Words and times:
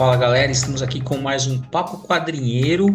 Fala 0.00 0.16
galera, 0.16 0.50
estamos 0.50 0.80
aqui 0.80 0.98
com 0.98 1.18
mais 1.18 1.46
um 1.46 1.60
Papo 1.60 1.98
Quadrinheiro 1.98 2.86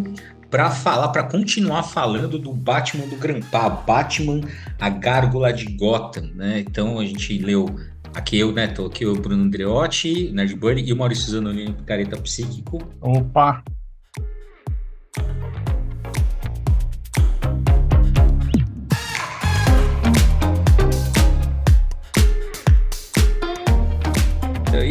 para 0.49 0.71
falar, 0.71 1.09
para 1.09 1.21
continuar 1.21 1.83
falando 1.83 2.39
do 2.39 2.51
Batman 2.51 3.05
do 3.05 3.15
Grampa, 3.15 3.69
Batman, 3.69 4.41
a 4.81 4.89
Gárgula 4.89 5.53
de 5.53 5.65
Gotham, 5.65 6.31
né? 6.33 6.61
Então 6.61 6.97
a 6.97 7.05
gente 7.05 7.37
leu 7.37 7.67
aqui 8.15 8.39
eu, 8.39 8.51
né? 8.51 8.65
Tô 8.65 8.87
aqui 8.87 9.05
o 9.05 9.13
Bruno 9.13 9.43
Andreotti, 9.43 10.31
Nerd 10.31 10.55
Bunny 10.55 10.81
e 10.81 10.93
o 10.93 10.97
Maurício 10.97 11.29
Zanolini, 11.29 11.75
Careta 11.85 12.17
Psíquico. 12.17 12.79
Opa! 12.99 13.63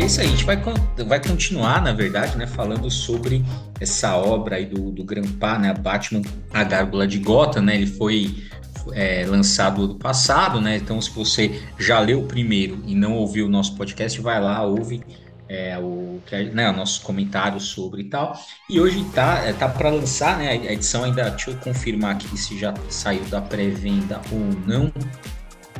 É 0.04 0.06
isso 0.06 0.20
aí, 0.20 0.26
a 0.26 0.30
gente 0.30 0.44
vai, 0.44 0.62
vai 1.06 1.26
continuar, 1.26 1.80
na 1.80 1.92
verdade, 1.92 2.36
né, 2.36 2.46
falando 2.46 2.90
sobre 2.90 3.42
essa 3.80 4.14
obra 4.16 4.56
aí 4.56 4.66
do, 4.66 4.90
do 4.90 5.02
Grampa, 5.02 5.58
né, 5.58 5.72
Batman, 5.72 6.20
a 6.52 6.62
Gárgula 6.62 7.06
de 7.06 7.18
Gotham, 7.18 7.62
né, 7.62 7.74
ele 7.74 7.86
foi 7.86 8.34
é, 8.92 9.24
lançado 9.26 9.82
ano 9.82 9.94
passado, 9.94 10.60
né, 10.60 10.76
então 10.76 11.00
se 11.00 11.10
você 11.10 11.58
já 11.78 12.00
leu 12.00 12.20
o 12.20 12.26
primeiro 12.26 12.82
e 12.86 12.94
não 12.94 13.14
ouviu 13.14 13.46
o 13.46 13.48
nosso 13.48 13.76
podcast, 13.76 14.20
vai 14.20 14.38
lá, 14.38 14.62
ouve 14.62 15.02
é, 15.48 15.78
o, 15.78 16.20
né, 16.52 16.70
nossos 16.70 16.98
comentários 16.98 17.64
sobre 17.64 18.02
e 18.02 18.04
tal, 18.04 18.38
e 18.68 18.78
hoje 18.78 19.02
tá, 19.14 19.38
é, 19.38 19.54
tá 19.54 19.70
para 19.70 19.88
lançar, 19.88 20.36
né, 20.36 20.50
a 20.50 20.72
edição 20.72 21.04
ainda, 21.04 21.30
deixa 21.30 21.50
eu 21.50 21.56
confirmar 21.56 22.16
aqui 22.16 22.36
se 22.36 22.58
já 22.58 22.74
saiu 22.90 23.24
da 23.24 23.40
pré-venda 23.40 24.20
ou 24.30 24.38
não, 24.66 24.92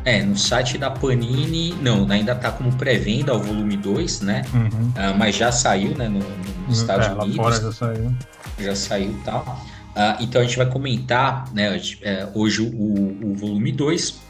é, 0.05 0.23
no 0.23 0.37
site 0.37 0.77
da 0.77 0.91
Panini, 0.91 1.75
não, 1.81 2.11
ainda 2.11 2.35
tá 2.35 2.51
como 2.51 2.73
pré-venda 2.77 3.35
o 3.35 3.39
volume 3.39 3.77
2, 3.77 4.21
né? 4.21 4.43
Uhum. 4.53 4.69
Uh, 4.69 5.19
mas 5.19 5.35
já 5.35 5.51
saiu, 5.51 5.97
né, 5.97 6.09
no, 6.09 6.19
nos 6.19 6.27
uhum. 6.29 6.71
Estados 6.71 7.07
é, 7.07 7.13
Unidos. 7.13 7.37
Fora 7.37 7.61
já 7.61 7.73
saiu. 7.73 8.15
Já 8.59 8.77
saiu 8.77 9.11
e 9.11 9.25
tal. 9.25 9.43
Uh, 9.97 10.23
então 10.23 10.43
a 10.43 10.45
gente 10.45 10.57
vai 10.57 10.67
comentar, 10.67 11.53
né, 11.55 11.81
é, 12.03 12.29
hoje 12.35 12.61
o, 12.61 13.31
o 13.31 13.35
volume 13.35 13.73
2. 13.73 14.21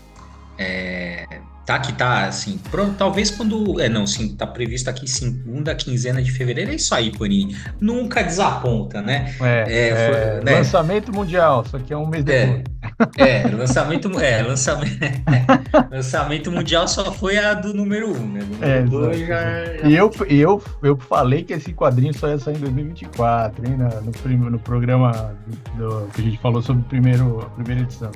É, 0.59 1.27
tá 1.65 1.79
que 1.79 1.93
tá 1.93 2.27
assim, 2.27 2.59
pro, 2.71 2.91
talvez 2.93 3.31
quando, 3.31 3.81
é 3.81 3.89
não, 3.89 4.07
sim, 4.07 4.35
tá 4.37 4.47
previsto 4.47 4.89
aqui 4.91 5.09
segunda 5.09 5.75
quinzena 5.75 6.23
de 6.23 6.31
fevereiro, 6.31 6.71
é 6.71 6.75
isso 6.75 6.95
aí, 6.95 7.11
Panini, 7.17 7.57
nunca 7.81 8.23
desaponta, 8.23 9.01
né? 9.01 9.35
É, 9.41 9.65
é, 9.67 9.89
é 9.89 9.95
foi, 9.95 10.45
né? 10.45 10.59
lançamento 10.59 11.13
mundial, 11.13 11.65
só 11.65 11.79
que 11.79 11.93
é 11.93 11.97
um 11.97 12.07
mês 12.07 12.25
é. 12.27 12.47
depois. 12.47 12.75
É, 13.17 13.49
lançamento, 13.49 14.21
é, 14.21 14.43
lançamento, 14.43 14.99
lançamento 15.91 16.53
mundial 16.53 16.87
só 16.87 17.11
foi 17.11 17.39
a 17.39 17.55
do 17.55 17.73
número 17.73 18.11
1, 18.11 18.17
um, 18.17 18.33
né? 18.33 18.41
É, 18.61 18.83
dois 18.83 19.27
já, 19.27 19.65
já... 19.65 19.89
E 19.89 19.95
eu, 19.95 20.11
eu, 20.29 20.63
eu 20.83 20.97
falei 20.97 21.43
que 21.43 21.55
esse 21.55 21.73
quadrinho 21.73 22.17
só 22.17 22.29
ia 22.29 22.39
sair 22.39 22.57
em 22.57 22.61
2024, 22.61 23.67
hein? 23.67 23.77
No, 23.77 24.39
no, 24.39 24.51
no 24.51 24.59
programa 24.59 25.35
do, 25.77 26.09
que 26.15 26.21
a 26.21 26.25
gente 26.25 26.39
falou 26.39 26.63
sobre 26.63 26.83
o 26.83 26.85
primeiro, 26.85 27.41
a 27.41 27.51
primeira 27.51 27.83
edição. 27.83 28.11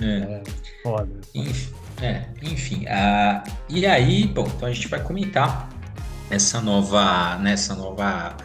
É. 0.00 0.06
é 0.06 0.42
foda. 0.82 1.08
Enfim, 1.34 1.72
é, 2.00 2.24
enfim 2.42 2.84
uh, 2.84 3.50
e 3.68 3.86
aí, 3.86 4.26
bom, 4.26 4.46
então 4.46 4.68
a 4.68 4.72
gente 4.72 4.88
vai 4.88 5.00
comentar 5.00 5.68
essa 6.30 6.60
nova, 6.60 7.38
nessa 7.38 7.74
né, 7.74 7.80
nova, 7.80 8.36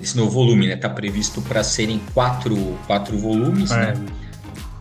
esse 0.00 0.16
novo 0.16 0.30
volume, 0.30 0.68
né? 0.68 0.76
Tá 0.76 0.88
previsto 0.88 1.40
para 1.42 1.62
serem 1.62 2.00
quatro, 2.12 2.78
quatro 2.86 3.18
volumes, 3.18 3.70
é. 3.70 3.76
né? 3.76 4.06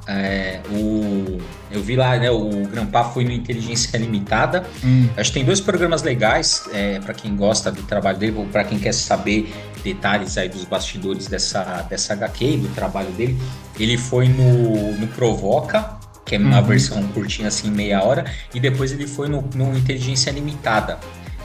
É, 0.07 0.61
o, 0.69 1.39
eu 1.71 1.81
vi 1.81 1.95
lá, 1.95 2.15
né? 2.17 2.29
O 2.29 2.67
Grampa 2.67 3.05
foi 3.05 3.23
no 3.23 3.31
Inteligência 3.31 3.97
Limitada. 3.97 4.63
Hum. 4.83 5.09
Acho 5.17 5.31
que 5.31 5.39
tem 5.39 5.45
dois 5.45 5.59
programas 5.59 6.03
legais 6.03 6.69
é, 6.71 6.99
para 6.99 7.13
quem 7.13 7.35
gosta 7.35 7.71
do 7.71 7.81
trabalho 7.83 8.17
dele, 8.17 8.37
ou 8.37 8.45
para 8.45 8.63
quem 8.63 8.77
quer 8.77 8.93
saber 8.93 9.51
detalhes 9.83 10.37
aí 10.37 10.47
dos 10.47 10.63
bastidores 10.63 11.27
dessa, 11.27 11.81
dessa 11.89 12.13
HQ, 12.13 12.57
do 12.57 12.69
trabalho 12.75 13.11
dele. 13.13 13.37
Ele 13.79 13.97
foi 13.97 14.27
no, 14.27 14.91
no 14.93 15.07
Provoca, 15.07 15.97
que 16.25 16.35
é 16.35 16.39
uma 16.39 16.59
uhum. 16.59 16.65
versão 16.65 17.07
curtinha 17.09 17.47
assim, 17.47 17.69
meia 17.69 18.03
hora, 18.03 18.25
e 18.53 18.59
depois 18.59 18.91
ele 18.91 19.07
foi 19.07 19.29
no, 19.29 19.47
no 19.53 19.77
Inteligência 19.77 20.31
Limitada 20.31 20.99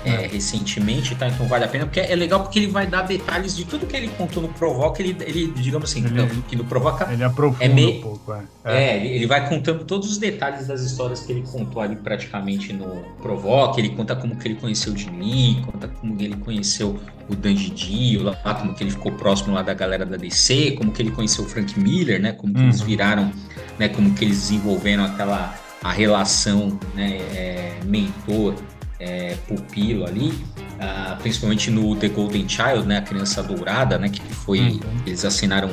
é, 0.04 0.26
recentemente, 0.26 1.14
tá? 1.14 1.28
Então 1.28 1.46
vale 1.46 1.64
a 1.64 1.68
pena, 1.68 1.84
porque 1.84 2.00
é 2.00 2.14
legal 2.14 2.40
porque 2.40 2.58
ele 2.58 2.68
vai 2.68 2.86
dar 2.86 3.02
detalhes 3.02 3.54
de 3.54 3.64
tudo 3.64 3.86
que 3.86 3.96
ele 3.96 4.08
contou 4.08 4.42
no 4.42 4.48
Provoca, 4.48 5.02
ele, 5.02 5.16
ele 5.20 5.48
digamos 5.56 5.90
assim, 5.90 6.04
ele, 6.04 6.42
que 6.48 6.56
no 6.56 6.64
Provoca. 6.64 7.10
Ele 7.12 7.22
aprofunda 7.22 7.64
é 7.64 7.68
meio, 7.68 7.98
um 7.98 8.02
pouco, 8.02 8.32
é. 8.32 8.42
É, 8.64 8.96
ele, 8.96 9.08
ele, 9.16 9.26
vai 9.26 9.48
contando 9.48 9.84
todos 9.84 10.10
os 10.10 10.18
detalhes 10.18 10.66
das 10.66 10.80
histórias 10.80 11.20
que 11.20 11.32
ele 11.32 11.42
contou 11.42 11.82
ali 11.82 11.96
praticamente 11.96 12.72
no 12.72 13.02
Provoca, 13.20 13.78
ele 13.78 13.90
conta 13.90 14.16
como 14.16 14.36
que 14.36 14.48
ele 14.48 14.54
conheceu 14.54 14.92
o 14.92 14.96
Jim 14.96 15.62
conta 15.70 15.88
como 15.88 16.20
ele 16.20 16.36
conheceu 16.36 16.98
o 17.28 17.36
Dan 17.36 17.54
Dio, 17.54 18.24
lá, 18.24 18.34
como 18.54 18.74
que 18.74 18.82
ele 18.82 18.90
ficou 18.90 19.12
próximo 19.12 19.54
lá 19.54 19.62
da 19.62 19.72
galera 19.72 20.04
da 20.04 20.16
DC, 20.16 20.72
como 20.72 20.90
que 20.90 21.00
ele 21.00 21.12
conheceu 21.12 21.44
o 21.44 21.48
Frank 21.48 21.78
Miller, 21.78 22.20
né? 22.20 22.32
Como 22.32 22.52
que 22.52 22.58
uhum. 22.58 22.66
eles 22.66 22.80
viraram, 22.80 23.32
né? 23.80 23.88
Como 23.88 24.14
que 24.14 24.24
eles 24.24 24.42
desenvolveram 24.42 25.04
aquela 25.04 25.58
a 25.82 25.90
relação, 25.90 26.78
né? 26.94 27.16
É, 27.34 27.80
mentor 27.84 28.54
é, 29.00 29.34
pupilo 29.48 30.06
ali, 30.06 30.28
uh, 30.28 31.16
principalmente 31.22 31.70
no 31.70 31.96
The 31.96 32.08
Golden 32.08 32.46
Child, 32.46 32.86
né, 32.86 32.98
a 32.98 33.02
criança 33.02 33.42
dourada, 33.42 33.98
né, 33.98 34.10
que 34.10 34.20
foi 34.20 34.60
uhum. 34.60 34.80
eles 35.06 35.24
assinaram 35.24 35.70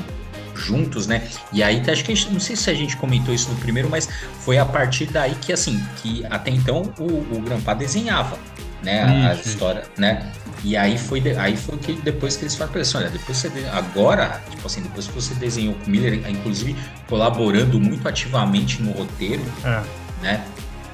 juntos, 0.55 1.05
né? 1.05 1.27
E 1.53 1.61
aí 1.61 1.83
acho 1.87 2.03
que 2.03 2.15
gente, 2.15 2.33
não 2.33 2.39
sei 2.39 2.55
se 2.55 2.69
a 2.69 2.73
gente 2.73 2.97
comentou 2.97 3.31
isso 3.31 3.47
no 3.49 3.55
primeiro, 3.57 3.89
mas 3.89 4.09
foi 4.39 4.57
a 4.57 4.65
partir 4.65 5.05
daí 5.05 5.35
que 5.35 5.53
assim, 5.53 5.79
que 5.97 6.25
até 6.31 6.49
então 6.49 6.91
o, 6.97 7.35
o 7.35 7.41
Grampa 7.41 7.75
desenhava, 7.75 8.39
né, 8.83 9.27
a, 9.27 9.31
a 9.31 9.33
história, 9.33 9.83
né? 9.97 10.31
E 10.63 10.75
aí 10.75 10.97
foi, 10.97 11.21
aí 11.37 11.55
foi 11.55 11.77
que 11.77 11.93
depois 11.93 12.35
que 12.35 12.43
eles 12.43 12.55
falaram 12.55 12.81
assim, 12.81 12.97
olha, 12.97 13.09
depois 13.09 13.37
você 13.37 13.51
agora, 13.71 14.41
tipo 14.49 14.65
assim, 14.65 14.81
depois 14.81 15.07
que 15.07 15.13
você 15.13 15.33
desenhou 15.35 15.75
com 15.75 15.85
o 15.85 15.89
Miller, 15.89 16.27
inclusive 16.29 16.75
colaborando 17.07 17.79
muito 17.79 18.07
ativamente 18.07 18.81
no 18.81 18.91
roteiro, 18.91 19.43
é. 19.63 19.83
né? 20.21 20.43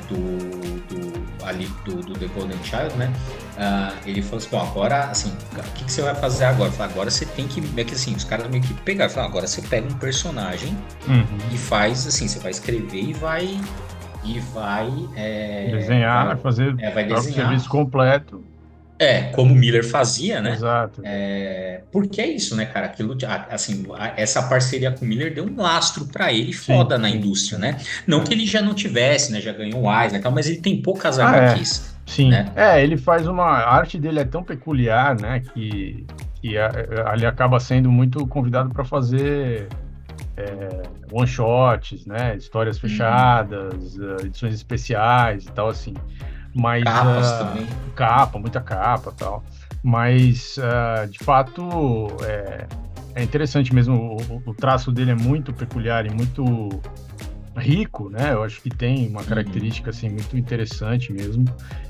Do, 0.09 0.15
do 0.15 1.23
ali 1.45 1.69
do, 1.85 1.95
do 1.95 2.13
The 2.13 2.27
Golden 2.27 2.57
Child, 2.63 2.95
né? 2.97 3.11
Uh, 3.57 4.09
ele 4.09 4.21
falou 4.21 4.37
assim, 4.37 4.49
bom, 4.49 4.61
agora, 4.61 5.05
assim, 5.05 5.33
o 5.53 5.71
que, 5.73 5.85
que 5.85 5.91
você 5.91 6.01
vai 6.01 6.15
fazer 6.15 6.45
agora? 6.45 6.71
Falei, 6.71 6.91
agora 6.91 7.11
você 7.11 7.25
tem 7.25 7.47
que, 7.47 7.61
é 7.77 7.83
que 7.83 7.93
assim, 7.93 8.15
os 8.15 8.23
caras 8.23 8.49
meio 8.49 8.63
que 8.63 8.73
pegaram, 8.73 9.11
falaram, 9.11 9.29
agora 9.29 9.47
você 9.47 9.61
pega 9.61 9.87
um 9.87 9.97
personagem 9.97 10.77
uhum. 11.07 11.25
e 11.51 11.57
faz, 11.57 12.07
assim, 12.07 12.27
você 12.27 12.39
vai 12.39 12.51
escrever 12.51 13.01
e 13.01 13.13
vai, 13.13 13.59
e 14.25 14.39
vai... 14.39 14.89
É, 15.15 15.69
desenhar, 15.71 16.27
vai, 16.27 16.37
fazer 16.37 16.75
é, 16.79 16.91
vai 16.91 17.05
desenhar. 17.05 17.47
serviço 17.47 17.69
completo. 17.69 18.43
É, 18.99 19.23
como 19.31 19.53
o 19.53 19.55
Miller 19.55 19.85
fazia, 19.85 20.39
né? 20.39 20.53
Exato. 20.53 21.01
É, 21.03 21.81
porque 21.91 22.21
é 22.21 22.27
isso, 22.27 22.55
né, 22.55 22.65
cara? 22.65 22.85
Aquilo, 22.85 23.17
assim, 23.49 23.85
essa 24.15 24.43
parceria 24.43 24.91
com 24.91 25.03
o 25.03 25.07
Miller 25.07 25.33
deu 25.33 25.45
um 25.45 25.55
lastro 25.61 26.05
para 26.05 26.31
ele 26.31 26.53
foda 26.53 26.95
sim, 26.95 27.01
na 27.01 27.09
indústria, 27.09 27.57
né? 27.57 27.77
Não 28.07 28.23
que 28.23 28.33
ele 28.33 28.45
já 28.45 28.61
não 28.61 28.73
tivesse, 28.73 29.31
né? 29.31 29.41
Já 29.41 29.51
ganhou 29.51 29.81
o 29.81 30.01
Eisner 30.01 30.19
e 30.19 30.23
tal, 30.23 30.31
mas 30.31 30.47
ele 30.47 30.61
tem 30.61 30.81
poucas 30.81 31.19
ah, 31.19 31.27
HQs. 31.27 31.89
É. 31.89 31.93
Sim. 32.05 32.29
Né? 32.29 32.51
É, 32.55 32.83
ele 32.83 32.97
faz 32.97 33.27
uma. 33.27 33.43
A 33.43 33.75
arte 33.75 33.97
dele 33.97 34.19
é 34.19 34.25
tão 34.25 34.43
peculiar, 34.43 35.19
né? 35.19 35.41
Que, 35.53 36.05
que 36.35 36.55
ele 37.13 37.25
acaba 37.25 37.59
sendo 37.59 37.91
muito 37.91 38.25
convidado 38.27 38.69
para 38.69 38.85
fazer 38.85 39.67
é, 40.37 40.83
one 41.11 41.27
shots, 41.27 42.05
né? 42.05 42.35
Histórias 42.35 42.77
uhum. 42.77 42.89
fechadas, 42.89 43.97
hum. 43.97 44.17
edições 44.21 44.53
especiais 44.53 45.45
e 45.45 45.51
tal, 45.51 45.69
assim. 45.69 45.93
Mas, 46.55 46.83
Capas 46.83 47.31
uh, 47.31 47.37
também. 47.39 47.67
Capa, 47.95 48.39
muita 48.39 48.61
capa 48.61 49.11
tal. 49.17 49.43
Mas, 49.81 50.57
uh, 50.57 51.07
de 51.07 51.19
fato, 51.19 52.07
é, 52.23 52.67
é 53.15 53.23
interessante 53.23 53.73
mesmo. 53.73 54.17
O, 54.29 54.51
o, 54.51 54.53
traço 54.53 54.91
dele 54.91 55.11
é 55.11 55.15
muito 55.15 55.51
peculiar 55.51 56.05
e 56.05 56.09
muito 56.09 56.69
rico, 57.55 58.09
né? 58.09 58.33
Eu 58.33 58.43
acho 58.43 58.61
que 58.61 58.69
tem 58.69 59.07
uma 59.07 59.23
característica 59.23 59.89
assim 59.89 60.09
muito 60.09 60.37
interessante 60.37 61.11
mesmo. 61.11 61.45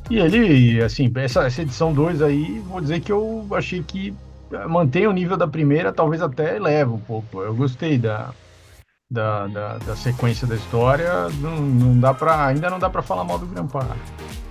E 0.10 0.18
ele, 0.18 0.82
assim, 0.82 1.12
essa, 1.16 1.46
essa 1.46 1.62
edição 1.62 1.94
2 1.94 2.22
aí, 2.22 2.60
vou 2.68 2.82
dizer 2.82 3.00
que 3.00 3.12
eu 3.12 3.46
achei 3.52 3.82
que 3.84 4.14
mantém 4.68 5.08
o 5.08 5.12
nível 5.12 5.38
da 5.38 5.48
primeira, 5.48 5.92
talvez 5.92 6.22
até 6.22 6.56
eleva 6.56 6.94
um 6.94 7.00
pouco. 7.00 7.42
Eu 7.42 7.56
gostei 7.56 7.98
da, 7.98 8.32
da, 9.14 9.46
da, 9.46 9.78
da 9.78 9.96
sequência 9.96 10.48
da 10.48 10.56
história. 10.56 11.30
Não, 11.40 11.58
não 11.62 12.00
dá 12.00 12.14
para 12.14 12.48
ainda 12.48 12.70
não 12.70 12.80
dá 12.80 12.90
para 12.90 13.04
falar 13.04 13.24
mal 13.24 13.38
do 13.38 13.46
Grampa. 13.46 13.96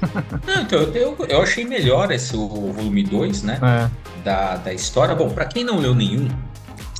Não, 0.44 0.62
então, 0.62 0.80
eu, 0.80 1.16
eu 1.28 1.42
achei 1.42 1.64
melhor 1.64 2.10
esse 2.10 2.36
o 2.36 2.48
volume 2.48 3.04
2, 3.04 3.44
né? 3.44 3.60
É. 3.62 4.20
Da, 4.24 4.56
da 4.56 4.74
história. 4.74 5.14
Bom, 5.14 5.30
para 5.30 5.44
quem 5.44 5.62
não 5.62 5.78
leu 5.78 5.94
nenhum, 5.94 6.28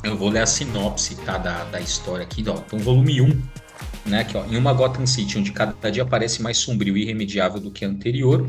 eu 0.05 0.15
vou 0.15 0.29
ler 0.29 0.39
a 0.39 0.45
sinopse 0.45 1.15
tá, 1.17 1.37
da, 1.37 1.65
da 1.65 1.81
história 1.81 2.23
aqui. 2.23 2.45
Ó. 2.47 2.53
Então, 2.53 2.79
volume 2.79 3.21
1, 3.21 3.25
um, 3.25 3.41
né? 4.05 4.21
Aqui, 4.21 4.37
ó, 4.37 4.45
em 4.45 4.55
uma 4.55 4.71
Gotham 4.71 5.05
City, 5.05 5.37
onde 5.37 5.51
cada 5.51 5.91
dia 5.91 6.05
parece 6.05 6.41
mais 6.41 6.57
sombrio 6.57 6.95
e 6.95 7.01
irremediável 7.01 7.59
do 7.59 7.71
que 7.71 7.83
anterior, 7.83 8.47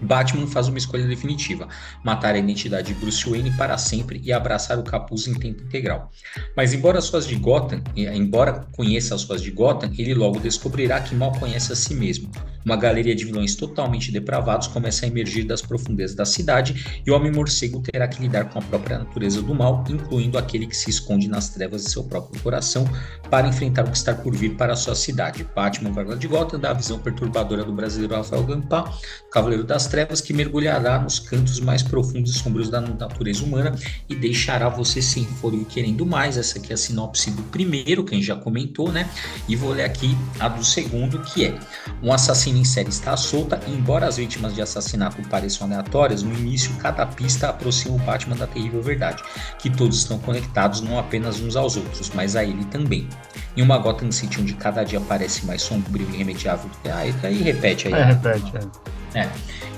Batman 0.00 0.46
faz 0.46 0.68
uma 0.68 0.78
escolha 0.78 1.06
definitiva: 1.06 1.68
matar 2.04 2.34
a 2.34 2.38
identidade 2.38 2.92
de 2.92 3.00
Bruce 3.00 3.28
Wayne 3.28 3.50
para 3.52 3.76
sempre 3.78 4.20
e 4.24 4.32
abraçar 4.32 4.78
o 4.78 4.82
capuz 4.82 5.26
em 5.26 5.34
tempo 5.34 5.62
integral. 5.62 6.10
Mas 6.56 6.72
embora 6.72 6.98
as 6.98 7.08
ruas 7.08 7.26
de 7.26 7.34
Gotham, 7.36 7.82
embora 7.96 8.66
conheça 8.72 9.14
as 9.14 9.24
ruas 9.24 9.42
de 9.42 9.50
Gotham, 9.50 9.90
ele 9.98 10.14
logo 10.14 10.38
descobrirá 10.38 11.00
que 11.00 11.14
mal 11.14 11.32
conhece 11.32 11.72
a 11.72 11.76
si 11.76 11.94
mesmo. 11.94 12.30
uma 12.64 12.76
galeria 12.76 13.14
de 13.14 13.24
vilões 13.24 13.54
totalmente 13.54 14.12
depravados 14.12 14.66
começa 14.66 15.06
a 15.06 15.08
emergir 15.08 15.44
das 15.44 15.62
profundezas 15.62 16.14
da 16.14 16.26
cidade 16.26 17.02
e 17.04 17.10
o 17.10 17.14
Homem-Morcego 17.14 17.80
terá 17.80 18.06
que 18.06 18.20
lidar 18.20 18.50
com 18.50 18.58
a 18.58 18.62
própria 18.62 18.98
natureza 18.98 19.40
do 19.40 19.54
mal, 19.54 19.84
incluindo 19.88 20.36
aquele 20.36 20.66
que 20.66 20.76
se 20.76 20.90
esconde 20.90 21.28
nas 21.28 21.48
trevas 21.48 21.84
de 21.84 21.90
seu 21.90 22.04
próprio 22.04 22.40
coração, 22.42 22.86
para 23.30 23.48
enfrentar 23.48 23.86
o 23.86 23.90
que 23.90 23.96
está 23.96 24.14
por 24.14 24.36
vir 24.36 24.54
para 24.56 24.74
a 24.74 24.76
sua 24.76 24.94
cidade. 24.94 25.46
Batman 25.56 25.92
vai 25.92 26.04
de 26.16 26.26
Gotham 26.26 26.58
dá 26.58 26.70
a 26.70 26.74
visão 26.74 26.98
perturbadora 26.98 27.64
do 27.64 27.72
brasileiro 27.72 28.14
Rafael 28.14 28.44
Gampar, 28.44 28.98
Cavaleiro 29.30 29.64
das 29.64 29.86
Trevas, 29.88 30.20
que 30.20 30.32
mergulhará 30.32 30.98
nos 30.98 31.18
cantos 31.18 31.58
mais 31.60 31.82
profundos 31.82 32.34
e 32.34 32.38
sombrios 32.38 32.68
da 32.68 32.80
natureza 32.80 33.44
humana 33.44 33.74
e 34.08 34.14
deixará 34.14 34.68
você 34.68 35.02
sem 35.02 35.24
fôlego 35.24 35.64
querendo 35.64 36.06
mais. 36.06 36.36
Essa 36.36 36.58
aqui 36.58 36.70
é 36.70 36.74
a 36.74 36.76
sinopse 36.76 37.30
do 37.30 37.42
primeiro, 37.44 38.04
que 38.04 38.14
a 38.14 38.18
gente 38.18 38.26
já 38.26 38.36
comentou, 38.36 38.92
né? 38.92 39.08
E 39.48 39.56
vou 39.56 39.72
ler 39.72 39.84
aqui 39.84 40.16
a 40.38 40.48
do 40.48 40.64
segundo, 40.64 41.18
que 41.20 41.46
é: 41.46 41.58
Um 42.02 42.12
assassino 42.12 42.58
em 42.58 42.64
série 42.64 42.90
está 42.90 43.16
solta, 43.16 43.60
embora 43.66 44.06
as 44.06 44.16
vítimas 44.16 44.54
de 44.54 44.62
assassinato 44.62 45.20
pareçam 45.28 45.66
aleatórias, 45.66 46.22
no 46.22 46.32
início 46.32 46.72
cada 46.78 47.06
pista 47.06 47.48
aproxima 47.48 47.96
o 47.96 47.98
Batman 47.98 48.36
da 48.36 48.46
terrível 48.46 48.82
verdade, 48.82 49.22
que 49.58 49.70
todos 49.70 49.98
estão 49.98 50.18
conectados 50.18 50.80
não 50.80 50.98
apenas 50.98 51.40
uns 51.40 51.56
aos 51.56 51.76
outros, 51.76 52.10
mas 52.14 52.36
a 52.36 52.44
ele 52.44 52.64
também. 52.66 53.08
Em 53.56 53.62
uma 53.62 53.78
Gotham 53.78 54.12
City 54.12 54.40
onde 54.40 54.54
cada 54.54 54.84
dia 54.84 55.00
parece 55.00 55.44
mais 55.46 55.62
sombrio 55.62 56.06
e 56.10 56.14
irremediável, 56.14 56.70
aí, 56.84 57.14
aí 57.22 57.42
repete 57.42 57.88
aí. 57.88 57.94
É, 57.94 58.04
repete, 58.04 58.52
é. 58.56 58.97
É. 59.20 59.30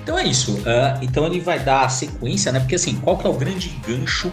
Então 0.02 0.18
é 0.18 0.24
isso. 0.24 0.54
Uh, 0.54 0.98
então 1.02 1.26
ele 1.26 1.40
vai 1.40 1.58
dar 1.58 1.84
a 1.84 1.88
sequência, 1.88 2.50
né? 2.50 2.60
Porque 2.60 2.74
assim, 2.74 2.96
qual 2.96 3.16
que 3.16 3.26
é 3.26 3.30
o 3.30 3.34
grande 3.34 3.68
gancho 3.86 4.30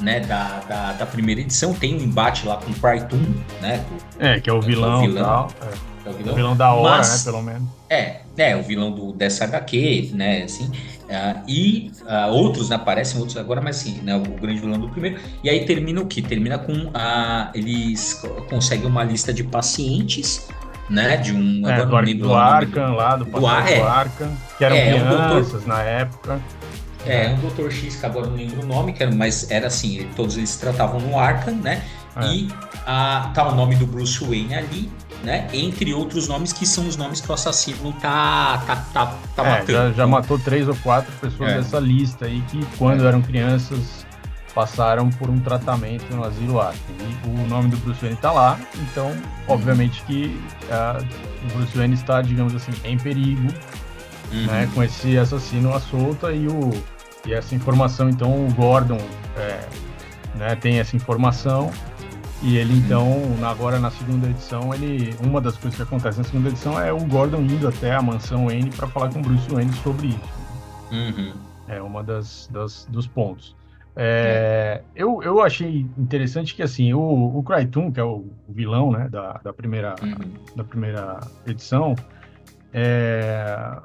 né, 0.00 0.20
da, 0.20 0.60
da, 0.60 0.92
da, 0.92 1.06
primeira 1.06 1.40
edição. 1.40 1.74
Tem 1.74 1.94
um 1.94 2.00
embate 2.00 2.46
lá 2.46 2.56
com 2.56 2.70
o 2.70 2.74
Krytoon, 2.74 3.22
né? 3.60 3.78
Do, 3.78 4.24
é, 4.24 4.40
que 4.40 4.50
é 4.50 4.52
o 4.52 4.60
vilão, 4.60 5.02
é 5.02 5.08
o 5.08 5.10
vilão, 5.10 5.24
tal, 5.24 5.50
é. 5.62 6.06
É 6.06 6.10
o 6.10 6.12
vilão. 6.12 6.32
o 6.32 6.36
vilão. 6.36 6.56
da 6.56 6.72
hora, 6.72 6.98
Mas, 6.98 7.24
né, 7.24 7.32
pelo 7.32 7.42
menos. 7.42 7.68
É, 7.88 8.20
é, 8.36 8.56
o 8.56 8.62
vilão 8.62 8.92
do, 8.92 9.12
dessa 9.12 9.44
HQ, 9.44 10.10
né, 10.14 10.42
assim. 10.42 10.66
Uh, 10.66 11.42
e 11.48 11.92
uh, 12.02 12.32
outros, 12.32 12.68
né, 12.68 12.76
aparecem 12.76 13.18
outros 13.18 13.36
agora, 13.36 13.60
mas 13.60 13.76
sim, 13.76 14.00
né, 14.02 14.16
o 14.16 14.22
grande 14.22 14.60
vilão 14.60 14.78
do 14.78 14.88
primeiro. 14.88 15.20
E 15.42 15.48
aí 15.48 15.64
termina 15.64 16.00
o 16.00 16.06
que? 16.06 16.20
Termina 16.20 16.58
com 16.58 16.90
a. 16.92 17.50
Eles 17.54 18.20
conseguem 18.50 18.86
uma 18.86 19.04
lista 19.04 19.32
de 19.32 19.44
pacientes 19.44 20.48
né? 20.88 21.16
De 21.16 21.32
um. 21.32 21.68
É, 21.68 21.74
agora 21.74 22.06
do, 22.06 22.14
do 22.14 22.34
Arkham 22.34 22.94
lá, 22.94 23.16
do, 23.16 23.24
do, 23.24 23.46
Ar, 23.46 23.70
é, 23.70 23.80
do 23.80 23.86
Arkham, 23.86 24.30
que 24.56 24.64
eram 24.64 24.76
é, 24.76 24.86
crianças 24.86 25.14
um 25.14 25.50
doutor, 25.50 25.66
na 25.66 25.82
época. 25.82 26.40
É, 27.04 27.28
um 27.28 27.36
Dr. 27.36 27.70
X, 27.70 27.96
que 27.96 28.06
agora 28.06 28.26
não 28.26 28.36
lembro 28.36 28.62
o 28.62 28.66
nome, 28.66 28.94
era, 28.98 29.14
mas 29.14 29.48
era 29.50 29.68
assim, 29.68 30.08
todos 30.16 30.36
eles 30.36 30.56
tratavam 30.56 31.00
no 31.00 31.18
Arkham, 31.18 31.54
né? 31.54 31.82
É. 32.16 32.26
E 32.26 32.48
a, 32.84 33.30
tá 33.34 33.48
o 33.48 33.54
nome 33.54 33.76
do 33.76 33.86
Bruce 33.86 34.24
Wayne 34.24 34.54
ali, 34.54 34.90
né? 35.22 35.46
Entre 35.52 35.92
outros 35.92 36.26
nomes 36.26 36.52
que 36.52 36.66
são 36.66 36.86
os 36.88 36.96
nomes 36.96 37.20
que 37.20 37.30
o 37.30 37.34
assassino 37.34 37.92
tá, 38.00 38.62
tá, 38.66 38.76
tá, 38.92 39.14
tá 39.36 39.44
é, 39.44 39.50
matando. 39.50 39.72
Já, 39.72 39.92
já, 39.92 40.06
matou 40.06 40.38
três 40.38 40.66
ou 40.66 40.74
quatro 40.76 41.12
pessoas 41.20 41.50
é. 41.50 41.56
dessa 41.58 41.78
lista 41.78 42.24
aí 42.24 42.42
que 42.50 42.64
quando 42.78 43.04
é. 43.04 43.08
eram 43.08 43.22
crianças 43.22 44.05
passaram 44.56 45.10
por 45.10 45.28
um 45.28 45.38
tratamento 45.38 46.10
no 46.16 46.24
asilo 46.24 46.58
Arkham. 46.58 46.96
E 46.98 47.28
o 47.28 47.46
nome 47.46 47.68
do 47.68 47.76
Bruce 47.76 48.00
Wayne 48.00 48.16
tá 48.16 48.32
lá, 48.32 48.58
então 48.74 49.08
uhum. 49.08 49.22
obviamente 49.48 50.02
que 50.04 50.40
uh, 50.64 51.04
o 51.44 51.58
Bruce 51.58 51.76
Wayne 51.76 51.92
está, 51.92 52.22
digamos 52.22 52.54
assim, 52.54 52.72
em 52.82 52.96
perigo, 52.96 53.52
uhum. 54.32 54.46
né? 54.46 54.68
Com 54.74 54.82
esse 54.82 55.18
assassino 55.18 55.74
à 55.74 55.80
solta 55.80 56.32
e 56.32 56.48
o 56.48 56.72
e 57.26 57.34
essa 57.34 57.56
informação, 57.56 58.08
então, 58.08 58.46
o 58.46 58.52
Gordon 58.54 59.00
é, 59.36 59.68
né, 60.36 60.54
tem 60.54 60.78
essa 60.78 60.94
informação 60.94 61.72
e 62.40 62.56
ele, 62.56 62.78
então, 62.78 63.20
agora 63.42 63.80
na 63.80 63.90
segunda 63.90 64.28
edição, 64.28 64.72
ele 64.72 65.12
uma 65.24 65.40
das 65.40 65.56
coisas 65.56 65.76
que 65.76 65.82
acontece 65.82 66.18
na 66.18 66.24
segunda 66.24 66.48
edição 66.50 66.80
é 66.80 66.92
o 66.92 67.00
Gordon 67.00 67.40
indo 67.40 67.66
até 67.66 67.94
a 67.94 68.00
mansão 68.00 68.46
Wayne 68.46 68.70
para 68.70 68.86
falar 68.86 69.08
com 69.12 69.18
o 69.18 69.22
Bruce 69.22 69.50
Wayne 69.50 69.72
sobre 69.82 70.08
isso. 70.08 70.20
Uhum. 70.92 71.32
É 71.66 71.82
uma 71.82 72.04
das, 72.04 72.48
das 72.52 72.86
dos 72.88 73.08
pontos. 73.08 73.55
É. 73.98 74.82
Eu, 74.94 75.22
eu 75.22 75.40
achei 75.40 75.86
interessante 75.96 76.54
que 76.54 76.62
assim 76.62 76.92
o, 76.92 77.00
o 77.00 77.42
que 77.90 77.98
é 77.98 78.04
o, 78.04 78.26
vilão 78.46 78.90
né, 78.92 79.08
da, 79.08 79.40
da, 79.42 79.52
primeira, 79.54 79.94
uhum. 80.02 80.34
da 80.54 80.62
primeira 80.62 81.18
edição, 81.46 81.94
é, 82.74 83.78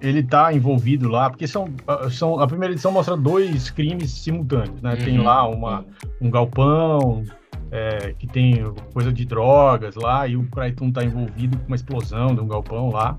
ele 0.00 0.20
está 0.20 0.54
envolvido 0.54 1.06
lá, 1.08 1.28
porque 1.28 1.46
são, 1.46 1.66
são 2.10 2.40
a 2.40 2.46
primeira 2.46 2.72
edição 2.72 2.90
mostra 2.90 3.14
dois 3.14 3.68
crimes 3.70 4.10
simultâneos, 4.10 4.80
né? 4.80 4.94
Uhum. 4.94 5.04
Tem 5.04 5.18
lá 5.18 5.46
uma, 5.46 5.84
um 6.18 6.30
galpão 6.30 7.22
é, 7.70 8.14
que 8.18 8.26
tem 8.26 8.72
coisa 8.94 9.12
de 9.12 9.26
drogas 9.26 9.96
lá 9.96 10.26
e 10.26 10.34
o 10.34 10.48
Kryton 10.48 10.88
está 10.88 11.04
envolvido 11.04 11.58
com 11.58 11.66
uma 11.66 11.76
explosão 11.76 12.34
de 12.34 12.40
um 12.40 12.48
galpão 12.48 12.90
lá 12.90 13.18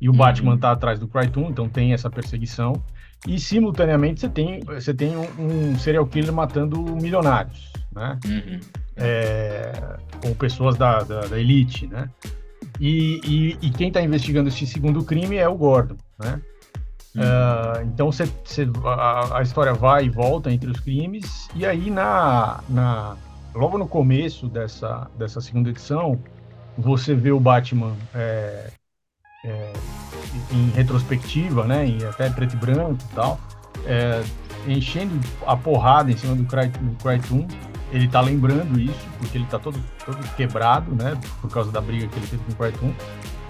e 0.00 0.08
o 0.08 0.12
uhum. 0.12 0.18
Batman 0.18 0.54
está 0.54 0.70
atrás 0.70 1.00
do 1.00 1.08
Kryton, 1.08 1.48
então 1.50 1.68
tem 1.68 1.92
essa 1.92 2.08
perseguição 2.08 2.74
e 3.26 3.38
simultaneamente 3.38 4.20
você 4.20 4.28
tem 4.28 4.60
você 4.60 4.94
tem 4.94 5.16
um, 5.16 5.72
um 5.72 5.78
serial 5.78 6.06
killer 6.06 6.32
matando 6.32 6.80
milionários, 6.96 7.72
né? 7.92 8.18
Uhum. 8.26 8.60
É, 8.96 9.72
com 10.22 10.34
pessoas 10.34 10.76
da, 10.76 11.02
da, 11.02 11.22
da 11.22 11.38
elite, 11.38 11.86
né? 11.86 12.08
E, 12.80 13.20
e, 13.24 13.66
e 13.66 13.70
quem 13.70 13.88
está 13.88 14.02
investigando 14.02 14.48
esse 14.48 14.66
segundo 14.66 15.04
crime 15.04 15.36
é 15.36 15.48
o 15.48 15.56
Gordon, 15.56 15.96
né? 16.18 16.40
Uh, 17.14 17.82
então 17.84 18.10
cê, 18.10 18.28
cê, 18.44 18.68
a, 18.84 19.38
a, 19.38 19.42
história 19.42 19.72
vai 19.72 20.06
e 20.06 20.10
volta 20.10 20.50
entre 20.50 20.68
os 20.68 20.80
crimes 20.80 21.48
e 21.54 21.64
aí 21.64 21.88
na, 21.88 22.60
na 22.68 23.16
logo 23.54 23.78
no 23.78 23.86
começo 23.86 24.48
dessa, 24.48 25.08
dessa 25.16 25.40
segunda 25.40 25.70
edição 25.70 26.20
você 26.76 27.14
vê 27.14 27.30
o 27.30 27.38
Batman 27.38 27.94
é, 28.12 28.68
é, 29.44 29.72
em 30.50 30.70
retrospectiva, 30.70 31.64
né, 31.64 31.86
em 31.86 32.04
até 32.04 32.28
preto 32.30 32.54
e 32.54 32.56
branco 32.56 32.98
e 33.10 33.14
tal, 33.14 33.40
é, 33.86 34.22
enchendo 34.66 35.18
a 35.46 35.56
porrada 35.56 36.10
em 36.10 36.16
cima 36.16 36.34
do 36.34 36.44
Krytoon 36.44 37.46
ele 37.94 38.08
tá 38.08 38.20
lembrando 38.20 38.78
isso, 38.80 39.06
porque 39.18 39.38
ele 39.38 39.46
tá 39.46 39.56
todo, 39.56 39.78
todo 40.04 40.18
quebrado, 40.34 40.92
né? 40.96 41.16
Por 41.40 41.48
causa 41.48 41.70
da 41.70 41.80
briga 41.80 42.08
que 42.08 42.18
ele 42.18 42.26
teve 42.26 42.42
com 42.42 42.52
o 42.52 42.56
Krytoon, 42.56 42.92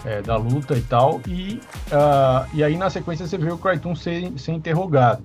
é, 0.04 0.20
da 0.20 0.36
luta 0.36 0.76
e 0.76 0.82
tal. 0.82 1.20
E, 1.26 1.60
uh, 1.86 2.46
e 2.52 2.62
aí, 2.62 2.76
na 2.76 2.90
sequência, 2.90 3.26
você 3.26 3.38
vê 3.38 3.50
o 3.50 3.56
Krytoon 3.56 3.96
ser, 3.96 4.38
ser 4.38 4.52
interrogado. 4.52 5.24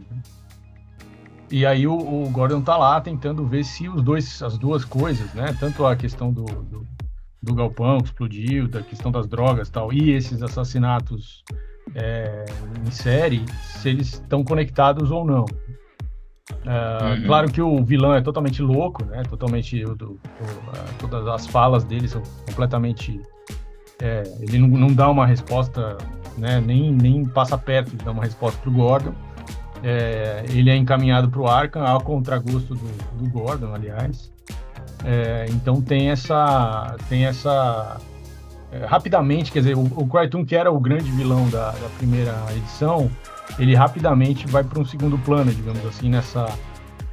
E 1.51 1.65
aí 1.65 1.85
o, 1.85 1.97
o, 1.97 2.29
Gordon 2.29 2.61
tá 2.61 2.77
lá 2.77 3.01
tentando 3.01 3.45
ver 3.45 3.65
se 3.65 3.89
os 3.89 4.01
dois, 4.01 4.41
as 4.41 4.57
duas 4.57 4.85
coisas, 4.85 5.33
né? 5.33 5.53
Tanto 5.59 5.85
a 5.85 5.97
questão 5.97 6.31
do, 6.31 6.45
do, 6.45 6.87
do 7.41 7.53
galpão 7.53 7.99
que 7.99 8.07
explodiu, 8.07 8.67
da 8.67 8.81
questão 8.81 9.11
das 9.11 9.27
drogas 9.27 9.67
e 9.67 9.71
tal, 9.71 9.93
e 9.93 10.11
esses 10.11 10.41
assassinatos 10.41 11.43
é, 11.95 12.45
em 12.85 12.91
série, 12.91 13.45
se 13.61 13.89
eles 13.89 14.13
estão 14.13 14.43
conectados 14.43 15.11
ou 15.11 15.25
não. 15.25 15.45
Uh, 16.49 17.15
uhum. 17.15 17.25
Claro 17.25 17.51
que 17.51 17.61
o 17.61 17.83
vilão 17.83 18.13
é 18.13 18.21
totalmente 18.21 18.61
louco, 18.61 19.05
né? 19.05 19.23
Totalmente. 19.23 19.83
O, 19.85 19.91
o, 19.91 20.19
todas 20.97 21.27
as 21.27 21.47
falas 21.47 21.83
dele 21.83 22.07
são 22.07 22.21
completamente. 22.47 23.21
É, 24.01 24.23
ele 24.39 24.57
não, 24.59 24.67
não, 24.67 24.93
dá 24.93 25.09
uma 25.09 25.25
resposta, 25.25 25.97
né? 26.37 26.59
Nem, 26.59 26.91
nem 26.91 27.25
passa 27.25 27.57
perto 27.57 27.91
de 27.91 28.03
dar 28.03 28.11
uma 28.11 28.23
resposta 28.23 28.59
pro 28.61 28.71
Gordon. 28.71 29.13
É, 29.83 30.43
ele 30.49 30.69
é 30.69 30.75
encaminhado 30.75 31.29
para 31.29 31.39
o 31.39 31.47
Arkham 31.47 31.85
ao 31.85 32.01
contragosto 32.01 32.75
do, 32.75 33.17
do 33.17 33.29
Gordon, 33.29 33.73
aliás. 33.73 34.31
É, 35.05 35.45
então 35.49 35.81
tem 35.81 36.09
essa. 36.09 36.95
Tem 37.07 37.25
essa. 37.25 37.97
É, 38.71 38.85
rapidamente, 38.85 39.51
quer 39.51 39.59
dizer, 39.59 39.75
o, 39.75 39.81
o 39.81 40.07
Crichton, 40.07 40.45
que 40.45 40.55
era 40.55 40.71
o 40.71 40.79
grande 40.79 41.09
vilão 41.11 41.49
da, 41.49 41.71
da 41.71 41.89
primeira 41.97 42.35
edição, 42.55 43.09
ele 43.57 43.73
rapidamente 43.73 44.45
vai 44.47 44.63
para 44.63 44.79
um 44.79 44.85
segundo 44.85 45.17
plano, 45.17 45.51
digamos 45.51 45.83
assim, 45.85 46.09
nessa, 46.09 46.47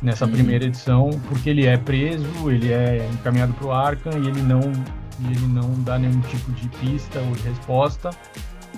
nessa 0.02 0.28
primeira 0.28 0.66
edição, 0.66 1.10
porque 1.28 1.48
ele 1.48 1.64
é 1.64 1.78
preso, 1.78 2.50
ele 2.50 2.72
é 2.72 3.08
encaminhado 3.12 3.54
para 3.54 3.66
o 3.66 3.72
Arkham 3.72 4.12
e 4.22 4.28
ele 4.28 4.42
não 4.42 4.60
ele 5.30 5.46
não 5.46 5.72
dá 5.82 5.98
nenhum 5.98 6.20
tipo 6.20 6.52
de 6.52 6.68
pista 6.68 7.18
ou 7.20 7.32
de 7.32 7.42
resposta 7.42 8.10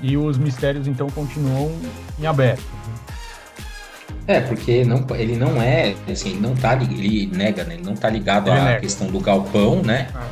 e 0.00 0.17
os 0.17 0.38
mistérios 0.38 0.87
então 0.87 1.09
continuam 1.11 1.73
em 2.19 2.27
aberto. 2.27 2.62
Né? 2.62 3.18
É, 4.29 4.41
porque 4.41 4.85
não, 4.85 5.05
ele 5.17 5.37
não 5.37 5.61
é, 5.61 5.95
assim, 6.11 6.39
não 6.39 6.55
tá, 6.55 6.75
ele 6.75 7.27
nega, 7.35 7.65
né? 7.65 7.75
Ele 7.75 7.83
não 7.83 7.95
tá 7.95 8.09
ligado 8.09 8.49
ele 8.49 8.59
à 8.59 8.65
nega. 8.65 8.81
questão 8.81 9.09
do 9.09 9.19
galpão, 9.19 9.83
né? 9.83 10.09
Ah. 10.15 10.29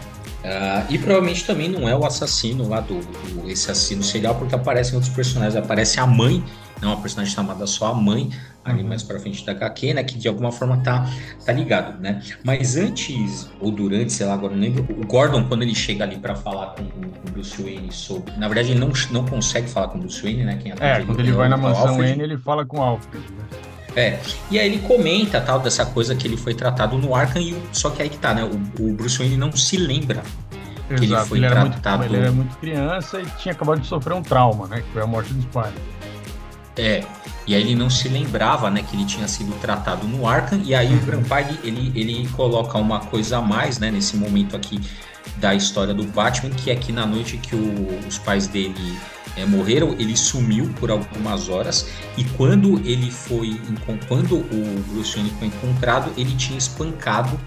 Uh, 0.47 0.93
e 0.93 0.99
provavelmente 0.99 1.45
também 1.45 1.69
não 1.69 1.89
é 1.89 1.97
o 1.97 2.07
assassino 2.07 2.69
lá 2.69 2.79
do, 2.79 3.01
do, 3.01 3.51
esse 3.51 3.69
assassino 3.69 4.05
serial, 4.05 4.37
porque 4.37 4.55
aparecem 4.55 4.95
outros 4.95 5.13
personagens, 5.13 5.57
aparece 5.57 5.99
a 5.99 6.07
mãe 6.07 6.45
é 6.83 6.87
uma 6.87 7.01
personagem 7.01 7.35
chamada 7.35 7.67
só 7.67 7.87
a 7.87 7.95
mãe, 7.95 8.31
ali 8.63 8.83
uhum. 8.83 8.89
mais 8.89 9.03
pra 9.03 9.19
frente 9.19 9.45
da 9.47 9.53
HQ, 9.53 9.95
né? 9.95 10.05
Que 10.05 10.19
de 10.19 10.29
alguma 10.29 10.53
forma 10.53 10.77
tá, 10.79 11.11
tá 11.45 11.53
ligado, 11.53 11.99
né? 12.01 12.23
Mas 12.45 12.77
antes, 12.77 13.51
ou 13.61 13.71
durante, 13.71 14.13
sei 14.13 14.27
lá, 14.27 14.35
agora 14.35 14.53
não 14.53 14.61
lembro, 14.61 14.87
o 14.91 15.07
Gordon, 15.07 15.45
quando 15.45 15.63
ele 15.63 15.75
chega 15.75 16.05
ali 16.05 16.19
para 16.19 16.35
falar 16.35 16.75
com, 16.75 16.83
o 16.83 17.31
Bruce 17.31 17.63
Wayne 17.63 17.91
sobre. 17.91 18.37
Na 18.37 18.47
verdade, 18.47 18.73
ele 18.73 18.81
não, 18.81 18.93
não 19.11 19.25
consegue 19.25 19.69
falar 19.69 19.89
com 19.89 19.99
o 19.99 20.01
Bruce 20.03 20.23
Wayne, 20.23 20.45
né? 20.45 20.59
Quem 20.63 20.73
é, 20.79 21.03
quando 21.03 21.21
ele 21.21 21.33
vai 21.33 21.49
na 21.49 21.57
mansão 21.57 21.97
Wayne, 21.97 22.23
ele 22.23 22.37
fala 22.37 22.67
com 22.67 22.79
o 22.79 22.83
Alfred, 22.83 23.25
né? 23.33 23.45
É, 23.97 24.21
e 24.51 24.59
aí 24.59 24.67
ele 24.67 24.79
comenta 24.87 25.41
tal 25.41 25.59
dessa 25.59 25.87
coisa 25.87 26.15
que 26.15 26.29
ele 26.29 26.37
foi 26.37 26.55
tratado 26.55 26.99
no 26.99 27.15
Arkham, 27.15 27.41
e, 27.41 27.57
só 27.73 27.89
que 27.89 28.03
aí 28.03 28.11
que 28.11 28.19
tá, 28.19 28.35
né? 28.35 28.45
O, 28.45 28.83
o 28.83 28.93
Bruce 28.93 29.19
Wayne 29.19 29.39
não 29.39 29.51
se 29.57 29.79
lembra 29.79 30.23
Exato. 30.91 31.05
ele 31.05 31.29
foi 31.29 31.39
ele 31.39 31.49
tratado. 31.49 31.99
Muito, 31.99 32.15
ele 32.15 32.23
era 32.23 32.33
muito 32.33 32.57
criança 32.59 33.21
e 33.21 33.27
tinha 33.39 33.53
acabado 33.53 33.81
de 33.81 33.87
sofrer 33.87 34.15
um 34.15 34.23
trauma, 34.23 34.67
né? 34.69 34.83
Que 34.83 34.93
foi 34.93 35.03
a 35.03 35.07
morte 35.07 35.33
dos 35.33 35.45
pais. 35.47 35.75
É. 36.77 37.05
E 37.47 37.55
aí 37.55 37.63
ele 37.63 37.75
não 37.75 37.89
se 37.89 38.09
lembrava, 38.09 38.71
né, 38.71 38.83
que 38.83 38.95
ele 38.97 39.07
tinha 39.07 39.27
sido 39.27 39.59
tratado 39.61 40.07
no 40.07 40.29
Arkham. 40.29 40.61
E 40.63 40.75
aí 40.75 40.95
o 40.95 41.01
Grandpa 41.01 41.41
ele, 41.41 41.93
ele 41.95 42.29
coloca 42.37 42.77
uma 42.77 43.01
coisa 43.01 43.39
a 43.39 43.43
mais, 43.43 43.79
né, 43.79 43.91
nesse 43.91 44.17
momento 44.17 44.55
aqui 44.55 44.81
da 45.39 45.55
história 45.55 45.93
do 45.93 46.05
Batman, 46.05 46.51
que 46.51 46.71
é 46.71 46.77
que 46.77 46.93
na 46.93 47.07
noite 47.07 47.37
que 47.37 47.55
o, 47.55 47.99
os 48.07 48.19
pais 48.19 48.47
dele 48.47 48.99
é, 49.37 49.45
morreram, 49.45 49.95
ele 49.99 50.17
sumiu 50.17 50.73
por 50.81 50.91
algumas 50.91 51.49
horas 51.49 51.89
e 52.17 52.25
quando 52.25 52.79
ele 52.89 53.11
foi 53.11 53.61
quando 54.09 54.37
o 54.37 54.85
Bruce 54.89 55.15
Wayne 55.15 55.31
foi 55.39 55.49
encontrado, 55.49 56.11
ele 56.17 56.35
tinha 56.37 56.57
espancado 56.57 57.39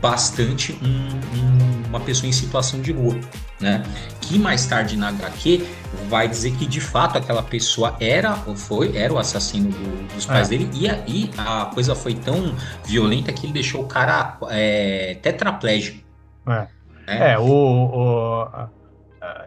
bastante 0.00 0.72
um, 0.82 0.86
um, 0.86 1.88
uma 1.88 2.00
pessoa 2.00 2.28
em 2.28 2.32
situação 2.32 2.80
de 2.80 2.92
rua, 2.92 3.18
né? 3.60 3.82
Que 4.20 4.38
mais 4.38 4.66
tarde 4.66 4.96
na 4.96 5.08
HQ 5.08 5.66
vai 6.08 6.28
dizer 6.28 6.52
que 6.52 6.66
de 6.66 6.80
fato 6.80 7.18
aquela 7.18 7.42
pessoa 7.42 7.96
era 8.00 8.42
ou 8.46 8.56
foi 8.56 8.96
era 8.96 9.12
o 9.12 9.18
assassino 9.18 9.70
do, 9.70 10.14
dos 10.14 10.26
pais 10.26 10.48
é. 10.48 10.50
dele 10.50 10.70
e 10.74 10.88
a, 10.88 11.04
e 11.06 11.30
a 11.36 11.66
coisa 11.66 11.94
foi 11.94 12.14
tão 12.14 12.54
violenta 12.86 13.32
que 13.32 13.46
ele 13.46 13.52
deixou 13.52 13.82
o 13.82 13.86
cara 13.86 14.38
é, 14.50 15.18
tetraplégico. 15.22 16.02
É, 16.46 16.66
é. 17.06 17.32
é 17.32 17.38
o, 17.38 17.44
o 17.44 18.68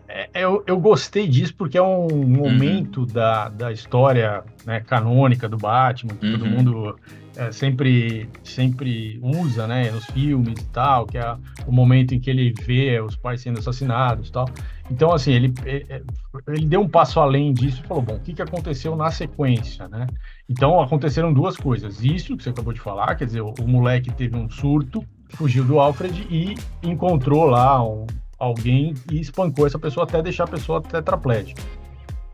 é, 0.08 0.30
eu, 0.34 0.64
eu 0.66 0.80
gostei 0.80 1.28
disso 1.28 1.54
porque 1.56 1.78
é 1.78 1.82
um 1.82 2.08
momento 2.26 3.02
uhum. 3.02 3.06
da, 3.06 3.50
da 3.50 3.72
história 3.72 4.44
né, 4.66 4.80
canônica 4.80 5.48
do 5.48 5.58
Batman, 5.58 6.16
que 6.16 6.26
uhum. 6.26 6.32
todo 6.32 6.46
mundo 6.46 7.00
é, 7.36 7.52
sempre, 7.52 8.28
sempre 8.44 9.20
usa 9.22 9.68
né, 9.68 9.92
nos 9.92 10.06
filmes 10.06 10.60
e 10.60 10.66
tal, 10.70 11.06
que 11.06 11.18
é 11.18 11.38
o 11.68 11.72
momento 11.72 12.16
em 12.16 12.20
que 12.20 12.30
ele 12.30 12.54
vê 12.64 13.00
os 13.00 13.16
pais 13.16 13.42
sendo 13.42 13.60
assassinados 13.60 14.30
e 14.30 14.32
tal. 14.32 14.50
Então, 14.90 15.14
assim, 15.14 15.34
ele, 15.34 15.54
é, 15.66 15.86
é, 15.90 16.02
ele 16.48 16.66
deu 16.66 16.82
um 16.82 16.90
passo 16.90 17.20
além 17.20 17.54
disso 17.54 17.82
e 17.84 17.88
falou, 17.88 18.02
bom, 18.02 18.16
o 18.16 18.20
que, 18.20 18.34
que 18.34 18.42
aconteceu 18.42 18.96
na 18.96 19.12
sequência, 19.12 19.88
né? 19.88 20.08
Então, 20.50 20.82
aconteceram 20.82 21.32
duas 21.34 21.56
coisas. 21.58 22.04
Isso 22.04 22.36
que 22.36 22.44
você 22.44 22.50
acabou 22.50 22.74
de 22.74 22.80
falar, 22.80 23.14
quer 23.16 23.26
dizer, 23.26 23.42
o, 23.42 23.54
o 23.60 23.68
moleque 23.68 24.12
teve 24.12 24.36
um 24.36 24.50
surto, 24.50 25.04
fugiu 25.30 25.64
do 25.64 25.80
Alfred 25.80 26.28
e 26.30 26.56
encontrou 26.84 27.46
lá 27.46 27.84
um, 27.84 28.06
alguém 28.38 28.94
e 29.12 29.20
espancou 29.20 29.68
essa 29.68 29.80
pessoa 29.80 30.06
até 30.06 30.22
deixar 30.22 30.46
a 30.46 30.48
pessoa 30.48 30.82
tetraplégica. 30.82 31.62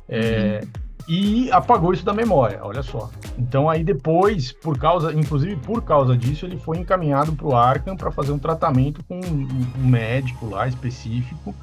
É, 0.07 0.61
uhum. 0.63 0.83
E 1.07 1.51
apagou 1.51 1.93
isso 1.93 2.05
da 2.05 2.13
memória, 2.13 2.59
olha 2.61 2.81
só. 2.81 3.09
Então 3.37 3.69
aí 3.69 3.83
depois, 3.83 4.51
por 4.51 4.77
causa, 4.77 5.13
inclusive 5.13 5.55
por 5.57 5.81
causa 5.81 6.15
disso, 6.15 6.45
ele 6.45 6.57
foi 6.57 6.77
encaminhado 6.77 7.33
para 7.33 7.47
o 7.47 7.55
Arkham 7.55 7.95
para 7.97 8.11
fazer 8.11 8.31
um 8.31 8.39
tratamento 8.39 9.03
com 9.03 9.19
um, 9.19 9.85
médico 9.85 10.49
lá 10.49 10.67
específico. 10.67 11.53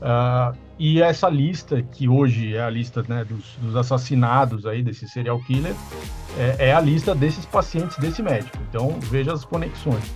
Uh, 0.00 0.56
e 0.80 1.00
essa 1.00 1.28
lista, 1.28 1.80
que 1.80 2.08
hoje 2.08 2.56
é 2.56 2.60
a 2.60 2.68
lista 2.68 3.04
né, 3.06 3.24
dos, 3.24 3.56
dos, 3.60 3.76
assassinados 3.76 4.66
aí 4.66 4.82
desse 4.82 5.08
serial 5.08 5.38
killer, 5.44 5.76
é, 6.36 6.70
é 6.70 6.74
a 6.74 6.80
lista 6.80 7.14
desses 7.14 7.46
pacientes 7.46 7.96
desse 7.98 8.20
médico. 8.20 8.58
Então 8.68 8.98
veja 9.00 9.32
as 9.32 9.44
conexões. 9.44 10.12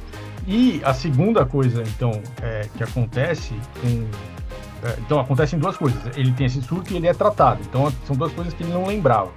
E 0.47 0.81
a 0.85 0.95
segunda 0.95 1.45
coisa, 1.45 1.83
então, 1.83 2.23
é, 2.41 2.69
que 2.77 2.83
acontece 2.83 3.55
com. 3.81 4.87
É, 4.87 4.97
então, 5.01 5.19
acontecem 5.19 5.59
duas 5.59 5.77
coisas. 5.77 6.17
Ele 6.17 6.31
tem 6.33 6.47
esse 6.47 6.63
surto 6.63 6.93
e 6.93 6.97
ele 6.97 7.09
é 7.09 7.15
tratado. 7.15 7.61
Então, 7.69 7.93
são 8.07 8.15
duas 8.15 8.33
coisas 8.33 8.55
que 8.55 8.63
ele 8.63 8.73
não 8.73 8.87
lembrava. 8.87 9.31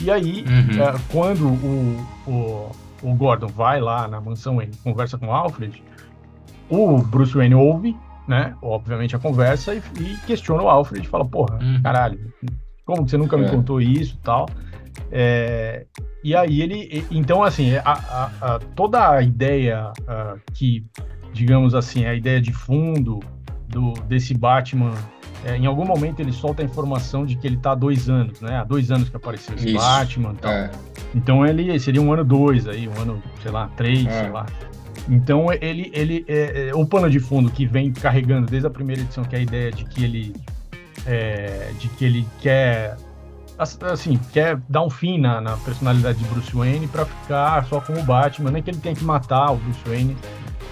E 0.00 0.10
aí, 0.10 0.44
uhum. 0.46 0.82
é, 0.82 0.94
quando 1.10 1.46
o, 1.46 2.06
o, 2.26 2.70
o, 3.02 3.14
Gordon 3.14 3.48
vai 3.48 3.80
lá 3.80 4.08
na 4.08 4.20
mansão 4.20 4.60
e 4.62 4.70
conversa 4.82 5.18
com 5.18 5.26
o 5.26 5.32
Alfred, 5.32 5.82
o 6.68 6.98
Bruce 6.98 7.34
Wayne 7.34 7.54
ouve, 7.54 7.96
né? 8.26 8.54
Obviamente, 8.62 9.14
a 9.14 9.18
conversa 9.18 9.74
e, 9.74 9.82
e 10.00 10.16
questiona 10.26 10.62
o 10.62 10.68
Alfred. 10.68 11.06
Fala, 11.06 11.24
porra, 11.24 11.58
uhum. 11.62 11.82
caralho, 11.82 12.32
como 12.84 13.04
que 13.04 13.10
você 13.10 13.16
nunca 13.18 13.36
me 13.36 13.44
é. 13.44 13.48
contou 13.48 13.80
isso 13.80 14.18
tal? 14.22 14.48
É, 15.10 15.86
e 16.24 16.34
aí 16.34 16.60
ele, 16.60 17.06
então 17.10 17.42
assim, 17.42 17.76
a, 17.76 17.82
a, 17.84 18.30
a, 18.40 18.58
toda 18.74 19.10
a 19.10 19.22
ideia 19.22 19.92
que, 20.52 20.84
digamos 21.32 21.74
assim, 21.74 22.04
a 22.04 22.14
ideia 22.14 22.40
de 22.40 22.52
fundo 22.52 23.20
do, 23.68 23.92
desse 24.08 24.34
Batman, 24.34 24.94
é, 25.44 25.56
em 25.56 25.66
algum 25.66 25.84
momento 25.84 26.20
ele 26.20 26.32
solta 26.32 26.62
a 26.62 26.64
informação 26.64 27.24
de 27.26 27.36
que 27.36 27.46
ele 27.46 27.56
está 27.56 27.72
há 27.72 27.74
dois 27.74 28.08
anos, 28.08 28.40
né? 28.40 28.56
Há 28.56 28.64
dois 28.64 28.90
anos 28.90 29.08
que 29.08 29.16
apareceu 29.16 29.54
esse 29.54 29.68
Isso. 29.68 29.76
Batman 29.76 30.32
e 30.32 30.36
tal. 30.36 30.52
É. 30.52 30.70
Então 31.14 31.46
ele 31.46 31.78
seria 31.78 32.00
um 32.00 32.12
ano 32.12 32.24
dois 32.24 32.66
aí, 32.66 32.88
um 32.88 33.00
ano, 33.00 33.22
sei 33.42 33.50
lá, 33.50 33.68
três, 33.76 34.06
é. 34.06 34.22
sei 34.22 34.30
lá. 34.30 34.46
Então 35.08 35.46
ele, 35.60 35.90
ele 35.94 36.24
é, 36.26 36.68
é, 36.68 36.74
o 36.74 36.84
pano 36.84 37.08
de 37.08 37.20
fundo 37.20 37.50
que 37.50 37.64
vem 37.64 37.92
carregando 37.92 38.46
desde 38.46 38.66
a 38.66 38.70
primeira 38.70 39.02
edição, 39.02 39.24
que 39.24 39.36
é 39.36 39.38
a 39.38 39.42
ideia 39.42 39.70
de 39.70 39.84
que 39.84 40.02
ele 40.02 40.34
é, 41.06 41.70
de 41.78 41.88
que 41.90 42.04
ele 42.04 42.26
quer 42.40 42.96
assim, 43.58 44.18
quer 44.32 44.58
dar 44.68 44.82
um 44.82 44.90
fim 44.90 45.18
na, 45.18 45.40
na 45.40 45.56
personalidade 45.58 46.18
de 46.18 46.24
Bruce 46.26 46.54
Wayne 46.54 46.86
para 46.88 47.06
ficar 47.06 47.64
só 47.66 47.80
como 47.80 48.02
Batman, 48.02 48.50
nem 48.50 48.62
que 48.62 48.70
ele 48.70 48.78
tenha 48.78 48.94
que 48.94 49.04
matar 49.04 49.52
o 49.52 49.56
Bruce 49.56 49.80
Wayne 49.86 50.16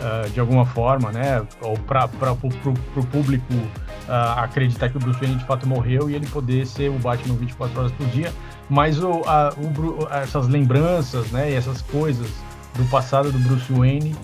uh, 0.01 0.29
de 0.31 0.41
alguma 0.41 0.67
forma, 0.67 1.11
né? 1.11 1.43
Ou 1.63 1.79
para 1.79 2.05
o 2.33 3.07
público 3.07 3.55
uh, 3.55 4.39
acreditar 4.39 4.89
que 4.89 4.97
o 4.97 5.01
Bruce 5.01 5.19
Wayne 5.21 5.37
de 5.37 5.45
fato 5.45 5.67
morreu 5.67 6.11
e 6.11 6.15
ele 6.15 6.27
poder 6.27 6.67
ser 6.67 6.91
o 6.91 6.99
Batman 6.99 7.37
24 7.37 7.79
horas 7.79 7.93
por 7.93 8.07
dia. 8.09 8.33
Mas 8.69 9.03
o, 9.03 9.23
a, 9.27 9.55
o, 9.57 10.09
essas 10.11 10.49
lembranças, 10.49 11.31
né? 11.31 11.51
E 11.51 11.55
essas 11.55 11.81
coisas 11.83 12.31
do 12.75 12.85
passado 12.91 13.31
do 13.31 13.39
Bruce 13.39 13.73
Wayne 13.73 14.15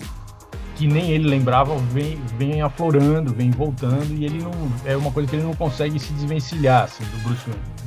que 0.75 0.87
nem 0.87 1.11
ele 1.11 1.29
lembrava, 1.29 1.77
vem, 1.93 2.19
vem 2.39 2.59
aflorando, 2.59 3.31
vem 3.31 3.51
voltando, 3.51 4.15
e 4.15 4.25
ele 4.25 4.41
não. 4.41 4.51
É 4.83 4.97
uma 4.97 5.11
coisa 5.11 5.29
que 5.29 5.35
ele 5.35 5.43
não 5.43 5.53
consegue 5.53 5.99
se 5.99 6.11
desvencilhar 6.13 6.85
assim, 6.85 7.03
do 7.03 7.23
Bruce 7.23 7.43
Wayne. 7.47 7.80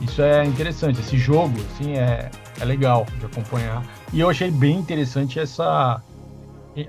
Isso 0.00 0.22
é 0.22 0.44
interessante. 0.44 1.00
Esse 1.00 1.16
jogo, 1.16 1.54
assim, 1.72 1.94
é, 1.94 2.30
é 2.60 2.64
legal 2.64 3.06
de 3.18 3.26
acompanhar. 3.26 3.82
E 4.12 4.20
eu 4.20 4.28
achei 4.28 4.50
bem 4.50 4.78
interessante 4.78 5.38
essa, 5.38 6.02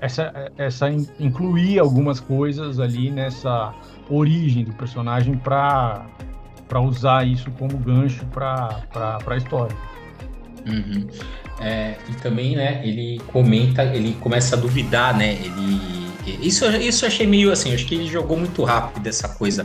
essa, 0.00 0.52
essa 0.56 0.90
incluir 1.18 1.78
algumas 1.78 2.20
coisas 2.20 2.78
ali 2.78 3.10
nessa 3.10 3.74
origem 4.10 4.64
do 4.64 4.72
personagem 4.72 5.36
para 5.36 6.06
para 6.68 6.80
usar 6.80 7.26
isso 7.26 7.50
como 7.52 7.78
gancho 7.78 8.26
para 8.26 8.84
a 9.26 9.36
história. 9.36 9.74
Uhum. 10.66 11.08
É, 11.60 11.96
e 12.08 12.14
também, 12.16 12.54
né, 12.56 12.80
ele 12.84 13.20
comenta, 13.28 13.82
ele 13.84 14.12
começa 14.20 14.54
a 14.54 14.58
duvidar, 14.58 15.16
né, 15.16 15.32
ele... 15.32 16.06
Isso, 16.46 16.66
isso 16.66 17.06
eu 17.06 17.08
achei 17.08 17.26
meio 17.26 17.50
assim, 17.50 17.72
acho 17.72 17.86
que 17.86 17.94
ele 17.94 18.06
jogou 18.06 18.36
muito 18.36 18.62
rápido 18.62 19.06
essa 19.06 19.30
coisa 19.30 19.64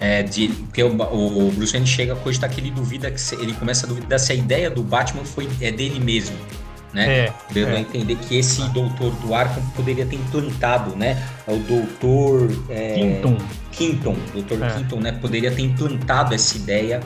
é, 0.00 0.22
de, 0.22 0.48
porque 0.48 0.82
o, 0.82 0.88
o, 0.88 1.52
Bruce 1.52 1.72
Wayne 1.72 1.86
chega 1.86 2.14
a 2.14 2.16
cogitar 2.16 2.48
que 2.48 2.58
ele 2.58 2.70
duvida 2.70 3.10
que 3.10 3.20
se, 3.20 3.34
ele 3.34 3.52
começa 3.52 3.84
a 3.84 3.88
duvidar 3.88 4.18
se 4.18 4.32
a 4.32 4.34
ideia 4.34 4.70
do 4.70 4.82
Batman 4.82 5.26
foi 5.26 5.46
é 5.60 5.70
dele 5.70 6.00
mesmo, 6.00 6.34
né? 6.94 7.26
É, 7.26 7.32
Dando 7.52 7.68
é. 7.68 7.76
a 7.76 7.80
entender 7.80 8.16
que 8.16 8.38
esse 8.38 8.62
doutor 8.70 9.10
do 9.16 9.34
Arkham 9.34 9.62
poderia 9.76 10.06
ter 10.06 10.16
implantado, 10.16 10.96
né? 10.96 11.22
O 11.46 11.58
doutor 11.58 12.50
é, 12.70 12.94
Quinton, 12.94 13.36
Quinton, 13.72 14.16
doutor 14.32 14.62
é. 14.62 14.70
Quinton, 14.70 15.00
né? 15.00 15.12
Poderia 15.12 15.50
ter 15.50 15.62
implantado 15.62 16.34
essa 16.34 16.56
ideia 16.56 17.00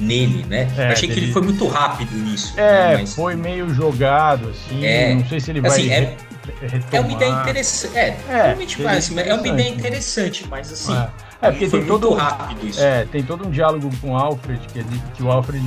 nele, 0.00 0.44
né? 0.48 0.68
É, 0.76 0.88
achei 0.88 1.08
que 1.08 1.20
ele 1.20 1.32
foi 1.32 1.42
muito 1.42 1.66
rápido 1.68 2.12
nisso. 2.16 2.58
É, 2.58 2.62
né? 2.62 2.96
Mas... 3.02 3.14
foi 3.14 3.36
meio 3.36 3.72
jogado, 3.72 4.48
assim. 4.48 4.84
É, 4.84 5.14
não 5.14 5.26
sei 5.28 5.38
se 5.38 5.50
ele 5.52 5.60
vai. 5.60 5.70
Assim, 5.70 5.90
é, 5.90 6.16
é 6.92 7.00
uma 7.00 7.12
ideia 7.12 7.40
interessante. 7.40 7.96
É, 7.96 8.08
é, 8.28 8.42
realmente 8.46 8.82
parece, 8.82 9.18
é 9.18 9.34
uma 9.34 9.48
ideia 9.48 9.68
interessante, 9.68 10.46
mas 10.48 10.72
assim. 10.72 10.94
É, 11.40 11.50
porque 11.50 11.68
tem 11.68 11.84
todo, 11.84 12.14
rápido 12.14 12.66
isso. 12.66 12.80
É, 12.80 13.04
tem 13.04 13.22
todo 13.22 13.46
um 13.46 13.50
diálogo 13.50 13.90
com 14.00 14.12
o 14.12 14.16
Alfred, 14.16 14.60
que, 14.68 14.78
ele, 14.78 15.02
que 15.14 15.22
o 15.22 15.30
Alfred 15.30 15.64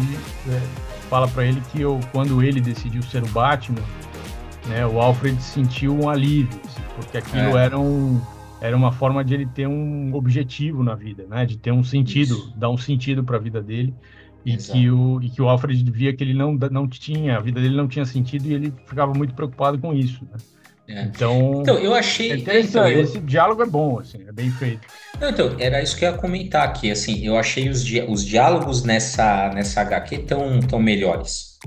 é, 0.49 0.61
fala 1.09 1.27
para 1.27 1.45
ele 1.45 1.61
que 1.71 1.81
eu, 1.81 1.99
quando 2.11 2.41
ele 2.41 2.61
decidiu 2.61 3.01
ser 3.03 3.23
o 3.23 3.27
Batman, 3.27 3.81
né, 4.67 4.85
o 4.85 4.99
Alfred 4.99 5.41
sentiu 5.41 5.97
um 5.97 6.09
alívio, 6.09 6.59
assim, 6.65 6.81
porque 6.95 7.17
aquilo 7.17 7.57
é. 7.57 7.65
era, 7.65 7.77
um, 7.77 8.21
era 8.61 8.75
uma 8.75 8.91
forma 8.91 9.23
de 9.23 9.33
ele 9.33 9.45
ter 9.45 9.67
um 9.67 10.13
objetivo 10.15 10.81
na 10.81 10.95
vida, 10.95 11.25
né, 11.29 11.45
de 11.45 11.57
ter 11.57 11.71
um 11.71 11.83
sentido, 11.83 12.35
isso. 12.35 12.53
dar 12.55 12.69
um 12.69 12.77
sentido 12.77 13.23
para 13.23 13.37
a 13.37 13.39
vida 13.39 13.61
dele. 13.61 13.93
E 14.45 14.57
que, 14.57 14.91
o, 14.91 15.19
e 15.23 15.29
que 15.31 15.41
o 15.41 15.49
Alfred 15.49 15.91
via 15.91 16.15
que 16.15 16.23
ele 16.23 16.35
não, 16.35 16.53
não 16.53 16.87
tinha, 16.87 17.35
a 17.35 17.39
vida 17.39 17.59
dele 17.59 17.75
não 17.75 17.87
tinha 17.87 18.05
sentido 18.05 18.45
e 18.45 18.53
ele 18.53 18.71
ficava 18.85 19.11
muito 19.11 19.33
preocupado 19.33 19.79
com 19.79 19.91
isso. 19.91 20.23
Né? 20.31 20.37
É. 20.87 21.01
Então, 21.03 21.61
então, 21.61 21.77
eu 21.77 21.95
achei. 21.95 22.31
É 22.47 22.59
então, 22.59 22.87
eu... 22.87 23.01
Esse 23.01 23.19
diálogo 23.19 23.63
é 23.63 23.65
bom, 23.65 23.99
assim, 23.99 24.23
é 24.27 24.31
bem 24.31 24.51
feito. 24.51 24.87
Não, 25.19 25.29
então, 25.29 25.55
era 25.59 25.81
isso 25.81 25.97
que 25.97 26.05
eu 26.05 26.11
ia 26.11 26.17
comentar 26.17 26.63
aqui. 26.63 26.91
Assim, 26.91 27.25
eu 27.25 27.37
achei 27.37 27.69
os, 27.69 27.83
di... 27.83 28.01
os 28.01 28.23
diálogos 28.23 28.83
nessa, 28.83 29.49
nessa 29.49 29.81
HQ 29.81 30.19
tão, 30.19 30.59
tão 30.59 30.79
melhores. 30.79 31.57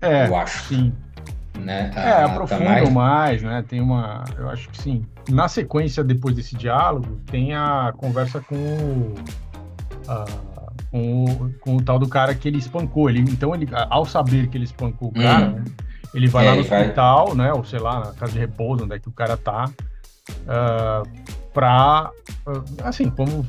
É, 0.00 0.26
eu 0.26 0.36
acho. 0.36 0.64
Sim. 0.68 0.92
Né? 1.60 1.90
A, 1.94 2.00
é, 2.00 2.24
aprofundam 2.24 2.66
mais... 2.66 2.92
mais, 2.92 3.42
né? 3.42 3.64
Tem 3.68 3.80
uma. 3.80 4.24
Eu 4.36 4.48
acho 4.48 4.68
que 4.70 4.82
sim. 4.82 5.04
Na 5.28 5.46
sequência, 5.46 6.02
depois 6.02 6.34
desse 6.34 6.56
diálogo, 6.56 7.20
tem 7.30 7.54
a 7.54 7.92
conversa 7.96 8.40
com 8.40 8.56
o. 8.56 9.14
com 10.90 11.24
o, 11.24 11.54
com 11.60 11.76
o 11.76 11.82
tal 11.82 11.98
do 11.98 12.08
cara 12.08 12.34
que 12.34 12.48
ele 12.48 12.58
espancou. 12.58 13.08
Ele, 13.08 13.20
então, 13.20 13.54
ele, 13.54 13.68
ao 13.72 14.04
saber 14.04 14.48
que 14.48 14.56
ele 14.56 14.64
espancou 14.64 15.08
o 15.08 15.12
cara, 15.12 15.48
hum. 15.48 15.52
né, 15.52 15.64
ele 16.14 16.28
vai 16.28 16.46
é, 16.46 16.50
lá 16.50 16.54
no 16.56 16.60
hospital, 16.62 17.26
vai... 17.28 17.36
né? 17.36 17.52
Ou 17.52 17.64
sei 17.64 17.78
lá, 17.78 18.00
na 18.00 18.12
casa 18.12 18.32
de 18.32 18.38
repouso, 18.38 18.84
onde 18.84 18.94
é 18.94 18.98
que 18.98 19.08
o 19.08 19.12
cara 19.12 19.36
tá. 19.36 19.70
Uh, 20.30 21.08
para 21.52 22.10
assim, 22.84 23.10
como 23.10 23.46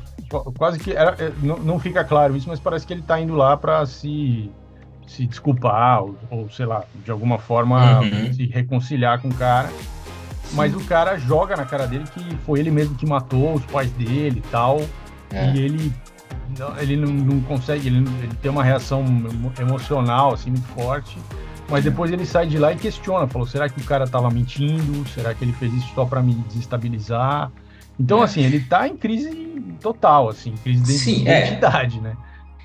quase 0.58 0.78
que 0.78 0.92
era, 0.92 1.14
é, 1.22 1.32
não, 1.42 1.58
não 1.58 1.78
fica 1.78 2.02
claro 2.04 2.36
isso, 2.36 2.48
mas 2.48 2.58
parece 2.58 2.86
que 2.86 2.92
ele 2.92 3.00
está 3.00 3.20
indo 3.20 3.34
lá 3.34 3.56
para 3.56 3.84
se 3.86 4.50
se 5.06 5.26
desculpar 5.26 6.02
ou, 6.02 6.16
ou, 6.30 6.50
sei 6.50 6.64
lá, 6.64 6.84
de 7.04 7.10
alguma 7.10 7.38
forma 7.38 8.00
uhum. 8.00 8.32
se 8.32 8.46
reconciliar 8.46 9.20
com 9.20 9.28
o 9.28 9.34
cara. 9.34 9.70
Mas 10.52 10.74
o 10.74 10.84
cara 10.84 11.18
joga 11.18 11.56
na 11.56 11.64
cara 11.64 11.86
dele 11.86 12.04
que 12.12 12.36
foi 12.46 12.60
ele 12.60 12.70
mesmo 12.70 12.94
que 12.94 13.06
matou 13.06 13.54
os 13.54 13.64
pais 13.66 13.90
dele 13.92 14.42
e 14.44 14.50
tal. 14.50 14.80
É. 15.30 15.52
E 15.52 15.60
ele 15.60 15.92
não, 16.58 16.78
ele 16.78 16.96
não, 16.96 17.12
não 17.12 17.40
consegue, 17.42 17.88
ele, 17.88 17.98
ele, 18.22 18.34
tem 18.40 18.50
uma 18.50 18.62
reação 18.62 19.04
emocional 19.58 20.34
assim 20.34 20.50
muito 20.50 20.66
forte. 20.68 21.18
Mas 21.72 21.84
depois 21.84 22.12
ele 22.12 22.26
sai 22.26 22.46
de 22.46 22.58
lá 22.58 22.70
e 22.72 22.76
questiona, 22.76 23.26
falou: 23.26 23.48
será 23.48 23.66
que 23.66 23.80
o 23.80 23.84
cara 23.84 24.04
estava 24.04 24.30
mentindo? 24.30 25.08
Será 25.08 25.32
que 25.32 25.42
ele 25.42 25.54
fez 25.54 25.72
isso 25.72 25.90
só 25.94 26.04
para 26.04 26.22
me 26.22 26.34
desestabilizar? 26.34 27.50
Então, 27.98 28.20
é. 28.20 28.24
assim, 28.24 28.42
ele 28.42 28.58
está 28.58 28.86
em 28.86 28.96
crise 28.96 29.30
total, 29.80 30.28
assim, 30.28 30.54
crise 30.62 30.82
de 30.82 30.92
Sim, 30.92 31.28
é. 31.28 31.46
identidade, 31.46 31.98
é. 31.98 32.00
né? 32.02 32.16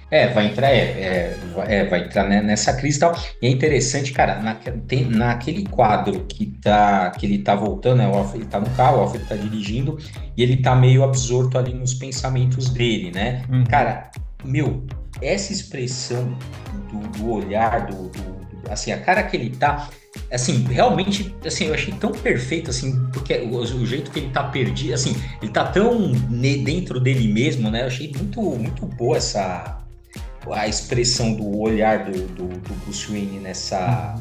É, 0.09 0.27
vai 0.29 0.47
entrar, 0.47 0.69
é, 0.69 0.77
é, 0.77 1.39
é, 1.67 1.85
vai 1.85 2.05
entrar 2.05 2.27
nessa 2.27 2.73
crise 2.73 2.97
e 2.97 2.99
tal. 3.01 3.15
E 3.41 3.47
é 3.47 3.49
interessante, 3.49 4.13
cara, 4.13 4.39
na, 4.41 4.55
tem, 4.55 5.05
naquele 5.05 5.65
quadro 5.67 6.25
que 6.25 6.45
tá, 6.61 7.11
que 7.11 7.25
ele 7.25 7.39
tá 7.39 7.55
voltando, 7.55 7.97
né, 7.97 8.07
o 8.07 8.13
Alfred, 8.13 8.43
ele 8.43 8.49
tá 8.49 8.59
no 8.59 8.69
carro, 8.69 8.97
o 8.97 9.01
Alfred 9.01 9.25
tá 9.25 9.35
dirigindo, 9.35 9.97
e 10.35 10.43
ele 10.43 10.57
tá 10.57 10.73
meio 10.75 11.03
absorto 11.03 11.57
ali 11.57 11.73
nos 11.73 11.93
pensamentos 11.93 12.69
dele, 12.69 13.11
né? 13.11 13.43
Uhum. 13.49 13.65
Cara, 13.65 14.09
meu, 14.45 14.85
essa 15.21 15.51
expressão 15.51 16.37
do, 16.89 16.99
do 17.17 17.29
olhar, 17.29 17.87
do, 17.87 18.07
do, 18.07 18.46
assim, 18.69 18.91
a 18.91 18.99
cara 18.99 19.23
que 19.23 19.35
ele 19.35 19.49
tá, 19.49 19.89
assim, 20.31 20.63
realmente, 20.63 21.35
assim, 21.45 21.65
eu 21.65 21.73
achei 21.73 21.93
tão 21.93 22.11
perfeito, 22.11 22.69
assim, 22.69 23.07
porque 23.13 23.35
o, 23.39 23.57
o, 23.57 23.85
jeito 23.85 24.11
que 24.11 24.19
ele 24.19 24.29
tá 24.29 24.43
perdido, 24.43 24.93
assim, 24.93 25.15
ele 25.41 25.51
tá 25.51 25.65
tão 25.65 26.11
dentro 26.11 26.99
dele 26.99 27.27
mesmo, 27.27 27.69
né? 27.69 27.83
Eu 27.83 27.87
achei 27.87 28.11
muito, 28.15 28.41
muito 28.41 28.85
boa 28.85 29.17
essa 29.17 29.77
a 30.51 30.65
expressão 30.65 31.33
do 31.33 31.59
olhar 31.59 32.05
do, 32.05 32.25
do, 32.27 32.47
do 32.47 32.73
Bruce 32.85 33.11
Wayne 33.11 33.39
nessa, 33.39 34.15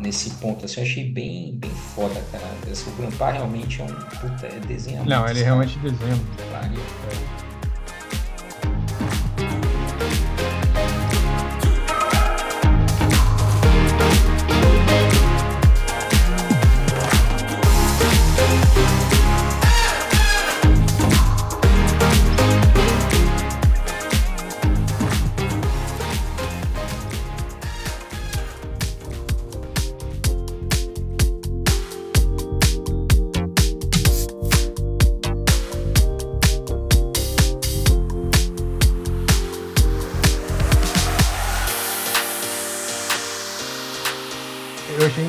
nesse 0.00 0.30
ponto, 0.30 0.64
assim, 0.64 0.80
eu 0.80 0.86
achei 0.86 1.10
bem, 1.10 1.54
bem 1.56 1.70
foda, 1.70 2.20
cara. 2.32 2.44
Esse, 2.70 2.88
o 2.88 2.92
Grandpa 2.92 3.30
realmente 3.30 3.80
é 3.80 3.84
um 3.84 3.88
puta, 3.88 4.46
é 4.46 4.60
desenho. 4.66 5.04
Não, 5.04 5.28
ele 5.28 5.42
realmente 5.42 5.78
desenha. 5.78 6.14
É. 6.14 7.53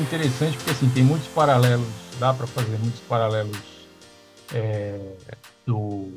interessante 0.06 0.56
porque 0.56 0.70
assim 0.70 0.88
tem 0.88 1.02
muitos 1.02 1.26
paralelos, 1.28 1.88
dá 2.18 2.32
para 2.32 2.46
fazer 2.46 2.78
muitos 2.78 3.00
paralelos 3.00 3.58
é, 4.54 4.98
do, 5.66 6.08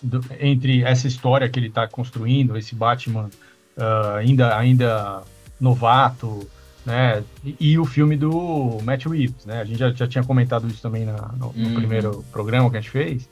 do, 0.00 0.20
entre 0.40 0.84
essa 0.84 1.08
história 1.08 1.48
que 1.48 1.58
ele 1.58 1.66
está 1.66 1.88
construindo, 1.88 2.56
esse 2.56 2.74
Batman 2.74 3.28
uh, 3.76 4.16
ainda 4.16 4.56
ainda 4.56 5.22
novato, 5.60 6.48
né, 6.86 7.24
e, 7.42 7.72
e, 7.72 7.78
o 7.78 7.84
filme 7.84 8.16
do 8.16 8.78
Matt 8.82 9.06
Reeves, 9.06 9.46
né? 9.46 9.60
A 9.60 9.64
gente 9.64 9.78
já, 9.78 9.90
já 9.90 10.06
tinha 10.06 10.22
comentado 10.22 10.68
isso 10.68 10.82
também 10.82 11.04
na, 11.04 11.16
no, 11.32 11.52
no 11.52 11.68
uhum. 11.68 11.74
primeiro 11.74 12.24
programa 12.30 12.70
que 12.70 12.76
a 12.76 12.80
gente 12.80 12.90
fez. 12.90 13.28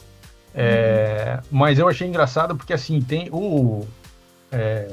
É, 0.54 1.38
uhum. 1.38 1.58
Mas 1.58 1.78
eu 1.78 1.86
achei 1.86 2.08
engraçado 2.08 2.56
porque 2.56 2.72
assim 2.72 3.00
tem 3.02 3.28
o 3.30 3.86
é, 4.50 4.90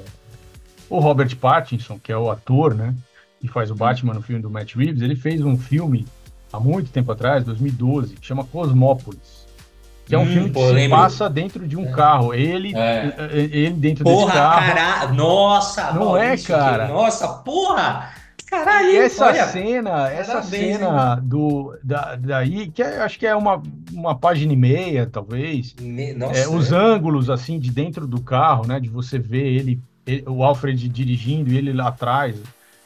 o 0.89 0.99
Robert 0.99 1.33
Pattinson, 1.37 1.97
que 1.99 2.11
é 2.11 2.17
o 2.17 2.29
ator, 2.29 2.75
né? 2.75 2.93
Que 3.39 3.47
faz 3.47 3.71
o 3.71 3.75
Batman 3.75 4.13
no 4.13 4.21
filme 4.21 4.41
do 4.41 4.49
Matt 4.49 4.75
Reeves, 4.75 5.01
ele 5.01 5.15
fez 5.15 5.41
um 5.41 5.57
filme 5.57 6.05
há 6.51 6.59
muito 6.59 6.91
tempo 6.91 7.11
atrás, 7.11 7.43
2012, 7.43 8.15
que 8.15 8.25
chama 8.25 8.43
Cosmópolis. 8.43 9.47
Que 10.05 10.15
é 10.15 10.17
um 10.17 10.23
hum, 10.23 10.25
filme 10.25 10.49
que 10.49 10.59
se 10.59 10.89
passa 10.89 11.29
dentro 11.29 11.67
de 11.67 11.77
um 11.77 11.85
é. 11.85 11.91
carro. 11.91 12.33
Ele, 12.33 12.75
é. 12.75 13.13
ele 13.31 13.69
dentro 13.71 14.03
porra, 14.03 14.25
desse 14.25 14.37
carro. 14.37 14.73
Cara... 14.73 15.13
Nossa, 15.13 15.93
não 15.93 16.17
é, 16.17 16.35
cara? 16.35 16.87
Que... 16.87 16.93
Nossa, 16.93 17.27
porra! 17.27 18.09
Caralho, 18.49 18.97
essa 18.97 19.27
olha, 19.27 19.45
cena, 19.45 20.09
essa 20.09 20.41
cena 20.41 21.15
do 21.17 21.77
da, 21.83 22.15
daí 22.15 22.67
que 22.71 22.81
é, 22.81 22.97
acho 23.03 23.19
que 23.19 23.27
é 23.27 23.35
uma, 23.35 23.61
uma 23.93 24.17
página 24.17 24.51
e 24.51 24.55
meia, 24.55 25.05
talvez. 25.05 25.75
Nossa, 26.17 26.39
é, 26.39 26.47
os 26.47 26.71
ângulos 26.71 27.29
assim 27.29 27.59
de 27.59 27.69
dentro 27.69 28.07
do 28.07 28.19
carro, 28.19 28.65
né, 28.65 28.79
de 28.79 28.89
você 28.89 29.19
ver 29.19 29.45
ele, 29.45 29.79
ele 30.07 30.23
o 30.27 30.43
Alfred 30.43 30.89
dirigindo 30.89 31.51
e 31.51 31.57
ele 31.59 31.71
lá 31.71 31.89
atrás 31.89 32.41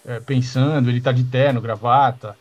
é, 0.06 0.20
pensando, 0.20 0.89
ele 0.89 1.02
tá 1.02 1.12
de 1.12 1.24
terno, 1.24 1.62
gravata. 1.62 2.36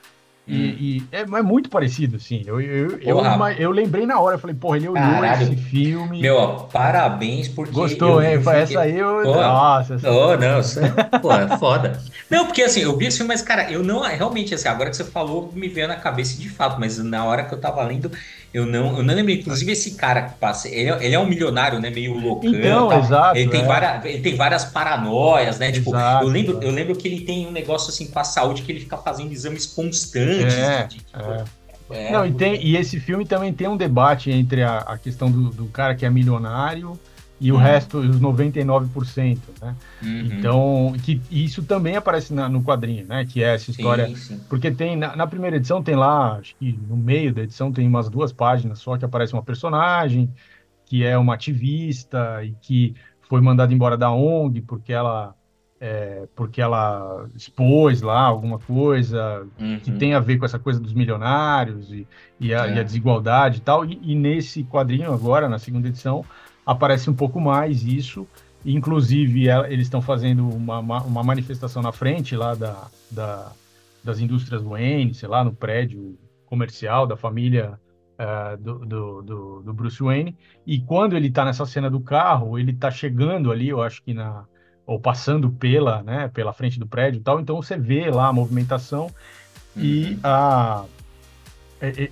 E, 0.47 0.55
hum. 0.55 0.77
e 0.81 1.03
é, 1.13 1.21
é, 1.21 1.43
muito 1.43 1.71
parecido, 1.71 2.17
assim. 2.17 2.43
Eu, 2.45 2.61
eu, 2.61 2.99
eu, 2.99 3.25
eu, 3.59 3.71
lembrei 3.71 4.05
na 4.05 4.19
hora, 4.19 4.35
eu 4.35 4.41
falei, 4.41 4.57
porra, 4.57 4.77
ele 4.77 4.89
olhou 4.89 5.05
Caralho. 5.05 5.43
esse 5.45 5.57
filme. 5.57 6.21
Meu, 6.21 6.37
ó, 6.37 6.49
parabéns, 6.65 7.47
porque. 7.47 7.73
Gostou, 7.73 8.21
é? 8.21 8.35
Essa 8.35 8.81
aí 8.81 8.99
eu. 8.99 9.23
Pô, 9.23 9.35
Nossa, 9.37 9.95
essa... 9.95 10.11
Oh, 10.11 10.37
não, 10.37 10.59
é, 10.59 11.19
pô, 11.21 11.33
é 11.33 11.57
foda. 11.59 12.03
Não, 12.29 12.47
porque 12.47 12.63
assim, 12.63 12.81
eu 12.81 12.97
vi 12.97 13.07
esse 13.07 13.19
filme, 13.19 13.33
mas, 13.33 13.41
cara, 13.41 13.71
eu 13.71 13.85
não. 13.85 14.03
Realmente, 14.03 14.53
assim, 14.53 14.67
agora 14.67 14.91
que 14.91 14.97
você 14.97 15.05
falou, 15.05 15.53
me 15.55 15.69
veio 15.69 15.87
na 15.87 15.97
cabeça 15.97 16.41
de 16.41 16.49
fato, 16.49 16.81
mas 16.81 16.99
na 16.99 17.25
hora 17.25 17.45
que 17.45 17.55
eu 17.55 17.61
tava 17.61 17.81
lendo, 17.85 18.11
eu 18.53 18.67
não, 18.67 18.99
eu 18.99 19.03
não 19.03 19.15
lembro. 19.15 19.33
Inclusive, 19.33 19.73
esse 19.73 19.93
cara 19.93 20.23
que 20.23 20.35
passa, 20.35 20.69
ele, 20.69 20.91
é, 20.91 21.07
ele 21.07 21.15
é 21.15 21.19
um 21.19 21.27
milionário, 21.27 21.81
né? 21.81 21.91
Meio 21.91 22.19
loucão. 22.19 22.51
Então, 22.51 22.89
tal. 22.89 23.01
exato. 23.01 23.39
Ele 23.39 23.51
tem, 23.51 23.63
é. 23.63 23.65
várias, 23.65 24.05
ele 24.05 24.21
tem 24.21 24.37
várias 24.37 24.65
paranoias, 24.65 25.59
né? 25.59 25.73
Tipo, 25.73 25.91
exato, 25.91 26.25
eu, 26.25 26.29
lembro, 26.29 26.63
eu 26.63 26.71
lembro 26.71 26.95
que 26.95 27.09
ele 27.09 27.21
tem 27.21 27.47
um 27.47 27.53
negócio 27.53 27.89
assim 27.89 28.07
com 28.07 28.19
a 28.19 28.25
saúde 28.25 28.63
que 28.63 28.71
ele 28.71 28.81
fica 28.81 28.99
fazendo 28.99 29.33
exames 29.33 29.67
constantes. 29.67 30.55
É, 30.55 30.85
de, 30.85 30.99
tipo, 30.99 31.19
é. 31.19 31.45
É, 31.91 32.11
não, 32.11 32.25
e, 32.25 32.33
tem, 32.33 32.65
e 32.65 32.77
esse 32.77 32.99
filme 32.99 33.27
também 33.27 33.53
tem 33.53 33.69
um 33.69 33.77
debate 33.77 34.31
entre 34.31 34.63
a, 34.63 34.79
a 34.79 34.97
questão 34.97 35.31
do, 35.31 35.51
do 35.51 35.67
cara 35.67 35.95
que 35.95 36.07
é 36.07 36.11
milionário 36.11 36.99
e 37.43 37.51
o 37.51 37.57
uhum. 37.57 37.61
resto, 37.61 37.99
os 37.99 38.21
99%, 38.21 39.39
né? 39.61 39.75
Uhum. 40.01 40.31
Então, 40.33 40.95
que 41.03 41.21
isso 41.29 41.65
também 41.65 41.97
aparece 41.97 42.33
na, 42.33 42.49
no 42.49 42.63
quadrinho, 42.63 43.05
né? 43.05 43.27
Que 43.27 43.43
é 43.43 43.55
essa 43.55 43.73
história. 43.73 44.07
Sim, 44.07 44.15
sim. 44.15 44.41
Porque 44.49 44.71
tem, 44.71 44.95
na, 44.95 45.17
na, 45.17 45.27
primeira 45.27 45.57
edição 45.57 45.83
tem 45.83 45.97
lá, 45.97 46.37
acho 46.37 46.55
que 46.55 46.79
no 46.89 46.97
meio 46.97 47.35
da 47.35 47.43
edição 47.43 47.73
tem 47.73 47.89
umas 47.89 48.09
duas 48.09 48.33
páginas 48.33 48.79
só 48.79 48.97
que 48.97 49.05
aparece 49.05 49.33
uma 49.33 49.43
personagem 49.43 50.33
que 50.85 51.05
é 51.05 51.19
uma 51.19 51.35
ativista 51.35 52.45
e 52.45 52.53
que 52.61 52.95
foi 53.23 53.41
mandada 53.41 53.75
embora 53.75 53.97
da 53.97 54.13
ONG 54.13 54.61
porque 54.61 54.93
ela 54.93 55.35
é, 55.81 56.29
porque 56.37 56.63
ela 56.63 57.27
expôs 57.35 58.03
lá 58.03 58.21
alguma 58.21 58.61
coisa 58.61 59.45
uhum. 59.59 59.81
que 59.81 59.91
tem 59.91 60.15
a 60.15 60.21
ver 60.21 60.39
com 60.39 60.45
essa 60.45 60.61
coisa 60.61 60.79
dos 60.79 60.95
milionários 60.95 61.91
e, 61.91 62.07
e, 62.39 62.55
a, 62.55 62.69
é. 62.69 62.77
e 62.77 62.79
a, 62.79 62.85
desigualdade 62.85 63.59
e 63.59 63.61
tal. 63.63 63.85
E, 63.85 63.99
e, 64.01 64.15
nesse 64.15 64.63
quadrinho 64.63 65.13
agora, 65.13 65.49
na 65.49 65.59
segunda 65.59 65.89
edição, 65.89 66.25
aparece 66.65 67.11
um 67.11 67.15
pouco 67.15 67.41
mais 67.41 67.83
isso. 67.83 68.27
Inclusive, 68.65 69.49
eles 69.69 69.87
estão 69.87 70.01
fazendo 70.01 70.49
uma, 70.49 70.79
uma 70.79 71.23
manifestação 71.23 71.83
na 71.83 71.91
frente 71.91 72.37
lá 72.37 72.55
da, 72.55 72.87
da, 73.11 73.53
das 74.05 74.21
indústrias 74.21 74.63
Wayne, 74.63 75.15
sei 75.15 75.29
lá, 75.29 75.43
no 75.43 75.53
prédio 75.53 76.17
comercial 76.47 77.07
da 77.07 77.17
família 77.17 77.79
uh, 78.19 78.57
do, 78.57 78.79
do, 78.81 79.23
do, 79.23 79.63
do, 79.63 79.75
Bruce 79.75 80.03
Wayne. 80.03 80.37
E 80.67 80.81
quando 80.81 81.17
ele 81.17 81.29
está 81.29 81.45
nessa 81.45 81.67
cena 81.67 81.91
do 81.91 82.01
carro, 82.01 82.59
ele 82.59 82.71
está 82.71 82.91
chegando 82.91 83.51
ali, 83.51 83.69
eu 83.69 83.83
acho 83.83 84.03
que 84.03 84.15
na 84.15 84.45
ou 84.85 84.99
passando 84.99 85.49
pela, 85.51 86.03
né, 86.03 86.29
pela 86.35 86.53
frente 86.53 86.79
do 86.79 86.87
prédio 86.87 87.21
e 87.21 87.23
tal. 87.23 87.41
Então 87.41 87.57
você 87.57 87.77
vê 87.77 88.11
lá 88.11 88.29
a 88.29 88.33
movimentação 88.33 89.07
uhum. 89.77 89.83
e 89.83 90.19
a, 90.23 90.85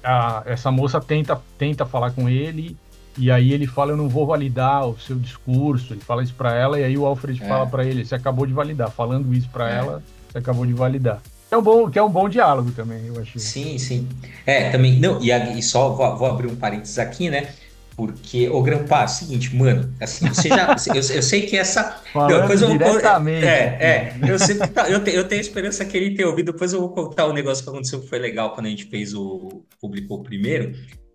a, 0.02 0.42
essa 0.46 0.70
moça 0.70 1.00
tenta 1.00 1.40
tenta 1.58 1.84
falar 1.84 2.12
com 2.12 2.28
ele 2.28 2.76
e 3.20 3.30
aí 3.30 3.52
ele 3.52 3.66
fala, 3.66 3.92
eu 3.92 3.96
não 3.98 4.08
vou 4.08 4.26
validar 4.26 4.88
o 4.88 4.98
seu 4.98 5.16
discurso. 5.16 5.92
Ele 5.92 6.00
fala 6.00 6.22
isso 6.22 6.34
para 6.34 6.54
ela 6.54 6.80
e 6.80 6.84
aí 6.84 6.96
o 6.96 7.04
Alfred 7.04 7.42
é. 7.42 7.46
fala 7.46 7.66
para 7.66 7.84
ele, 7.84 8.02
você 8.02 8.14
acabou 8.14 8.46
de 8.46 8.54
validar. 8.54 8.90
Falando 8.90 9.34
isso 9.34 9.48
para 9.50 9.70
é. 9.70 9.76
ela, 9.76 10.02
você 10.26 10.38
acabou 10.38 10.64
de 10.64 10.72
validar. 10.72 11.20
É 11.50 11.56
um 11.56 11.62
bom, 11.62 11.90
que 11.90 11.98
é 11.98 12.02
um 12.02 12.08
bom 12.08 12.28
diálogo 12.28 12.70
também, 12.70 13.06
eu 13.06 13.20
acho. 13.20 13.38
Sim, 13.38 13.76
sim. 13.76 14.08
É, 14.46 14.70
também. 14.70 14.98
Não, 14.98 15.20
e, 15.20 15.30
e 15.30 15.62
só 15.62 15.90
vou, 15.90 16.16
vou, 16.16 16.28
abrir 16.28 16.46
um 16.46 16.56
parênteses 16.56 16.98
aqui, 16.98 17.28
né? 17.28 17.48
Porque, 17.96 18.48
ô 18.48 18.62
Grampa, 18.62 19.02
é 19.02 19.04
o 19.04 19.08
seguinte, 19.08 19.54
mano, 19.54 19.92
assim, 20.00 20.26
você 20.28 20.48
já. 20.48 20.74
eu, 20.88 20.94
eu 20.94 21.22
sei 21.22 21.42
que 21.42 21.58
essa. 21.58 22.00
Falando 22.12 22.40
depois 22.40 22.62
eu, 22.62 22.70
diretamente. 22.70 23.46
É, 23.46 23.58
é. 23.80 24.14
Eu, 24.26 24.38
sempre, 24.38 24.68
tá, 24.68 24.88
eu, 24.88 25.04
te, 25.04 25.10
eu 25.10 25.28
tenho 25.28 25.40
esperança 25.40 25.84
que 25.84 25.96
ele 25.96 26.14
tenha 26.14 26.28
ouvido. 26.28 26.52
Depois 26.52 26.72
eu 26.72 26.80
vou 26.80 26.90
contar 26.90 27.26
um 27.26 27.34
negócio 27.34 27.62
que 27.62 27.68
aconteceu 27.68 28.00
que 28.00 28.08
foi 28.08 28.18
legal 28.18 28.54
quando 28.54 28.66
a 28.66 28.70
gente 28.70 28.84
fez 28.84 29.12
o. 29.12 29.62
publicou 29.80 30.20
o 30.20 30.22
primeiro 30.22 30.72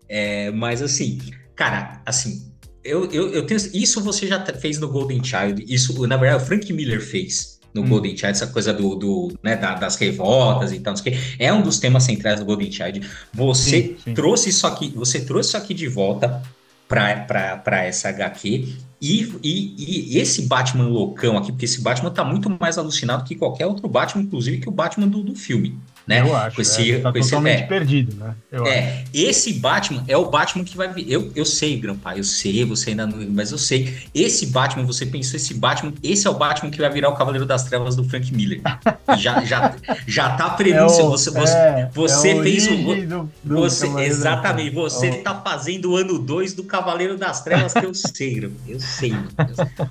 É, 0.08 0.52
mas 0.52 0.82
assim, 0.82 1.18
cara, 1.56 2.02
assim, 2.06 2.52
eu, 2.84 3.06
eu, 3.12 3.34
eu 3.34 3.46
tenho. 3.46 3.60
Isso 3.74 4.02
você 4.02 4.28
já 4.28 4.44
fez 4.46 4.80
no 4.80 4.88
Golden 4.88 5.24
Child. 5.24 5.66
Isso, 5.68 6.06
na 6.08 6.18
verdade, 6.18 6.44
o 6.44 6.46
Frank 6.46 6.72
Miller 6.72 7.02
fez 7.02 7.60
no 7.74 7.82
hum. 7.82 7.90
Golden 7.90 8.16
Child, 8.16 8.32
essa 8.32 8.48
coisa 8.48 8.72
do, 8.72 8.96
do 8.96 9.34
né, 9.44 9.56
da, 9.56 9.74
das 9.74 9.96
revoltas 9.96 10.72
e 10.72 10.80
tal, 10.80 10.94
não 10.94 10.98
sei 11.02 11.14
o 11.14 11.16
que. 11.16 11.44
É 11.44 11.52
um 11.52 11.62
dos 11.62 11.80
temas 11.80 12.04
centrais 12.04 12.40
do 12.40 12.46
Golden 12.46 12.72
Child. 12.72 13.02
Você 13.34 13.82
sim, 13.82 13.98
sim. 14.04 14.14
trouxe 14.14 14.50
isso 14.50 14.68
aqui, 14.68 14.94
você 14.96 15.20
trouxe 15.20 15.50
isso 15.50 15.58
aqui 15.58 15.74
de 15.74 15.88
volta 15.88 16.42
para 16.88 17.84
essa 17.84 18.10
HQ. 18.10 18.76
E, 19.02 19.36
e, 19.44 20.14
e, 20.14 20.18
esse 20.20 20.44
Batman 20.44 20.88
loucão 20.88 21.38
aqui, 21.38 21.52
porque 21.52 21.66
esse 21.66 21.82
Batman 21.82 22.12
tá 22.12 22.24
muito 22.24 22.50
mais 22.50 22.78
alucinado 22.78 23.26
que 23.26 23.36
qualquer 23.36 23.66
outro 23.66 23.88
Batman, 23.88 24.24
inclusive 24.24 24.60
que 24.60 24.70
o 24.70 24.72
Batman 24.72 25.08
do, 25.08 25.22
do 25.22 25.36
filme 25.36 25.78
né? 26.08 26.22
Eu 26.22 26.36
acho. 26.36 26.56
Com 26.56 26.62
esse, 26.62 26.92
é, 26.92 27.00
tá 27.00 27.12
com 27.12 27.20
totalmente 27.20 27.60
esse, 27.60 27.68
perdido, 27.68 28.16
né? 28.16 28.36
Eu 28.52 28.66
é, 28.66 28.80
acho. 28.80 29.04
esse 29.14 29.54
Batman 29.54 30.04
é 30.08 30.16
o 30.16 30.30
Batman 30.30 30.64
que 30.64 30.78
vai 30.78 30.88
vir. 30.92 31.12
Eu, 31.12 31.32
eu 31.36 31.46
sei, 31.46 31.78
Grampa, 31.78 32.16
eu 32.16 32.24
sei, 32.24 32.64
você 32.64 32.92
ainda 32.92 33.08
não. 33.08 33.26
Mas 33.30 33.52
eu 33.52 33.58
sei. 33.58 33.96
Esse 34.14 34.48
Batman, 34.48 34.86
você 34.86 35.06
pensou, 35.06 35.36
esse 35.36 35.54
Batman, 35.54 35.94
esse 36.04 36.28
é 36.28 36.30
o 36.30 36.34
Batman 36.34 36.70
que 36.70 36.80
vai 36.80 36.90
virar 36.90 37.10
o 37.10 37.16
Cavaleiro 37.16 37.46
das 37.46 37.64
Trevas 37.64 37.96
do 37.96 38.04
Frank 38.04 38.34
Miller. 38.34 38.62
já, 39.18 39.44
já, 39.44 39.76
já 40.08 40.30
tá 40.36 40.52
prenúncio. 40.52 41.02
É 41.02 41.04
o, 41.04 41.10
você 41.10 41.32
você, 41.32 41.58
é, 41.58 41.90
você 41.94 42.30
é 42.30 42.44
fez 42.44 42.68
o. 42.68 42.76
Do, 42.76 43.32
do 43.44 43.56
você, 43.56 43.88
exatamente, 44.02 44.74
você 44.74 45.10
oh. 45.10 45.24
tá 45.24 45.42
fazendo 45.42 45.92
o 45.92 45.98
ano 45.98 46.20
2 46.20 46.54
do 46.54 46.64
Cavaleiro 46.64 47.18
das 47.18 47.44
Trevas, 47.44 47.74
que 47.74 47.86
eu 47.86 47.94
sei, 47.94 48.52
eu 48.68 48.80
sei. 48.80 49.14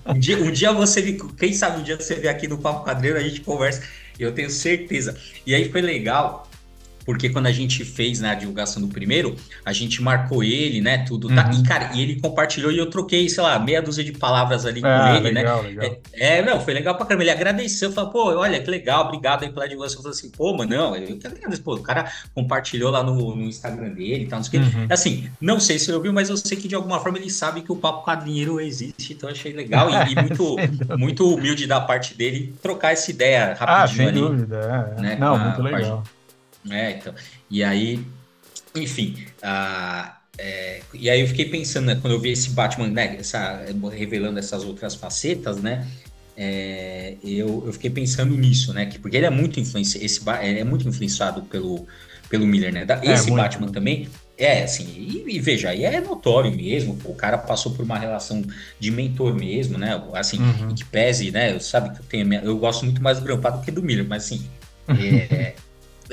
Um 0.06 0.18
dia, 0.18 0.38
um 0.38 0.50
dia 0.50 0.72
você. 0.72 1.18
Quem 1.38 1.52
sabe 1.52 1.80
um 1.80 1.82
dia 1.82 1.96
você 1.96 2.14
vem 2.14 2.30
aqui 2.30 2.46
no 2.46 2.58
Papo 2.58 2.84
Quadreiro, 2.84 3.18
a 3.18 3.22
gente 3.22 3.40
conversa 3.40 3.82
eu 4.18 4.32
tenho 4.32 4.50
certeza. 4.50 5.16
E 5.46 5.54
aí 5.54 5.70
foi 5.70 5.80
legal 5.80 6.48
porque 7.04 7.28
quando 7.28 7.46
a 7.46 7.52
gente 7.52 7.84
fez 7.84 8.20
né, 8.20 8.30
a 8.30 8.34
divulgação 8.34 8.80
do 8.80 8.88
primeiro, 8.88 9.36
a 9.64 9.72
gente 9.72 10.02
marcou 10.02 10.42
ele, 10.42 10.80
né, 10.80 10.98
tudo, 10.98 11.28
tá? 11.28 11.46
uhum. 11.46 11.60
e 11.60 11.62
cara, 11.62 11.90
e 11.94 12.02
ele 12.02 12.20
compartilhou 12.20 12.72
e 12.72 12.78
eu 12.78 12.86
troquei, 12.86 13.28
sei 13.28 13.42
lá, 13.42 13.58
meia 13.58 13.82
dúzia 13.82 14.02
de 14.02 14.12
palavras 14.12 14.64
ali 14.66 14.80
ah, 14.84 15.10
com 15.10 15.16
ele, 15.16 15.32
né? 15.32 15.40
legal, 15.40 15.62
né, 15.62 15.68
legal. 15.68 15.96
É, 16.12 16.38
é, 16.38 16.42
não, 16.42 16.60
foi 16.60 16.74
legal 16.74 16.94
pra 16.96 17.06
caramba, 17.06 17.24
ele 17.24 17.30
agradeceu, 17.30 17.92
falou, 17.92 18.10
pô, 18.10 18.34
olha, 18.36 18.60
que 18.60 18.70
legal, 18.70 19.06
obrigado 19.06 19.44
aí 19.44 19.52
pela 19.52 19.68
divulgação, 19.68 19.98
eu 19.98 20.02
falei 20.02 20.18
assim, 20.18 20.30
pô, 20.30 20.56
mano, 20.56 20.74
não, 20.74 20.96
eu 20.96 21.18
que 21.18 21.26
agradeço, 21.26 21.62
pô, 21.62 21.74
o 21.74 21.82
cara 21.82 22.10
compartilhou 22.34 22.90
lá 22.90 23.02
no, 23.02 23.36
no 23.36 23.42
Instagram 23.42 23.90
dele 23.90 24.24
e 24.24 24.26
tal, 24.26 24.38
não 24.38 24.44
sei 24.44 24.60
o 24.60 24.62
uhum. 24.62 24.86
assim, 24.90 25.30
não 25.40 25.60
sei 25.60 25.78
se 25.78 25.90
ele 25.90 25.96
ouviu, 25.96 26.12
mas 26.12 26.30
eu 26.30 26.36
sei 26.36 26.56
que 26.56 26.68
de 26.68 26.74
alguma 26.74 27.00
forma 27.00 27.18
ele 27.18 27.30
sabe 27.30 27.62
que 27.62 27.72
o 27.72 27.76
Papo 27.76 28.04
Quadrinheiro 28.04 28.60
existe, 28.60 29.12
então 29.12 29.28
achei 29.28 29.52
legal 29.52 29.88
e, 29.90 30.12
e 30.12 30.14
muito, 30.14 30.56
muito 30.98 31.34
humilde 31.34 31.66
da 31.66 31.80
parte 31.80 32.14
dele 32.14 32.54
trocar 32.62 32.92
essa 32.92 33.10
ideia 33.10 33.54
rapidinho 33.54 33.82
ah, 33.82 33.88
sem 33.88 34.06
ali. 34.08 34.20
Dúvida, 34.20 34.94
é. 34.96 35.00
Né, 35.00 35.16
não, 35.16 35.38
muito 35.38 35.62
legal. 35.62 36.02
É, 36.70 36.92
então. 36.92 37.14
E 37.50 37.62
aí, 37.62 38.04
enfim, 38.74 39.16
uh, 39.42 40.10
é, 40.36 40.80
e 40.92 41.08
aí 41.08 41.20
eu 41.20 41.28
fiquei 41.28 41.44
pensando, 41.46 41.86
né, 41.86 41.98
quando 42.00 42.14
eu 42.14 42.20
vi 42.20 42.30
esse 42.30 42.50
Batman, 42.50 42.88
né, 42.88 43.16
essa, 43.18 43.64
revelando 43.92 44.38
essas 44.38 44.64
outras 44.64 44.94
facetas, 44.94 45.58
né, 45.58 45.86
é, 46.36 47.14
eu, 47.22 47.62
eu 47.66 47.72
fiquei 47.72 47.90
pensando 47.90 48.36
nisso, 48.36 48.72
né, 48.72 48.86
que, 48.86 48.98
porque 48.98 49.16
ele 49.16 49.26
é 49.26 49.30
muito 49.30 49.60
influenciado, 49.60 50.04
esse 50.04 50.20
ele 50.42 50.58
é 50.58 50.64
muito 50.64 50.88
influenciado 50.88 51.42
pelo, 51.42 51.86
pelo 52.28 52.46
Miller, 52.46 52.72
né, 52.72 52.84
da, 52.84 53.00
é, 53.04 53.12
esse. 53.12 53.30
Batman 53.30 53.68
também, 53.68 54.08
é, 54.36 54.64
assim, 54.64 54.84
e, 54.96 55.36
e, 55.36 55.38
veja, 55.38 55.70
aí 55.70 55.84
é 55.84 56.00
notório 56.00 56.50
mesmo, 56.50 56.98
o 57.04 57.14
cara 57.14 57.38
passou 57.38 57.72
por 57.72 57.84
uma 57.84 57.96
relação 57.96 58.42
de 58.80 58.90
mentor 58.90 59.34
mesmo, 59.34 59.78
né, 59.78 60.02
assim, 60.14 60.40
uhum. 60.40 60.74
que 60.74 60.84
pese, 60.84 61.30
né, 61.30 61.56
sabe 61.60 61.90
que 61.90 62.00
eu 62.00 62.06
tenho, 62.06 62.34
eu 62.34 62.58
gosto 62.58 62.84
muito 62.84 63.00
mais 63.00 63.20
do 63.20 63.24
Grampado 63.24 63.58
do 63.58 63.64
que 63.64 63.70
do 63.70 63.82
Miller, 63.82 64.06
mas 64.08 64.24
assim, 64.24 64.44
é, 65.30 65.54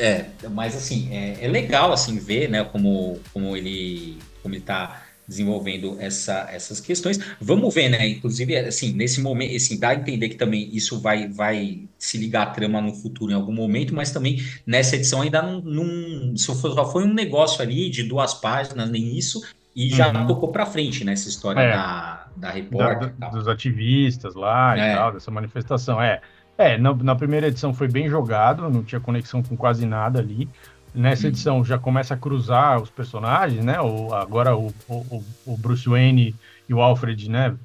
é, 0.02 0.26
mas 0.50 0.76
assim, 0.76 1.10
é, 1.12 1.38
é, 1.42 1.48
legal 1.48 1.94
assim 1.94 2.18
ver, 2.18 2.50
né, 2.50 2.64
como, 2.64 3.20
como 3.34 3.56
ele 3.56 4.18
como 4.42 4.56
ele 4.56 4.64
tá 4.64 5.04
desenvolvendo 5.28 5.96
essa, 6.00 6.50
essas 6.52 6.82
questões. 6.82 7.18
Vamos 7.40 7.74
ver, 7.74 7.88
né? 7.88 8.06
Inclusive, 8.08 8.58
assim, 8.58 8.92
nesse 8.92 9.22
momento, 9.22 9.56
assim, 9.56 9.80
dá 9.80 9.90
a 9.90 9.96
entender 9.96 10.30
que 10.30 10.36
também 10.36 10.70
isso 10.76 11.00
vai, 11.00 11.30
vai 11.30 11.84
se 11.98 12.18
ligar 12.18 12.44
à 12.44 12.46
trama 12.48 12.82
no 12.82 12.94
futuro 12.94 13.32
em 13.32 13.36
algum 13.36 13.54
momento, 13.54 13.96
mas 13.96 14.12
também 14.12 14.44
nessa 14.66 14.98
edição 14.98 15.22
ainda 15.22 15.42
não, 15.42 15.62
não 15.62 16.36
só 16.36 16.54
foi 16.54 17.04
um 17.04 17.14
negócio 17.14 17.62
ali 17.62 17.90
de 17.90 18.04
duas 18.04 18.34
páginas, 18.34 18.90
nem 18.90 19.18
isso, 19.18 19.42
e 19.74 19.90
já 19.90 20.12
uhum. 20.12 20.28
tocou 20.28 20.52
para 20.52 20.66
frente 20.66 21.06
nessa 21.06 21.30
história 21.30 21.62
é. 21.62 21.72
da, 21.72 22.28
da 22.36 22.52
repórter. 22.52 23.14
Da, 23.18 23.30
dos 23.30 23.48
ativistas 23.48 24.36
lá 24.36 24.78
é. 24.78 24.92
e 24.92 24.96
tal, 24.96 25.14
dessa 25.14 25.32
manifestação. 25.32 26.02
É, 26.02 26.20
é, 26.58 26.78
na, 26.78 26.94
na, 26.94 27.16
primeira 27.16 27.48
edição 27.48 27.74
foi 27.74 27.88
bem 27.88 28.08
jogado, 28.10 28.70
não 28.70 28.84
tinha 28.84 29.02
conexão 29.02 29.42
com 29.42 29.58
quase 29.58 29.86
nada 29.86 30.20
ali. 30.20 30.48
Nessa 30.94 31.24
uhum. 31.24 31.30
edição 31.30 31.66
já 31.66 31.78
começa 31.78 32.14
a 32.14 32.18
cruzar 32.18 32.82
os 32.82 32.90
personagens, 32.90 33.64
né? 33.64 33.80
O, 33.80 34.14
agora 34.14 34.56
o, 34.56 34.74
o, 34.88 35.24
o 35.46 35.58
Bruce 35.58 35.88
Wayne 35.88 36.36
e 36.68 36.74
o 36.74 36.82
Alfred, 36.82 37.30
né? 37.30 37.56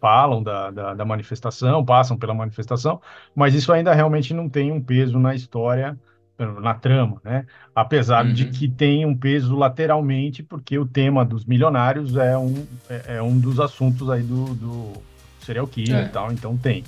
Falam 0.00 0.42
da, 0.42 0.70
da, 0.70 0.94
da, 0.94 1.04
manifestação, 1.04 1.84
passam 1.84 2.16
pela 2.16 2.32
manifestação, 2.32 3.00
mas 3.34 3.54
isso 3.54 3.72
ainda 3.72 3.92
realmente 3.92 4.32
não 4.32 4.48
tem 4.48 4.72
um 4.72 4.80
peso 4.80 5.18
na 5.18 5.34
história, 5.34 5.98
na 6.38 6.74
trama, 6.74 7.20
né? 7.24 7.46
Apesar 7.74 8.24
uhum. 8.24 8.32
de 8.32 8.46
que 8.46 8.68
tem 8.68 9.04
um 9.04 9.16
peso 9.16 9.56
lateralmente, 9.56 10.42
porque 10.42 10.78
o 10.78 10.86
tema 10.86 11.24
dos 11.24 11.44
milionários 11.44 12.16
é 12.16 12.36
um, 12.36 12.66
é, 12.88 13.16
é 13.16 13.22
um 13.22 13.38
dos 13.38 13.60
assuntos 13.60 14.08
aí 14.08 14.22
do, 14.22 14.54
do 14.54 14.92
serial 15.40 15.66
killer 15.66 16.04
é. 16.04 16.04
e 16.04 16.08
tal, 16.08 16.32
então 16.32 16.56
tem. 16.56 16.84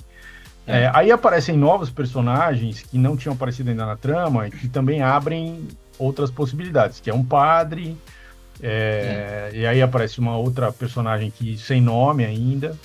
É. 0.65 0.83
É, 0.83 0.91
aí 0.93 1.11
aparecem 1.11 1.57
novos 1.57 1.89
personagens 1.89 2.81
que 2.81 2.97
não 2.97 3.17
tinham 3.17 3.33
aparecido 3.33 3.69
ainda 3.69 3.85
na 3.85 3.97
trama 3.97 4.47
e 4.47 4.51
que 4.51 4.67
também 4.67 5.01
abrem 5.01 5.67
outras 5.99 6.31
possibilidades, 6.31 6.99
que 6.99 7.09
é 7.09 7.13
um 7.13 7.23
padre, 7.23 7.97
é, 8.61 9.49
é. 9.51 9.57
e 9.57 9.65
aí 9.65 9.81
aparece 9.81 10.19
uma 10.19 10.37
outra 10.37 10.71
personagem 10.71 11.29
que 11.29 11.57
sem 11.57 11.81
nome 11.81 12.23
ainda. 12.25 12.77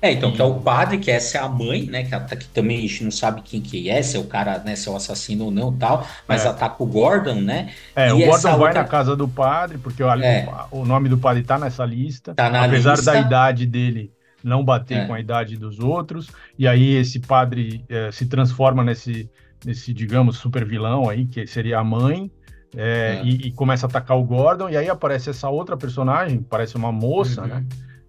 É, 0.00 0.10
então, 0.10 0.32
que 0.32 0.42
é 0.42 0.44
o 0.44 0.54
padre, 0.54 0.98
que 0.98 1.12
essa 1.12 1.38
é 1.38 1.40
a 1.40 1.48
mãe, 1.48 1.84
né? 1.84 2.02
Que, 2.02 2.36
que 2.36 2.48
também 2.48 2.78
a 2.78 2.80
gente 2.80 3.04
não 3.04 3.10
sabe 3.12 3.40
quem 3.40 3.60
que 3.60 3.88
é, 3.88 4.02
se 4.02 4.16
é 4.16 4.20
o 4.20 4.24
cara, 4.24 4.58
né? 4.58 4.74
Se 4.74 4.88
é 4.88 4.90
o 4.90 4.96
assassino 4.96 5.44
ou 5.44 5.50
não 5.52 5.72
tal, 5.72 6.04
mas 6.26 6.44
é. 6.44 6.48
ataca 6.48 6.82
o 6.82 6.86
Gordon, 6.86 7.36
né? 7.36 7.70
É, 7.94 8.08
e 8.08 8.12
o 8.12 8.26
Gordon 8.26 8.42
vai 8.42 8.52
outra... 8.52 8.82
na 8.82 8.88
casa 8.88 9.14
do 9.14 9.28
padre, 9.28 9.78
porque 9.78 10.02
o, 10.02 10.10
é. 10.10 10.48
o 10.72 10.84
nome 10.84 11.08
do 11.08 11.18
padre 11.18 11.44
tá 11.44 11.56
nessa 11.56 11.84
lista. 11.84 12.34
Tá 12.34 12.50
na 12.50 12.64
apesar 12.64 12.96
lista. 12.96 13.12
da 13.12 13.20
idade 13.20 13.64
dele 13.64 14.10
não 14.42 14.64
bater 14.64 14.98
é. 14.98 15.06
com 15.06 15.14
a 15.14 15.20
idade 15.20 15.56
dos 15.56 15.78
outros, 15.78 16.28
e 16.58 16.66
aí 16.66 16.94
esse 16.94 17.20
padre 17.20 17.84
é, 17.88 18.10
se 18.10 18.26
transforma 18.26 18.84
nesse, 18.84 19.30
nesse, 19.64 19.92
digamos, 19.92 20.36
super 20.36 20.64
vilão 20.64 21.08
aí, 21.08 21.26
que 21.26 21.46
seria 21.46 21.78
a 21.78 21.84
mãe, 21.84 22.30
é, 22.76 23.20
é. 23.20 23.24
e, 23.24 23.48
e, 23.48 23.52
começa 23.52 23.86
a 23.86 23.88
atacar 23.88 24.16
o 24.16 24.24
Gordon, 24.24 24.68
e 24.68 24.76
aí 24.76 24.88
aparece 24.88 25.30
essa 25.30 25.48
outra 25.48 25.76
personagem, 25.76 26.42
parece 26.42 26.76
uma 26.76 26.90
moça, 26.90 27.42
uhum. 27.42 27.48
né? 27.48 27.64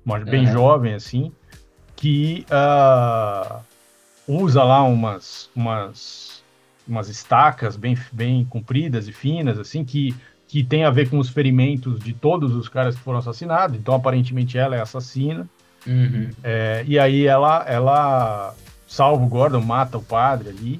Uma, 0.05 0.19
bem 0.19 0.45
jovem, 0.47 0.93
assim, 0.93 1.31
que 1.95 2.45
uh, 2.49 3.61
usa 4.27 4.63
lá 4.63 4.83
umas, 4.83 5.49
umas, 5.55 6.43
umas 6.87 7.07
estacas 7.09 7.77
bem, 7.77 7.97
bem 8.11 8.43
compridas 8.45 9.07
e 9.07 9.13
finas, 9.13 9.57
assim, 9.59 9.85
que, 9.85 10.13
que 10.47 10.63
tem 10.63 10.83
a 10.83 10.89
ver 10.89 11.09
com 11.09 11.19
os 11.19 11.29
ferimentos 11.29 11.99
de 11.99 12.13
todos 12.13 12.53
os 12.53 12.67
caras 12.67 12.95
que 12.95 13.01
foram 13.01 13.19
assassinados, 13.19 13.77
então 13.77 13.95
aparentemente 13.95 14.57
ela 14.57 14.75
é 14.75 14.81
assassina, 14.81 15.47
Uhum. 15.85 16.29
É, 16.43 16.83
e 16.87 16.97
aí 16.97 17.25
ela, 17.25 17.65
ela 17.67 18.55
salva 18.87 19.23
o 19.23 19.27
Gordon, 19.27 19.61
mata 19.61 19.97
o 19.97 20.03
padre 20.03 20.49
ali. 20.49 20.79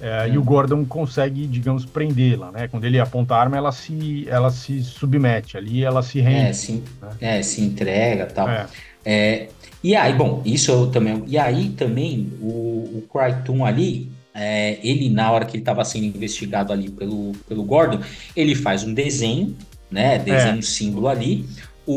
É, 0.00 0.26
uhum. 0.26 0.34
E 0.34 0.38
o 0.38 0.42
Gordon 0.42 0.84
consegue, 0.84 1.46
digamos, 1.46 1.84
prendê-la, 1.84 2.50
né? 2.50 2.68
Quando 2.68 2.84
ele 2.84 2.98
aponta 2.98 3.34
a 3.34 3.40
arma, 3.40 3.56
ela 3.56 3.70
se, 3.70 4.26
ela 4.28 4.50
se 4.50 4.82
submete 4.82 5.58
ali, 5.58 5.84
ela 5.84 6.02
se 6.02 6.20
rende. 6.20 6.48
É, 6.48 6.52
se, 6.54 6.72
né? 6.72 7.10
é, 7.20 7.42
se 7.42 7.60
entrega 7.60 8.26
tal. 8.26 8.48
É. 8.48 8.66
é. 9.04 9.48
e 9.84 9.94
aí, 9.94 10.14
bom, 10.14 10.40
isso 10.44 10.70
eu 10.70 10.86
também. 10.86 11.22
E 11.26 11.36
aí 11.36 11.68
também 11.70 12.32
o, 12.40 12.48
o 12.94 13.08
Crichton 13.12 13.62
ali, 13.62 14.10
é, 14.34 14.78
ele, 14.82 15.10
na 15.10 15.30
hora 15.30 15.44
que 15.44 15.56
ele 15.56 15.62
estava 15.62 15.84
sendo 15.84 16.06
investigado 16.06 16.72
ali 16.72 16.88
pelo, 16.88 17.32
pelo 17.46 17.62
Gordon, 17.62 18.00
ele 18.34 18.54
faz 18.54 18.82
um 18.82 18.94
desenho, 18.94 19.54
né? 19.90 20.18
Desenha 20.18 20.54
é. 20.54 20.56
um 20.56 20.62
símbolo 20.62 21.08
ali 21.08 21.46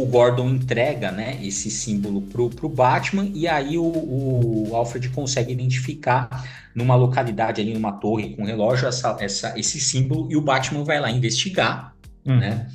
o 0.02 0.06
Gordon 0.08 0.50
entrega 0.50 1.12
né, 1.12 1.38
esse 1.44 1.70
símbolo 1.70 2.22
pro, 2.22 2.50
pro 2.50 2.68
Batman 2.68 3.30
e 3.34 3.48
aí 3.48 3.78
o, 3.78 3.84
o, 3.84 4.76
Alfred 4.76 5.10
consegue 5.10 5.52
identificar 5.52 6.44
numa 6.74 6.96
localidade 6.96 7.62
ali, 7.62 7.74
numa 7.74 7.92
torre 7.92 8.36
com 8.36 8.44
relógio, 8.44 8.88
essa, 8.88 9.16
essa, 9.20 9.54
esse 9.58 9.80
símbolo 9.80 10.32
e 10.32 10.36
o 10.36 10.42
Batman 10.42 10.84
vai 10.84 11.00
lá 11.00 11.12
investigar, 11.12 11.94
uhum. 12.26 12.38
né? 12.38 12.68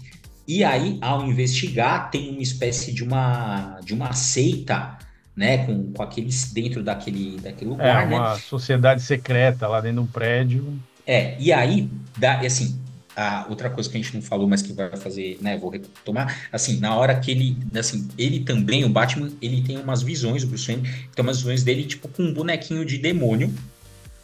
E 0.47 0.63
aí, 0.65 0.97
ao 1.03 1.27
investigar, 1.27 2.11
tem 2.11 2.31
uma 2.31 2.41
espécie 2.41 2.93
de 2.93 3.03
uma, 3.03 3.81
de 3.85 3.93
uma 3.93 4.13
seita, 4.13 4.97
né, 5.37 5.67
com, 5.67 5.93
com 5.93 6.03
aqueles 6.03 6.53
dentro 6.53 6.83
daquele, 6.83 7.39
daquele 7.39 7.71
lugar, 7.71 8.05
é, 8.05 8.07
uma 8.07 8.35
né? 8.35 8.41
sociedade 8.41 9.03
secreta 9.03 9.67
lá 9.67 9.81
dentro 9.81 10.03
de 10.03 10.09
um 10.09 10.11
prédio. 10.11 10.79
É, 11.07 11.37
e 11.39 11.53
aí, 11.53 11.91
dá, 12.17 12.41
assim, 12.41 12.81
a 13.19 13.47
outra 13.49 13.69
coisa 13.69 13.91
que 13.91 13.97
a 13.97 14.01
gente 14.01 14.15
não 14.15 14.23
falou, 14.23 14.47
mas 14.47 14.63
que 14.63 14.73
vai 14.73 14.97
fazer, 14.97 15.39
né, 15.41 15.57
vou 15.57 15.71
retomar, 15.71 16.49
assim, 16.53 16.79
na 16.79 16.95
hora 16.95 17.19
que 17.19 17.33
ele, 17.33 17.57
assim, 17.77 18.07
ele 18.17 18.41
também, 18.41 18.85
o 18.85 18.89
Batman, 18.89 19.29
ele 19.43 19.61
tem 19.61 19.77
umas 19.77 20.03
visões, 20.03 20.45
o 20.45 20.47
Bruce 20.47 20.69
Wayne, 20.69 20.89
tem 21.15 21.25
umas 21.25 21.39
visões 21.39 21.65
dele, 21.65 21.85
tipo, 21.85 22.07
com 22.07 22.23
um 22.23 22.33
bonequinho 22.33 22.85
de 22.85 22.97
demônio, 22.97 23.53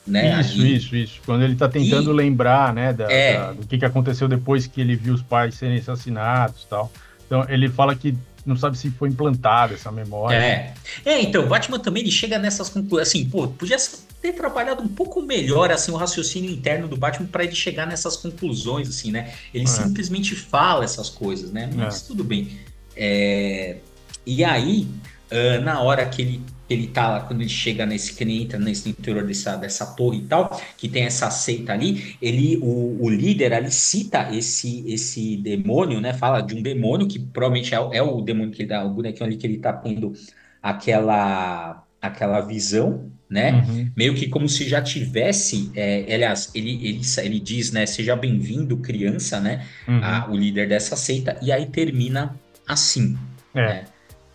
né? 0.06 0.40
Isso, 0.40 0.60
ali. 0.60 0.76
isso, 0.76 0.96
isso. 0.96 1.20
Quando 1.26 1.42
ele 1.42 1.54
está 1.54 1.68
tentando 1.68 2.12
e... 2.12 2.14
lembrar, 2.14 2.72
né, 2.72 2.92
da, 2.92 3.10
é... 3.10 3.36
da, 3.36 3.52
do 3.54 3.66
que, 3.66 3.78
que 3.78 3.84
aconteceu 3.84 4.28
depois 4.28 4.68
que 4.68 4.80
ele 4.80 4.94
viu 4.94 5.14
os 5.14 5.22
pais 5.22 5.56
serem 5.56 5.78
assassinados 5.78 6.62
e 6.62 6.66
tal. 6.68 6.92
Então 7.26 7.44
ele 7.48 7.68
fala 7.68 7.96
que 7.96 8.14
não 8.46 8.56
sabe 8.56 8.76
se 8.76 8.90
foi 8.90 9.08
implantada 9.08 9.74
essa 9.74 9.90
memória. 9.90 10.36
É. 10.36 10.74
É, 11.04 11.20
então, 11.22 11.44
o 11.44 11.48
Batman 11.48 11.78
também 11.78 12.02
ele 12.02 12.12
chega 12.12 12.38
nessas 12.38 12.68
conclusões. 12.68 13.08
Assim, 13.08 13.24
pô, 13.24 13.48
podia 13.48 13.78
ter 14.24 14.32
trabalhado 14.32 14.82
um 14.82 14.88
pouco 14.88 15.20
melhor 15.20 15.70
assim 15.70 15.92
o 15.92 15.96
raciocínio 15.96 16.50
interno 16.50 16.88
do 16.88 16.96
Batman 16.96 17.26
para 17.26 17.44
ele 17.44 17.54
chegar 17.54 17.86
nessas 17.86 18.16
conclusões, 18.16 18.88
assim, 18.88 19.10
né? 19.10 19.34
Ele 19.52 19.64
é. 19.64 19.66
simplesmente 19.66 20.34
fala 20.34 20.82
essas 20.82 21.10
coisas, 21.10 21.52
né? 21.52 21.68
Mas 21.74 22.02
é. 22.02 22.06
tudo 22.06 22.24
bem. 22.24 22.58
É... 22.96 23.76
E 24.24 24.42
aí, 24.42 24.88
uh, 25.30 25.62
na 25.62 25.82
hora 25.82 26.06
que 26.06 26.22
ele 26.22 26.40
ele 26.70 26.86
tá 26.86 27.10
lá, 27.10 27.20
quando 27.20 27.42
ele 27.42 27.50
chega 27.50 27.84
nesse, 27.84 28.14
que 28.14 28.24
ele 28.24 28.42
entra 28.42 28.58
nesse 28.58 28.88
interior 28.88 29.26
dessa, 29.26 29.54
dessa 29.54 29.84
torre 29.84 30.20
e 30.20 30.22
tal, 30.22 30.58
que 30.78 30.88
tem 30.88 31.04
essa 31.04 31.30
seita 31.30 31.74
ali, 31.74 32.16
ele, 32.22 32.56
o, 32.62 33.04
o 33.04 33.10
líder 33.10 33.52
ali 33.52 33.70
cita 33.70 34.34
esse, 34.34 34.82
esse 34.90 35.36
demônio, 35.36 36.00
né? 36.00 36.14
Fala 36.14 36.40
de 36.40 36.54
um 36.54 36.62
demônio 36.62 37.06
que 37.06 37.18
provavelmente 37.18 37.74
é, 37.74 37.78
é 37.92 38.02
o 38.02 38.22
demônio 38.22 38.50
que 38.50 38.62
ele 38.62 38.70
dá, 38.70 38.82
o 38.82 38.88
bonequinho 38.88 39.26
ali 39.26 39.36
que 39.36 39.46
ele 39.46 39.58
tá 39.58 39.74
tendo 39.74 40.14
aquela, 40.62 41.84
aquela 42.06 42.40
visão, 42.40 43.10
né? 43.28 43.52
Uhum. 43.52 43.90
Meio 43.96 44.14
que 44.14 44.28
como 44.28 44.48
se 44.48 44.68
já 44.68 44.80
tivesse, 44.82 45.70
é, 45.74 46.14
aliás, 46.14 46.50
ele, 46.54 46.74
ele, 46.86 47.00
ele 47.18 47.40
diz, 47.40 47.72
né? 47.72 47.86
Seja 47.86 48.14
bem-vindo, 48.14 48.76
criança, 48.78 49.40
né? 49.40 49.66
Uhum. 49.88 50.00
A, 50.02 50.28
o 50.30 50.36
líder 50.36 50.68
dessa 50.68 50.96
seita, 50.96 51.36
e 51.42 51.50
aí 51.50 51.66
termina 51.66 52.34
assim. 52.66 53.16
É. 53.54 53.60
Né? 53.60 53.84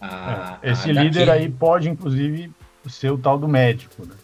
A, 0.01 0.60
é, 0.62 0.71
Esse 0.71 0.89
a 0.91 1.03
líder 1.03 1.29
aí 1.29 1.49
pode, 1.49 1.89
inclusive, 1.89 2.51
ser 2.88 3.12
o 3.12 3.17
tal 3.17 3.38
do 3.38 3.47
médico, 3.47 4.05
né? 4.05 4.15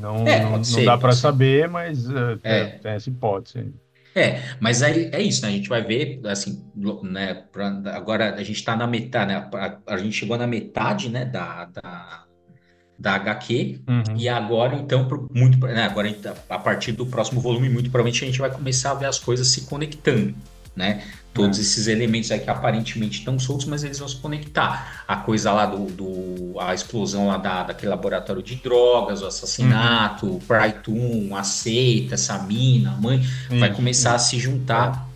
Não, 0.00 0.26
é, 0.26 0.42
não, 0.44 0.62
ser, 0.62 0.78
não, 0.78 0.84
dá 0.84 0.98
para 0.98 1.12
saber, 1.12 1.68
mas 1.68 2.08
uh, 2.08 2.38
é. 2.42 2.64
tem 2.64 2.92
essa 2.92 3.08
hipótese. 3.08 3.72
É, 4.14 4.42
mas 4.58 4.82
aí 4.82 5.10
é 5.12 5.20
isso, 5.20 5.42
né? 5.42 5.48
A 5.48 5.52
gente 5.52 5.68
vai 5.68 5.82
ver, 5.82 6.20
assim, 6.24 6.64
né? 7.02 7.42
Pra, 7.52 7.68
agora 7.94 8.34
a 8.34 8.42
gente 8.42 8.56
está 8.56 8.76
na 8.76 8.86
metade, 8.86 9.32
né? 9.32 9.48
A, 9.52 9.94
a, 9.94 9.96
gente 9.98 10.12
chegou 10.12 10.36
na 10.36 10.46
metade, 10.46 11.08
né? 11.08 11.24
Da, 11.24 11.66
da, 11.66 12.24
da 12.98 13.14
HQ 13.14 13.80
uhum. 13.86 14.16
e 14.16 14.28
agora, 14.28 14.74
então, 14.74 15.06
muito, 15.32 15.58
né? 15.66 15.84
Agora 15.84 16.12
tá, 16.14 16.34
a 16.48 16.58
partir 16.58 16.92
do 16.92 17.06
próximo 17.06 17.40
volume, 17.40 17.68
muito 17.68 17.90
provavelmente 17.90 18.24
a 18.24 18.26
gente 18.26 18.40
vai 18.40 18.50
começar 18.50 18.90
a 18.90 18.94
ver 18.94 19.06
as 19.06 19.18
coisas 19.18 19.46
se 19.48 19.62
conectando, 19.62 20.34
né? 20.74 21.04
Todos 21.32 21.58
é. 21.58 21.60
esses 21.60 21.86
elementos 21.86 22.32
aí 22.32 22.40
que 22.40 22.50
aparentemente 22.50 23.20
estão 23.20 23.38
soltos, 23.38 23.66
mas 23.66 23.84
eles 23.84 24.00
vão 24.00 24.08
se 24.08 24.16
conectar. 24.16 25.04
A 25.06 25.16
coisa 25.16 25.52
lá 25.52 25.66
do. 25.66 25.86
do 25.86 26.58
a 26.58 26.74
explosão 26.74 27.28
lá 27.28 27.36
da, 27.36 27.62
daquele 27.62 27.90
laboratório 27.90 28.42
de 28.42 28.56
drogas, 28.56 29.22
o 29.22 29.26
assassinato, 29.26 30.26
uhum. 30.26 30.36
o 30.36 30.40
Prytoon, 30.40 31.36
a 31.36 31.44
seita, 31.44 32.14
essa 32.14 32.36
mina, 32.40 32.92
a 32.92 32.96
mãe, 32.96 33.24
uhum. 33.50 33.60
vai 33.60 33.72
começar 33.72 34.16
a 34.16 34.18
se 34.18 34.40
juntar 34.40 35.08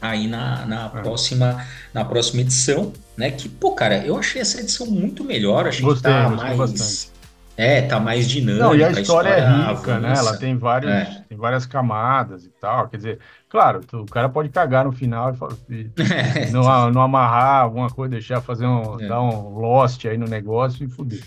é. 0.00 0.06
aí 0.06 0.28
na, 0.28 0.64
na, 0.66 0.88
próxima, 0.88 1.66
na 1.92 2.04
próxima 2.04 2.42
edição, 2.42 2.92
né? 3.18 3.32
Que, 3.32 3.48
pô, 3.48 3.72
cara, 3.72 3.98
eu 4.06 4.16
achei 4.16 4.40
essa 4.40 4.60
edição 4.60 4.86
muito 4.86 5.24
melhor, 5.24 5.66
achei 5.66 5.84
gostei, 5.84 6.10
que 6.10 6.18
tá 6.18 6.30
mais. 6.30 6.56
Bastante. 6.56 7.18
É, 7.56 7.82
tá 7.82 7.98
mais 7.98 8.28
dinâmica. 8.28 8.64
Não, 8.64 8.76
e 8.76 8.84
a 8.84 8.90
história, 8.92 9.34
a 9.34 9.38
história 9.38 9.68
é 9.68 9.72
rica, 9.72 9.98
né? 9.98 10.14
Ela 10.16 10.36
tem, 10.36 10.56
vários, 10.56 10.92
é. 10.92 11.24
tem 11.28 11.36
várias 11.36 11.66
camadas 11.66 12.44
e 12.44 12.50
tal. 12.50 12.88
Quer 12.88 12.96
dizer, 12.98 13.18
claro, 13.48 13.80
o 13.92 14.06
cara 14.06 14.28
pode 14.28 14.48
cagar 14.48 14.84
no 14.84 14.92
final 14.92 15.34
e, 15.68 15.74
e 15.74 15.90
não, 16.52 16.92
não, 16.92 17.02
amarrar 17.02 17.64
alguma 17.64 17.90
coisa, 17.90 18.12
deixar 18.12 18.40
fazer 18.40 18.64
um, 18.64 19.00
é. 19.00 19.08
dar 19.08 19.20
um 19.20 19.58
lost 19.58 20.04
aí 20.06 20.16
no 20.16 20.26
negócio 20.28 20.86
e 20.86 20.88
fuder. 20.88 21.20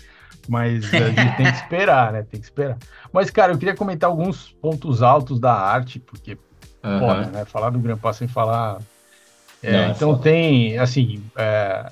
Mas 0.48 0.92
a 0.94 1.10
gente 1.10 1.36
tem 1.36 1.52
que 1.52 1.58
esperar, 1.58 2.12
né? 2.12 2.22
Tem 2.22 2.40
que 2.40 2.46
esperar. 2.46 2.78
Mas, 3.12 3.28
cara, 3.28 3.52
eu 3.52 3.58
queria 3.58 3.76
comentar 3.76 4.08
alguns 4.08 4.52
pontos 4.52 5.02
altos 5.02 5.38
da 5.38 5.52
arte, 5.52 6.00
porque, 6.00 6.38
uhum. 6.82 6.98
foda, 6.98 7.26
né? 7.26 7.44
Falar 7.44 7.68
do 7.68 7.78
Grampa 7.78 8.10
sem 8.14 8.26
falar. 8.26 8.78
É, 9.62 9.76
é 9.76 9.90
então 9.90 10.16
tem, 10.18 10.78
assim, 10.78 11.22
é, 11.36 11.90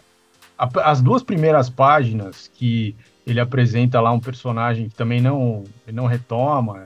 a, 0.58 0.90
as 0.90 1.00
duas 1.00 1.22
primeiras 1.22 1.70
páginas 1.70 2.50
que 2.54 2.94
ele 3.26 3.40
apresenta 3.40 4.00
lá 4.00 4.10
um 4.12 4.20
personagem 4.20 4.88
que 4.88 4.94
também 4.94 5.20
não, 5.20 5.64
não 5.92 6.06
retoma, 6.06 6.84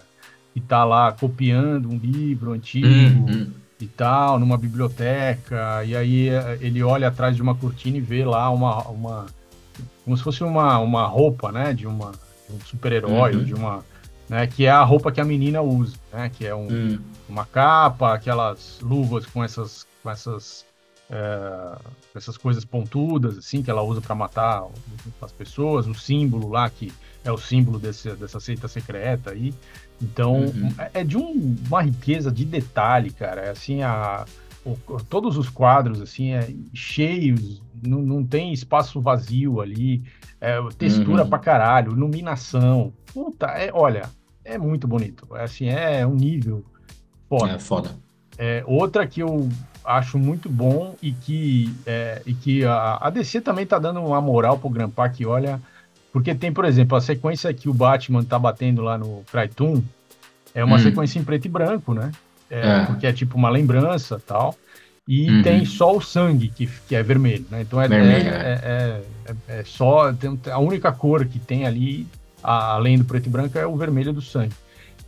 e 0.55 0.61
tá 0.61 0.85
lá 0.85 1.13
copiando 1.13 1.91
um 1.91 1.99
livro 1.99 2.53
antigo 2.53 2.87
uhum. 2.87 3.51
e 3.81 3.87
tal, 3.87 4.39
numa 4.39 4.57
biblioteca, 4.57 5.83
e 5.85 5.97
aí 5.97 6.29
eh, 6.29 6.59
ele 6.61 6.83
olha 6.83 7.09
atrás 7.09 7.35
de 7.35 7.43
uma 7.43 7.55
cortina 7.55 7.97
e 7.97 8.01
vê 8.01 8.25
lá 8.25 8.49
uma, 8.51 8.83
uma 8.85 9.27
como 10.05 10.17
se 10.17 10.23
fosse 10.23 10.45
uma, 10.45 10.79
uma 10.79 11.07
roupa, 11.07 11.51
né, 11.51 11.73
de, 11.73 11.87
uma, 11.87 12.13
de 12.49 12.55
um 12.55 12.61
super-herói, 12.65 13.35
uhum. 13.35 13.45
de 13.45 13.55
uma, 13.55 13.85
né, 14.29 14.47
que 14.47 14.67
é 14.67 14.71
a 14.71 14.83
roupa 14.85 15.11
que 15.11 15.21
a 15.21 15.25
menina 15.25 15.61
usa, 15.61 15.97
né, 16.13 16.31
que 16.33 16.47
é 16.47 16.55
um, 16.55 16.69
uhum. 16.69 16.99
uma 17.29 17.45
capa, 17.45 18.15
aquelas 18.15 18.79
luvas 18.81 19.27
com 19.27 19.43
essas, 19.43 19.87
com 20.03 20.11
essas 20.11 20.65
é, 21.11 21.79
essas 22.15 22.37
coisas 22.37 22.65
pontudas, 22.65 23.39
assim, 23.39 23.63
que 23.63 23.71
ela 23.71 23.83
usa 23.83 24.01
para 24.01 24.15
matar 24.15 24.67
as 25.21 25.33
pessoas, 25.33 25.87
o 25.87 25.95
símbolo 25.95 26.49
lá, 26.49 26.69
que 26.71 26.93
é 27.25 27.31
o 27.31 27.39
símbolo 27.39 27.79
desse, 27.79 28.11
dessa 28.15 28.41
seita 28.41 28.69
secreta 28.69 29.31
aí. 29.31 29.55
Então, 30.01 30.45
uhum. 30.45 30.73
é, 30.79 31.01
é 31.01 31.05
de 31.05 31.17
um, 31.17 31.57
uma 31.67 31.83
riqueza 31.83 32.31
de 32.31 32.45
detalhe, 32.45 33.11
cara. 33.11 33.43
É 33.43 33.51
assim, 33.51 33.83
a, 33.83 34.25
o, 34.65 34.77
todos 35.09 35.37
os 35.37 35.49
quadros, 35.49 36.01
assim, 36.01 36.33
é, 36.33 36.53
cheios, 36.73 37.63
não, 37.83 38.01
não 38.01 38.25
tem 38.25 38.53
espaço 38.53 39.01
vazio 39.01 39.61
ali, 39.61 40.03
é, 40.41 40.59
textura 40.79 41.23
uhum. 41.23 41.29
pra 41.29 41.39
caralho, 41.39 41.93
iluminação. 41.93 42.93
Puta, 43.13 43.47
é, 43.47 43.71
olha, 43.73 44.09
é 44.45 44.59
muito 44.59 44.87
bonito. 44.87 45.27
É, 45.37 45.45
assim, 45.45 45.69
é 45.69 46.07
um 46.07 46.15
nível 46.15 46.65
foda. 47.29 47.53
É 47.53 47.59
foda. 47.59 48.04
É, 48.39 48.63
outra 48.67 49.07
que 49.07 49.21
eu 49.21 49.49
acho 49.85 50.19
muito 50.19 50.49
bom 50.49 50.97
e 51.03 51.13
que, 51.13 51.75
é, 51.87 52.23
e 52.25 52.33
que 52.33 52.65
a, 52.65 52.99
a 53.01 53.11
DC 53.11 53.41
também 53.41 53.67
tá 53.67 53.79
dando 53.79 54.01
uma 54.01 54.21
moral 54.21 54.59
pro 54.59 54.71
Grandpa 54.71 55.09
que 55.09 55.27
olha. 55.27 55.61
Porque 56.13 56.35
tem, 56.35 56.53
por 56.53 56.65
exemplo, 56.65 56.97
a 56.97 57.01
sequência 57.01 57.53
que 57.53 57.69
o 57.69 57.75
Batman 57.75 58.23
tá 58.23 58.39
batendo 58.39 58.83
lá 58.83 58.97
no 58.97 59.25
Krypton 59.31 59.83
é 60.55 60.65
uma 60.65 60.77
hum. 60.77 60.81
sequência 60.81 61.19
em 61.19 61.25
preto 61.25 61.47
e 61.47 61.49
branco, 61.49 61.93
né? 61.93 62.13
É, 62.49 62.69
é. 62.69 62.87
Porque 62.87 63.07
é 63.07 63.13
tipo 63.13 63.37
uma 63.37 63.51
lembrança 63.51 64.23
tal. 64.25 64.57
E 65.07 65.29
uhum. 65.29 65.43
tem 65.43 65.65
só 65.67 65.95
o 65.95 66.01
sangue, 66.01 66.49
que, 66.49 66.67
que 66.89 66.95
é 66.95 67.03
vermelho, 67.03 67.45
né? 67.51 67.61
Então 67.61 67.81
é, 67.81 67.87
vermelho, 67.87 68.31
é, 68.31 68.61
é, 68.63 69.03
é, 69.27 69.61
é 69.61 69.65
só. 69.65 70.13
Tem, 70.13 70.39
a 70.51 70.59
única 70.59 70.91
cor 70.93 71.27
que 71.27 71.39
tem 71.39 71.67
ali, 71.67 72.07
a, 72.43 72.73
além 72.73 72.97
do 72.97 73.05
preto 73.05 73.27
e 73.27 73.31
branco, 73.31 73.59
é 73.59 73.67
o 73.67 73.77
vermelho 73.77 74.15
do 74.15 74.23
sangue. 74.23 74.55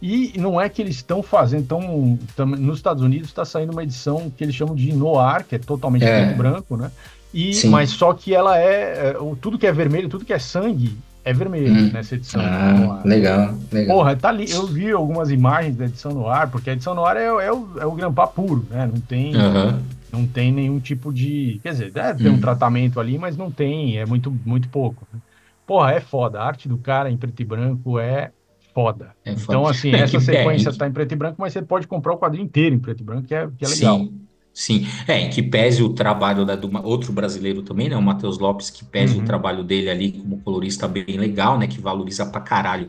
E 0.00 0.34
não 0.36 0.60
é 0.60 0.68
que 0.68 0.82
eles 0.82 0.96
estão 0.96 1.22
fazendo, 1.22 1.66
tão, 1.66 2.18
tão, 2.36 2.46
nos 2.46 2.76
Estados 2.76 3.02
Unidos 3.02 3.28
está 3.28 3.44
saindo 3.44 3.72
uma 3.72 3.82
edição 3.82 4.30
que 4.30 4.44
eles 4.44 4.54
chamam 4.54 4.74
de 4.74 4.92
noir, 4.92 5.44
que 5.44 5.54
é 5.54 5.58
totalmente 5.58 6.04
é. 6.04 6.20
preto 6.20 6.34
e 6.34 6.36
branco, 6.36 6.76
né? 6.76 6.90
E, 7.32 7.66
mas 7.66 7.90
só 7.90 8.12
que 8.12 8.34
ela 8.34 8.58
é, 8.58 9.10
é, 9.10 9.16
tudo 9.40 9.58
que 9.58 9.66
é 9.66 9.72
vermelho, 9.72 10.08
tudo 10.08 10.24
que 10.24 10.32
é 10.32 10.38
sangue 10.38 10.96
é 11.24 11.32
vermelho 11.32 11.72
hum. 11.72 11.90
nessa 11.92 12.14
edição. 12.14 12.40
Ah, 12.40 13.02
legal, 13.04 13.54
legal. 13.72 13.96
Porra, 13.96 14.14
tá 14.14 14.28
ali, 14.28 14.50
eu 14.50 14.66
vi 14.66 14.90
algumas 14.92 15.30
imagens 15.30 15.76
da 15.76 15.86
edição 15.86 16.12
no 16.12 16.28
ar, 16.28 16.48
porque 16.50 16.70
a 16.70 16.72
edição 16.72 16.94
no 16.94 17.04
ar 17.04 17.16
é, 17.16 17.24
é 17.24 17.52
o, 17.52 17.68
é 17.80 17.84
o 17.84 17.92
grampar 17.92 18.28
puro, 18.28 18.64
né? 18.70 18.86
Não 18.86 19.00
tem, 19.00 19.34
uhum. 19.34 19.78
não 20.12 20.26
tem 20.26 20.52
nenhum 20.52 20.78
tipo 20.78 21.12
de, 21.12 21.58
quer 21.62 21.72
dizer, 21.72 21.90
deve 21.90 22.22
ter 22.22 22.30
hum. 22.30 22.34
um 22.34 22.40
tratamento 22.40 23.00
ali, 23.00 23.18
mas 23.18 23.36
não 23.36 23.50
tem, 23.50 23.98
é 23.98 24.06
muito, 24.06 24.34
muito 24.44 24.68
pouco. 24.68 25.06
Né? 25.12 25.18
Porra, 25.66 25.92
é 25.92 26.00
foda. 26.00 26.38
A 26.38 26.46
arte 26.46 26.68
do 26.68 26.78
cara 26.78 27.10
em 27.10 27.16
preto 27.16 27.42
e 27.42 27.44
branco 27.44 27.98
é 27.98 28.30
foda. 28.76 29.16
É 29.24 29.32
então, 29.32 29.66
assim, 29.66 29.90
é 29.96 30.00
essa 30.00 30.20
sequência 30.20 30.68
está 30.68 30.86
em 30.86 30.92
preto 30.92 31.12
e 31.12 31.16
branco, 31.16 31.36
mas 31.38 31.54
você 31.54 31.62
pode 31.62 31.86
comprar 31.86 32.12
o 32.12 32.18
quadrinho 32.18 32.44
inteiro 32.44 32.74
em 32.74 32.78
preto 32.78 33.00
e 33.00 33.04
branco, 33.04 33.26
que 33.26 33.34
é, 33.34 33.48
que 33.56 33.64
é 33.64 33.68
legal. 33.68 33.98
Sim. 34.00 34.20
Sim, 34.52 34.86
é, 35.06 35.28
que 35.28 35.42
pese 35.42 35.82
o 35.82 35.90
trabalho 35.90 36.46
da, 36.46 36.56
do 36.56 36.74
outro 36.82 37.12
brasileiro 37.12 37.60
também, 37.60 37.90
né, 37.90 37.96
o 37.96 38.00
Matheus 38.00 38.38
Lopes, 38.38 38.70
que 38.70 38.82
pese 38.86 39.14
uhum. 39.14 39.22
o 39.22 39.26
trabalho 39.26 39.62
dele 39.62 39.90
ali 39.90 40.12
como 40.12 40.40
colorista 40.40 40.88
bem 40.88 41.04
legal, 41.08 41.58
né, 41.58 41.66
que 41.66 41.78
valoriza 41.78 42.24
pra 42.24 42.40
caralho 42.40 42.88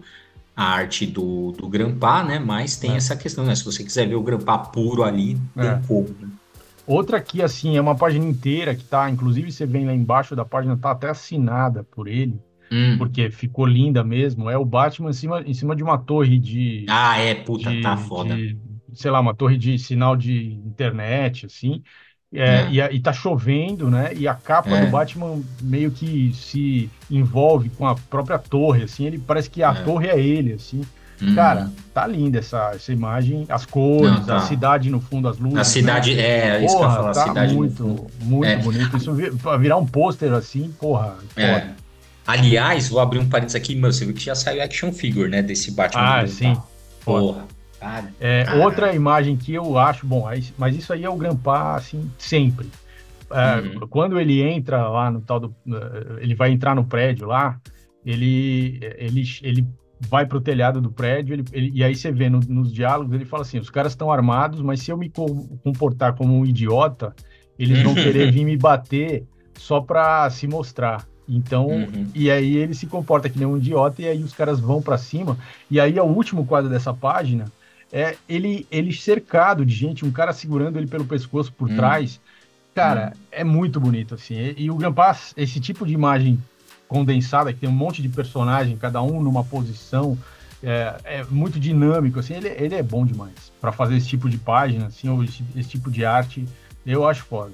a 0.55 0.63
arte 0.63 1.05
do, 1.05 1.51
do 1.51 1.67
Grampá, 1.67 2.23
né, 2.23 2.39
mas 2.39 2.77
tem 2.77 2.93
é. 2.93 2.95
essa 2.95 3.17
questão, 3.17 3.43
né, 3.43 3.53
se 3.53 3.65
você 3.65 3.83
quiser 3.83 4.07
ver 4.07 4.15
o 4.15 4.23
Grampá 4.23 4.57
puro 4.57 5.03
ali, 5.03 5.37
tem 5.53 5.67
é. 5.67 5.81
como, 5.85 6.07
né? 6.21 6.29
Outra 6.85 7.17
aqui, 7.17 7.41
assim, 7.41 7.75
é 7.75 7.81
uma 7.81 7.95
página 7.95 8.25
inteira 8.25 8.73
que 8.73 8.85
tá, 8.85 9.09
inclusive 9.09 9.51
você 9.51 9.65
vem 9.65 9.85
lá 9.85 9.93
embaixo 9.93 10.37
da 10.37 10.45
página, 10.45 10.77
tá 10.77 10.91
até 10.91 11.09
assinada 11.09 11.83
por 11.83 12.07
ele, 12.07 12.39
Hum. 12.71 12.97
Porque 12.97 13.29
ficou 13.29 13.65
linda 13.65 14.03
mesmo. 14.03 14.49
É 14.49 14.57
o 14.57 14.65
Batman 14.65 15.09
em 15.09 15.13
cima, 15.13 15.41
em 15.45 15.53
cima 15.53 15.75
de 15.75 15.83
uma 15.83 15.97
torre 15.97 16.37
de. 16.37 16.85
Ah, 16.89 17.17
é, 17.19 17.35
puta, 17.35 17.69
de, 17.69 17.81
tá 17.81 17.97
foda. 17.97 18.35
De, 18.35 18.57
sei 18.93 19.11
lá, 19.11 19.19
uma 19.19 19.33
torre 19.33 19.57
de 19.57 19.77
sinal 19.77 20.15
de 20.15 20.53
internet, 20.65 21.45
assim. 21.45 21.81
É, 22.33 22.61
é. 22.61 22.69
E, 22.71 22.79
e 22.79 22.99
tá 22.99 23.13
chovendo, 23.13 23.89
né? 23.89 24.13
E 24.15 24.27
a 24.27 24.33
capa 24.33 24.69
é. 24.69 24.85
do 24.85 24.91
Batman 24.91 25.41
meio 25.61 25.91
que 25.91 26.33
se 26.33 26.89
envolve 27.09 27.69
com 27.69 27.87
a 27.87 27.95
própria 27.95 28.37
torre, 28.37 28.83
assim. 28.83 29.05
Ele 29.05 29.17
parece 29.17 29.49
que 29.49 29.63
a 29.63 29.71
é. 29.71 29.83
torre 29.83 30.07
é 30.07 30.19
ele, 30.19 30.53
assim. 30.53 30.81
Hum. 31.21 31.33
Cara, 31.33 31.71
tá 31.93 32.05
linda 32.05 32.37
essa, 32.39 32.71
essa 32.75 32.93
imagem, 32.93 33.45
as 33.49 33.65
cores, 33.65 34.11
Não, 34.11 34.23
tá. 34.23 34.37
a 34.37 34.41
cidade 34.41 34.89
no 34.89 34.99
fundo, 34.99 35.27
as 35.27 35.39
luzes. 35.39 35.57
A 35.57 35.63
cidade, 35.63 36.15
né? 36.15 36.21
é, 36.21 36.65
isso 36.65 36.77
porra, 36.77 36.87
que 36.87 36.93
eu 36.93 37.01
falo, 37.01 37.13
tá 37.13 37.23
a 37.23 37.27
cidade 37.27 37.55
muito, 37.55 38.07
muito 38.21 38.45
é. 38.45 38.57
bonito. 38.57 38.97
Isso 38.97 39.13
virar 39.59 39.77
um 39.77 39.85
pôster 39.85 40.31
assim, 40.33 40.71
porra, 40.79 41.15
é. 41.35 41.61
Foda. 41.61 41.86
Aliás, 42.27 42.89
vou 42.89 42.99
abrir 42.99 43.19
um 43.19 43.29
parênteses 43.29 43.55
aqui, 43.55 43.73
meu, 43.73 43.91
você 43.91 44.03
viu 44.03 44.13
que 44.13 44.25
já 44.25 44.35
saiu 44.35 44.61
action 44.61 44.91
figure, 44.91 45.29
né, 45.29 45.41
desse 45.41 45.71
Batman. 45.71 46.01
Ah, 46.01 46.27
sim. 46.27 46.57
Porra. 47.05 47.47
É, 48.19 48.45
outra 48.63 48.93
imagem 48.93 49.37
que 49.37 49.53
eu 49.53 49.77
acho, 49.77 50.05
bom, 50.05 50.27
mas 50.57 50.75
isso 50.75 50.91
aí 50.91 51.05
é 51.05 51.09
o 51.09 51.15
Grampa, 51.15 51.75
assim, 51.75 52.11
sempre. 52.17 52.69
É, 53.31 53.59
uhum. 53.59 53.87
Quando 53.87 54.19
ele 54.19 54.41
entra 54.41 54.87
lá 54.89 55.11
no 55.11 55.21
tal 55.21 55.39
do. 55.39 55.55
Eh, 55.67 56.23
ele 56.23 56.33
vai 56.33 56.51
entrar 56.51 56.73
no 56.73 56.85
prédio 56.85 57.27
lá, 57.27 57.59
ele, 58.05 58.79
ele, 58.97 59.23
ele 59.41 59.67
vai 60.09 60.25
para 60.25 60.37
o 60.37 60.41
telhado 60.41 60.79
do 60.79 60.89
prédio, 60.89 61.33
ele, 61.33 61.45
ele, 61.51 61.71
e 61.73 61.83
aí 61.83 61.93
você 61.93 62.11
vê 62.11 62.29
no, 62.29 62.39
nos 62.39 62.73
diálogos, 62.73 63.13
ele 63.13 63.25
fala 63.25 63.43
assim: 63.43 63.59
os 63.59 63.69
caras 63.69 63.91
estão 63.91 64.11
armados, 64.11 64.61
mas 64.61 64.81
se 64.81 64.91
eu 64.91 64.97
me 64.97 65.11
comportar 65.63 66.15
como 66.15 66.37
um 66.37 66.45
idiota, 66.45 67.13
eles 67.59 67.81
vão 67.83 67.93
querer 67.95 68.31
vir 68.31 68.45
me 68.45 68.57
bater 68.57 69.25
só 69.57 69.81
para 69.81 70.29
se 70.29 70.47
mostrar. 70.47 71.05
Então, 71.27 71.67
uhum. 71.67 72.07
e 72.15 72.31
aí 72.31 72.55
ele 72.55 72.73
se 72.73 72.87
comporta 72.87 73.29
que 73.29 73.37
nem 73.37 73.47
um 73.47 73.57
idiota, 73.57 74.01
e 74.01 74.07
aí 74.07 74.23
os 74.23 74.33
caras 74.33 74.59
vão 74.59 74.81
para 74.81 74.97
cima. 74.97 75.37
E 75.69 75.79
aí 75.79 75.97
é 75.97 76.01
o 76.01 76.05
último 76.05 76.45
quadro 76.45 76.69
dessa 76.69 76.93
página, 76.93 77.51
é 77.91 78.15
ele, 78.27 78.65
ele 78.71 78.93
cercado 78.93 79.65
de 79.65 79.73
gente, 79.73 80.05
um 80.05 80.11
cara 80.11 80.31
segurando 80.31 80.77
ele 80.77 80.87
pelo 80.87 81.05
pescoço 81.05 81.51
por 81.51 81.69
uhum. 81.69 81.75
trás. 81.75 82.19
Cara, 82.73 83.13
uhum. 83.13 83.21
é 83.31 83.43
muito 83.43 83.79
bonito, 83.79 84.15
assim. 84.15 84.35
E, 84.35 84.63
e 84.63 84.71
o 84.71 84.75
Grampas, 84.75 85.33
esse 85.35 85.59
tipo 85.59 85.85
de 85.85 85.93
imagem 85.93 86.41
condensada, 86.87 87.51
que 87.51 87.59
tem 87.59 87.69
um 87.69 87.73
monte 87.73 88.01
de 88.01 88.09
personagem, 88.09 88.77
cada 88.77 89.01
um 89.01 89.21
numa 89.21 89.43
posição, 89.43 90.17
é, 90.63 90.95
é 91.03 91.23
muito 91.25 91.59
dinâmico, 91.59 92.19
assim, 92.19 92.33
ele, 92.33 92.47
ele 92.49 92.75
é 92.75 92.83
bom 92.83 93.05
demais 93.05 93.51
para 93.59 93.71
fazer 93.71 93.97
esse 93.97 94.07
tipo 94.07 94.29
de 94.29 94.37
página, 94.37 94.87
assim, 94.87 95.09
ou 95.09 95.23
esse, 95.23 95.43
esse, 95.55 95.69
tipo 95.69 95.91
de 95.91 96.05
arte, 96.05 96.45
eu 96.85 97.07
acho 97.07 97.25
foda. 97.25 97.53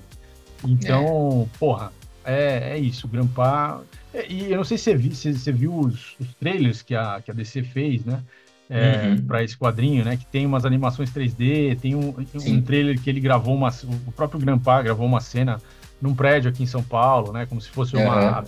Então, 0.64 1.50
é. 1.54 1.58
porra, 1.58 1.92
é, 2.26 2.74
é 2.74 2.78
isso, 2.78 3.08
o 3.08 3.10
Grampa... 3.10 3.82
E 4.30 4.52
eu 4.52 4.58
não 4.58 4.64
sei 4.64 4.78
se 4.78 4.84
você, 4.84 4.96
viu, 4.96 5.12
se 5.12 5.34
você 5.34 5.52
viu 5.52 5.76
os, 5.76 6.16
os, 6.20 6.34
trailers 6.36 6.84
que 6.84 6.94
a, 6.94 7.20
que 7.20 7.32
a 7.32 7.34
DC 7.34 7.64
fez, 7.64 8.06
né? 8.06 8.22
É, 8.70 9.08
uhum. 9.08 9.26
para 9.26 9.44
esse 9.44 9.58
quadrinho, 9.58 10.06
né? 10.06 10.18
Que 10.18 10.26
tem 10.28 10.46
umas 10.46 10.66
animações 10.66 11.12
3D, 11.12 11.80
tem 11.80 11.96
um, 11.96 12.14
um 12.46 12.62
trailer 12.62 13.00
que 13.02 13.10
ele 13.10 13.20
gravou 13.20 13.56
uma, 13.56 13.70
o 14.08 14.12
próprio 14.12 14.40
Grampa 14.40 14.84
gravou 14.84 15.06
uma 15.06 15.20
cena 15.20 15.60
num 16.00 16.14
prédio 16.14 16.50
aqui 16.50 16.62
em 16.62 16.68
São 16.68 16.84
Paulo, 16.84 17.34
né? 17.34 17.48
Como 17.48 17.60
se 17.60 17.70
fosse 17.70 17.96
uma 17.96 18.42
uhum 18.42 18.46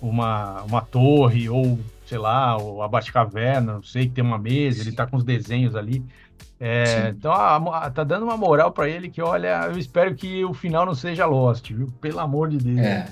uma, 0.00 0.62
uma 0.62 0.80
torre, 0.80 1.48
ou 1.48 1.78
sei 2.08 2.18
lá, 2.18 2.56
o 2.56 2.80
Abate 2.80 3.12
Caverna, 3.12 3.74
não 3.74 3.82
sei, 3.82 4.06
que 4.06 4.14
tem 4.14 4.24
uma 4.24 4.38
mesa, 4.38 4.80
ele 4.80 4.92
tá 4.92 5.06
com 5.06 5.16
os 5.16 5.24
desenhos 5.24 5.76
ali. 5.76 6.02
É, 6.60 7.12
então, 7.16 7.30
a, 7.32 7.88
tá 7.90 8.02
dando 8.02 8.24
uma 8.24 8.36
moral 8.36 8.72
para 8.72 8.88
ele 8.88 9.08
que, 9.08 9.22
olha, 9.22 9.68
eu 9.70 9.78
espero 9.78 10.14
que 10.14 10.44
o 10.44 10.52
final 10.52 10.84
não 10.84 10.94
seja 10.94 11.24
Lost, 11.26 11.70
viu? 11.70 11.92
Pelo 12.00 12.18
amor 12.18 12.48
de 12.48 12.56
Deus. 12.56 12.78
É. 12.78 13.06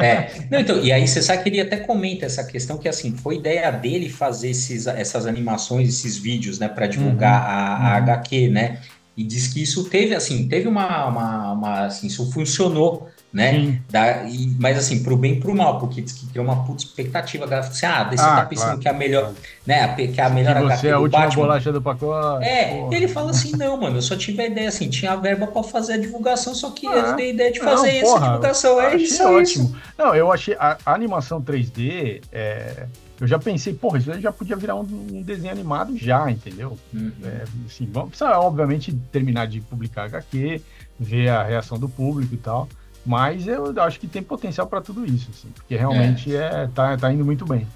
é. 0.00 0.46
Não, 0.50 0.60
então, 0.60 0.78
e 0.80 0.90
aí 0.90 1.06
você 1.06 1.20
sabe 1.20 1.42
que 1.42 1.48
ele 1.50 1.60
até 1.60 1.78
comenta 1.78 2.24
essa 2.24 2.44
questão 2.44 2.78
que, 2.78 2.88
assim, 2.88 3.14
foi 3.14 3.36
ideia 3.36 3.70
dele 3.70 4.08
fazer 4.08 4.50
esses, 4.50 4.86
essas 4.86 5.26
animações, 5.26 5.88
esses 5.88 6.16
vídeos, 6.16 6.58
né, 6.58 6.68
para 6.68 6.86
divulgar 6.86 7.42
uhum. 7.42 7.48
a, 7.48 7.76
a 7.76 7.90
uhum. 7.90 7.96
HQ, 7.96 8.48
né? 8.48 8.80
E 9.16 9.24
diz 9.24 9.48
que 9.48 9.62
isso 9.62 9.84
teve, 9.90 10.14
assim, 10.14 10.48
teve 10.48 10.68
uma, 10.68 11.06
uma, 11.06 11.52
uma 11.52 11.80
assim, 11.86 12.06
isso 12.06 12.30
funcionou 12.30 13.08
né? 13.32 13.80
Da, 13.90 14.24
e, 14.24 14.56
mas 14.58 14.78
assim, 14.78 15.02
pro 15.02 15.16
bem 15.16 15.34
e 15.34 15.40
pro 15.40 15.54
mal, 15.54 15.78
porque 15.78 16.00
diz 16.00 16.12
que 16.12 16.26
criou 16.28 16.44
uma 16.44 16.64
puta 16.64 16.82
expectativa. 16.82 17.44
A 17.44 17.48
galera 17.48 17.68
assim, 17.68 17.86
ah, 17.86 18.04
você 18.04 18.22
ah, 18.22 18.36
tá 18.36 18.46
pensando 18.46 18.64
claro, 18.64 18.80
que 18.80 18.88
é 18.88 18.90
a 18.90 18.94
melhor, 18.94 19.22
claro. 19.22 19.36
né? 19.66 19.94
Que 19.94 20.20
é 20.20 20.24
a 20.24 20.30
melhor 20.30 20.54
que 20.56 20.76
você 20.76 20.88
é 20.88 20.92
a 20.92 20.98
última 20.98 21.24
Batman. 21.24 21.42
bolacha 21.42 21.72
do 21.72 21.82
pacote. 21.82 22.44
É, 22.44 22.74
porra. 22.74 22.96
ele 22.96 23.08
fala 23.08 23.30
assim: 23.30 23.52
não, 23.56 23.76
mano, 23.76 23.98
eu 23.98 24.02
só 24.02 24.16
tive 24.16 24.42
a 24.42 24.46
ideia 24.46 24.68
assim, 24.68 24.88
tinha 24.88 25.12
a 25.12 25.16
verba 25.16 25.46
pra 25.46 25.62
fazer 25.62 25.94
a 25.94 25.98
divulgação, 25.98 26.54
só 26.54 26.70
que 26.70 26.86
ah, 26.86 26.92
eu 26.92 27.16
dei 27.16 27.26
a 27.26 27.30
ideia 27.30 27.52
de 27.52 27.60
fazer 27.60 28.02
não, 28.02 28.08
essa 28.08 28.20
divulgação. 28.20 28.80
É 28.80 28.96
isso, 28.96 29.22
é 29.22 29.26
ótimo. 29.26 29.64
Isso. 29.64 29.76
Não, 29.98 30.14
eu 30.14 30.32
achei 30.32 30.54
a, 30.54 30.78
a 30.84 30.94
animação 30.94 31.42
3D. 31.42 32.22
É, 32.32 32.86
eu 33.20 33.26
já 33.26 33.38
pensei, 33.38 33.74
porra, 33.74 33.98
isso 33.98 34.12
aí 34.12 34.20
já 34.20 34.30
podia 34.30 34.56
virar 34.56 34.76
um, 34.76 34.86
um 35.12 35.22
desenho 35.22 35.52
animado 35.52 35.96
já, 35.96 36.30
entendeu? 36.30 36.78
Uhum. 36.94 37.12
É, 37.24 37.44
assim, 37.66 37.86
vamos 37.92 38.10
precisar, 38.10 38.38
obviamente, 38.38 38.92
terminar 39.10 39.46
de 39.48 39.60
publicar 39.60 40.04
HQ, 40.04 40.62
ver 40.98 41.28
a 41.28 41.42
reação 41.42 41.78
do 41.78 41.88
público 41.88 42.32
e 42.32 42.38
tal. 42.38 42.68
Mas 43.08 43.46
eu 43.46 43.72
acho 43.80 43.98
que 43.98 44.06
tem 44.06 44.22
potencial 44.22 44.66
para 44.66 44.82
tudo 44.82 45.06
isso, 45.06 45.30
assim, 45.30 45.48
porque 45.54 45.74
realmente 45.74 46.36
é. 46.36 46.64
é 46.64 46.68
tá, 46.74 46.94
tá 46.94 47.10
indo 47.10 47.24
muito 47.24 47.46
bem. 47.46 47.66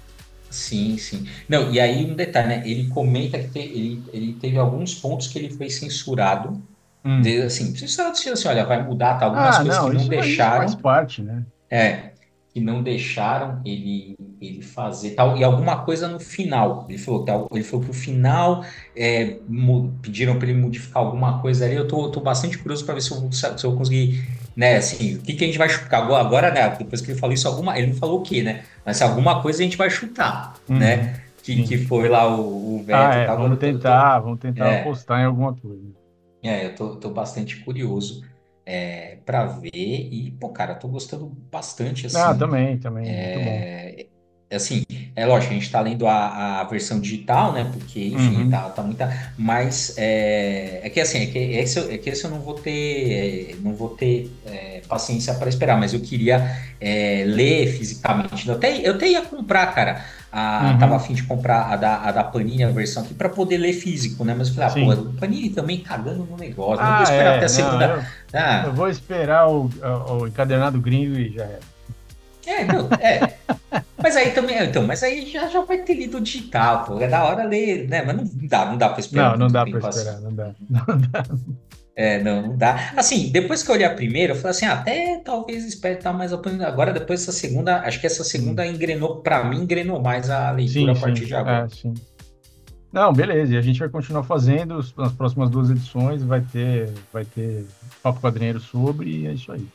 Sim, 0.47 0.95
sim. 0.99 1.27
Não, 1.49 1.71
e 1.71 1.79
aí 1.79 2.05
um 2.05 2.13
detalhe, 2.13 2.47
né? 2.47 2.63
Ele 2.63 2.87
comenta 2.89 3.39
que 3.39 3.47
te, 3.47 3.57
ele, 3.57 4.03
ele 4.13 4.33
teve 4.33 4.59
alguns 4.59 4.93
pontos 4.93 5.27
que 5.27 5.39
ele 5.39 5.49
foi 5.49 5.71
censurado. 5.71 6.61
Hum. 7.03 7.21
De, 7.21 7.41
assim, 7.41 7.75
censurado 7.75 8.11
assim, 8.11 8.47
olha, 8.47 8.63
vai 8.63 8.83
mudar, 8.83 9.15
tá? 9.15 9.25
Algumas 9.25 9.55
ah, 9.55 9.63
coisas 9.63 9.81
não, 9.81 9.89
que 9.89 9.97
não 9.97 10.07
deixaram. 10.07 10.57
faz 10.57 10.75
parte, 10.75 11.23
né? 11.23 11.43
É, 11.69 12.11
que 12.53 12.61
não 12.61 12.83
deixaram 12.83 13.59
ele, 13.65 14.15
ele 14.39 14.61
fazer 14.61 15.11
tal, 15.11 15.35
e 15.35 15.43
alguma 15.43 15.77
coisa 15.77 16.07
no 16.07 16.19
final. 16.19 16.85
Ele 16.87 16.99
falou, 16.99 17.25
tal, 17.25 17.49
ele 17.51 17.63
falou 17.63 17.83
que 17.83 17.91
o 17.91 17.93
final 17.93 18.63
é, 18.95 19.39
pediram 20.01 20.37
para 20.37 20.49
ele 20.49 20.59
modificar 20.59 21.03
alguma 21.03 21.41
coisa 21.41 21.65
ali. 21.65 21.75
Eu 21.75 21.87
tô, 21.87 22.09
tô 22.09 22.19
bastante 22.19 22.57
curioso 22.57 22.85
para 22.85 22.93
ver 22.93 23.01
se 23.01 23.11
eu, 23.11 23.31
se 23.31 23.65
eu 23.65 23.75
conseguir 23.75 24.23
né? 24.55 24.77
Assim, 24.77 25.15
o 25.15 25.21
que, 25.21 25.33
que 25.33 25.43
a 25.43 25.47
gente 25.47 25.57
vai 25.57 25.67
chutar 25.67 26.03
agora, 26.03 26.51
né? 26.51 26.69
Depois 26.77 27.01
que 27.01 27.11
ele 27.11 27.19
falou 27.19 27.33
isso, 27.33 27.47
alguma, 27.47 27.77
ele 27.77 27.87
não 27.87 27.95
falou 27.95 28.19
o 28.19 28.23
que, 28.23 28.41
né? 28.41 28.63
Mas 28.85 29.01
alguma 29.01 29.41
coisa 29.41 29.61
a 29.61 29.63
gente 29.63 29.77
vai 29.77 29.89
chutar, 29.89 30.53
uhum. 30.69 30.77
né? 30.77 31.19
Que, 31.41 31.63
que 31.63 31.77
foi 31.79 32.07
lá 32.07 32.27
o, 32.27 32.75
o 32.75 32.83
Veto. 32.83 32.95
Ah, 32.95 33.15
é, 33.15 33.27
vamos 33.27 33.57
tentar, 33.57 34.19
tô, 34.19 34.25
vamos 34.25 34.39
tentar 34.39 34.65
é, 34.65 34.81
apostar 34.81 35.21
em 35.21 35.25
alguma 35.25 35.53
coisa. 35.53 35.83
É, 36.41 36.67
eu 36.67 36.75
tô, 36.75 36.95
tô 36.95 37.09
bastante 37.09 37.57
curioso 37.57 38.23
é, 38.65 39.17
para 39.25 39.45
ver 39.45 39.71
e, 39.73 40.35
pô, 40.39 40.49
cara, 40.49 40.75
tô 40.75 40.87
gostando 40.87 41.25
bastante, 41.51 42.07
assim. 42.07 42.17
Ah, 42.17 42.33
também, 42.33 42.77
também, 42.77 43.05
é, 43.07 43.35
bom 43.37 44.13
assim, 44.55 44.83
é 45.15 45.25
lógico, 45.25 45.51
a 45.51 45.55
gente 45.55 45.65
está 45.65 45.81
lendo 45.81 46.07
a, 46.07 46.61
a, 46.61 46.63
versão 46.65 46.99
digital, 46.99 47.53
né? 47.53 47.69
Porque, 47.71 48.07
enfim, 48.07 48.43
uhum. 48.43 48.49
tá, 48.49 48.69
tá 48.69 48.81
muita. 48.83 49.33
Mas 49.37 49.95
é, 49.97 50.81
é 50.83 50.89
que 50.89 50.99
assim, 50.99 51.23
é 51.23 51.25
que 51.27 51.37
esse, 51.37 51.79
é 51.79 51.97
que 51.97 52.09
esse 52.09 52.23
eu 52.23 52.29
não 52.29 52.39
vou 52.39 52.55
ter, 52.55 53.51
é, 53.51 53.55
não 53.61 53.73
vou 53.73 53.89
ter 53.89 54.31
é, 54.45 54.81
paciência 54.87 55.33
para 55.35 55.49
esperar, 55.49 55.79
mas 55.79 55.93
eu 55.93 55.99
queria 55.99 56.57
é, 56.79 57.23
ler 57.25 57.67
fisicamente. 57.67 58.47
Eu 58.47 58.55
até, 58.55 58.87
eu 58.87 58.93
até 58.93 59.07
ia 59.07 59.21
comprar, 59.21 59.73
cara. 59.73 60.03
A, 60.35 60.71
uhum. 60.71 60.79
Tava 60.79 60.95
afim 60.95 61.13
de 61.13 61.21
comprar 61.23 61.71
a 61.71 61.75
da, 61.75 61.97
a 61.97 62.11
da 62.11 62.23
Panini, 62.23 62.63
a 62.63 62.69
versão 62.71 63.03
aqui, 63.03 63.13
para 63.13 63.29
poder 63.29 63.59
ler 63.59 63.73
físico, 63.73 64.25
né? 64.25 64.33
Mas 64.35 64.47
eu 64.47 64.55
falei, 64.55 64.69
ah, 64.89 64.95
pô, 64.95 65.01
o 65.01 65.13
Panini 65.13 65.51
também 65.51 65.77
cagando 65.77 66.25
no 66.25 66.35
negócio. 66.35 66.83
Ah, 66.83 66.89
não 66.89 66.95
vou 66.95 67.03
esperar 67.03 67.33
é, 67.33 67.35
até 67.35 67.45
a 67.45 67.49
segunda. 67.49 67.85
eu, 67.85 68.03
ah. 68.39 68.63
eu, 68.65 68.73
vou 68.73 68.89
esperar 68.89 69.47
o, 69.47 69.69
o, 70.09 70.13
o 70.13 70.27
encadernado 70.27 70.81
gringo 70.81 71.15
e 71.19 71.33
já 71.33 71.43
é. 71.43 71.59
É, 72.45 72.65
não, 72.65 72.89
é. 72.99 73.33
Mas 74.01 74.17
aí 74.17 74.31
também, 74.31 74.61
então, 74.61 74.85
mas 74.85 75.01
aí 75.01 75.29
já, 75.29 75.47
já 75.47 75.61
vai 75.61 75.77
ter 75.77 75.93
lido 75.93 76.19
digital, 76.19 76.83
pô. 76.83 76.99
É 76.99 77.07
da 77.07 77.23
hora 77.23 77.43
ler, 77.45 77.87
né? 77.87 78.03
Mas 78.03 78.17
não 78.17 78.29
dá, 78.47 78.65
não 78.65 78.77
dá 78.77 78.89
pra 78.89 78.99
esperar. 78.99 79.31
Não, 79.31 79.37
não 79.37 79.47
dá 79.47 79.65
pra 79.65 79.89
esperar, 79.89 80.19
não 80.19 80.33
dá. 80.33 80.53
Não 80.69 80.97
dá. 80.97 81.23
É, 81.95 82.21
não, 82.23 82.41
não 82.41 82.57
dá. 82.57 82.91
Assim, 82.97 83.31
depois 83.31 83.61
que 83.61 83.69
eu 83.69 83.75
olhei 83.75 83.85
a 83.85 83.93
primeira, 83.93 84.33
eu 84.33 84.35
falei 84.35 84.51
assim, 84.51 84.65
ah, 84.65 84.73
até 84.73 85.21
talvez 85.23 85.63
espere 85.63 85.95
estar 85.95 86.11
mais 86.11 86.33
Agora, 86.33 86.91
depois 86.91 87.19
dessa 87.19 87.31
segunda, 87.31 87.81
acho 87.81 87.99
que 87.99 88.07
essa 88.07 88.23
segunda 88.23 88.65
engrenou, 88.65 89.17
pra 89.17 89.43
mim, 89.43 89.61
engrenou 89.61 90.01
mais 90.01 90.29
a 90.29 90.51
leitura 90.51 90.93
sim, 90.93 90.99
a 90.99 91.01
partir 91.01 91.21
sim. 91.21 91.27
de 91.27 91.35
agora. 91.35 91.65
É, 91.65 91.69
sim. 91.69 91.93
Não, 92.91 93.11
beleza, 93.11 93.53
e 93.53 93.57
a 93.57 93.61
gente 93.61 93.79
vai 93.79 93.89
continuar 93.89 94.23
fazendo 94.23 94.79
nas 94.97 95.11
próximas 95.13 95.49
duas 95.49 95.69
edições, 95.69 96.23
vai 96.23 96.41
ter, 96.41 96.91
vai 97.11 97.25
ter 97.25 97.65
papo 98.03 98.19
quadrinheiro 98.19 98.59
sobre, 98.59 99.09
e 99.09 99.27
é 99.27 99.33
isso 99.33 99.51
aí. 99.51 99.67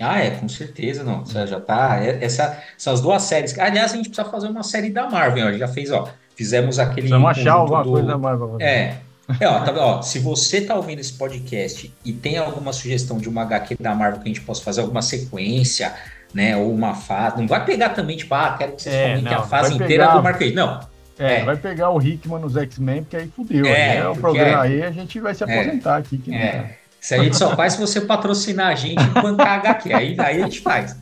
Ah, 0.00 0.18
é, 0.18 0.30
com 0.30 0.48
certeza, 0.48 1.04
não. 1.04 1.24
Você 1.24 1.46
já 1.46 1.60
tá. 1.60 2.02
É, 2.02 2.24
essa, 2.24 2.58
essas 2.76 3.00
duas 3.00 3.22
séries. 3.22 3.56
Aliás, 3.58 3.92
a 3.92 3.96
gente 3.96 4.08
precisa 4.08 4.28
fazer 4.28 4.48
uma 4.48 4.62
série 4.62 4.90
da 4.90 5.08
Marvel. 5.08 5.48
Ó, 5.48 5.52
já 5.52 5.68
fez, 5.68 5.92
ó. 5.92 6.08
Fizemos 6.34 6.78
aquele. 6.78 7.08
Vamos 7.08 7.30
achar 7.30 7.52
alguma 7.52 7.84
do... 7.84 7.90
coisa 7.90 8.08
da 8.08 8.18
Marvel. 8.18 8.56
É. 8.60 8.96
É, 9.38 9.46
ó, 9.46 9.60
tá, 9.60 9.72
ó, 9.76 10.02
se 10.02 10.18
você 10.18 10.60
tá 10.60 10.74
ouvindo 10.74 10.98
esse 10.98 11.12
podcast 11.12 11.94
e 12.04 12.12
tem 12.12 12.36
alguma 12.36 12.72
sugestão 12.72 13.18
de 13.18 13.28
uma 13.28 13.42
HQ 13.42 13.76
da 13.78 13.94
Marvel 13.94 14.20
que 14.20 14.28
a 14.28 14.32
gente 14.32 14.40
possa 14.40 14.60
fazer 14.60 14.80
alguma 14.80 15.02
sequência, 15.02 15.94
né, 16.34 16.56
ou 16.56 16.72
uma 16.72 16.94
fase, 16.94 17.36
não 17.36 17.46
vai 17.46 17.64
pegar 17.64 17.90
também, 17.90 18.16
tipo, 18.16 18.34
ah, 18.34 18.56
quero 18.58 18.72
que 18.72 18.82
vocês 18.82 18.92
é, 18.92 19.08
comentem 19.10 19.34
a 19.34 19.42
fase 19.42 19.74
inteira 19.74 20.06
pegar... 20.06 20.16
do 20.16 20.22
Marquês. 20.24 20.52
Não, 20.52 20.80
é, 21.20 21.40
é, 21.40 21.44
vai 21.44 21.56
pegar 21.56 21.90
o 21.90 22.00
Hickman 22.00 22.40
nos 22.40 22.56
X-Men, 22.56 23.02
porque 23.02 23.16
aí 23.18 23.28
fudeu. 23.28 23.66
É, 23.66 24.00
né? 24.00 24.08
o 24.08 24.16
programa 24.16 24.66
é, 24.66 24.68
aí 24.68 24.82
a 24.82 24.90
gente 24.90 25.20
vai 25.20 25.34
se 25.34 25.44
é. 25.44 25.46
aposentar 25.46 25.98
aqui. 25.98 26.16
Que 26.16 26.34
é. 26.34 26.78
Isso 27.00 27.14
a 27.14 27.18
gente 27.18 27.36
só 27.36 27.56
faz 27.56 27.72
se 27.74 27.80
você 27.80 28.00
patrocinar 28.00 28.68
a 28.68 28.74
gente 28.74 29.02
e 29.02 29.22
bancar 29.22 29.60
HQ. 29.60 29.92
Aí, 29.92 30.14
aí 30.18 30.42
a 30.42 30.44
gente 30.44 30.60
faz. 30.60 30.96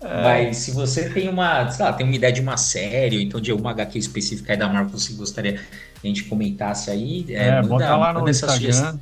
É. 0.00 0.22
Mas 0.22 0.58
se 0.58 0.72
você 0.72 1.08
tem 1.08 1.28
uma, 1.28 1.70
sei 1.70 1.84
lá, 1.84 1.92
tem 1.92 2.06
uma 2.06 2.14
ideia 2.14 2.32
de 2.32 2.40
uma 2.40 2.56
série, 2.56 3.16
ou 3.16 3.22
então 3.22 3.40
de 3.40 3.50
alguma 3.50 3.70
HQ 3.70 3.98
específica 3.98 4.52
aí 4.52 4.58
da 4.58 4.68
Marvel 4.68 4.92
que 4.92 5.00
você 5.00 5.12
gostaria 5.14 5.54
que 5.54 5.60
a 6.04 6.06
gente 6.06 6.24
comentasse 6.24 6.90
aí, 6.90 7.24
é, 7.30 7.48
é 7.48 7.62
manda, 7.62 7.96
lá 7.96 8.12
no 8.12 8.28
Instagram. 8.28 8.98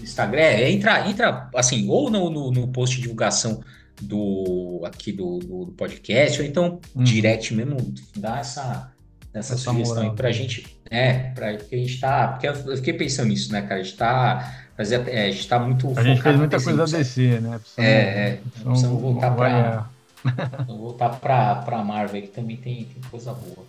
Instagram, 0.00 0.40
é, 0.40 0.70
entra, 0.70 1.08
entra 1.08 1.48
assim, 1.56 1.88
ou 1.88 2.10
no, 2.10 2.30
no, 2.30 2.50
no 2.52 2.68
post 2.68 2.96
de 2.96 3.02
divulgação 3.02 3.62
do 4.00 4.82
aqui 4.84 5.10
do, 5.10 5.38
do, 5.38 5.64
do 5.64 5.72
podcast, 5.72 6.40
ou 6.40 6.46
então 6.46 6.80
hum. 6.94 7.02
direct 7.02 7.52
mesmo, 7.52 7.76
dá 8.14 8.38
essa, 8.38 8.92
essa, 9.34 9.54
essa 9.54 9.56
sugestão 9.56 9.96
moral. 9.96 10.10
aí 10.10 10.16
pra 10.16 10.30
gente. 10.30 10.66
É, 10.88 11.30
pra, 11.34 11.54
porque 11.54 11.74
a 11.74 11.78
gente 11.78 11.98
tá. 11.98 12.28
Porque 12.28 12.46
eu 12.46 12.76
fiquei 12.76 12.92
pensando 12.92 13.28
nisso, 13.28 13.52
né, 13.52 13.62
cara? 13.62 13.80
A 13.80 13.82
gente 13.82 13.96
tá 13.96 14.67
mas 14.78 14.92
é, 14.92 14.94
é, 15.08 15.24
a 15.24 15.30
gente 15.30 15.40
está 15.40 15.58
muito. 15.58 15.92
A 15.98 16.02
gente 16.04 16.22
fez 16.22 16.36
muita 16.36 16.62
coisa 16.62 16.84
a 16.84 16.86
descer, 16.86 17.42
né? 17.42 17.58
Precisamos, 17.58 17.90
é, 17.90 18.28
é. 18.28 18.40
Precisamos 18.64 19.00
voltar 19.00 19.34
para. 19.34 19.86
voltar 20.68 21.08
para 21.10 21.84
Marvel, 21.84 22.22
que 22.22 22.28
também 22.28 22.56
tem, 22.56 22.84
tem 22.84 23.02
coisa 23.10 23.32
boa. 23.32 23.66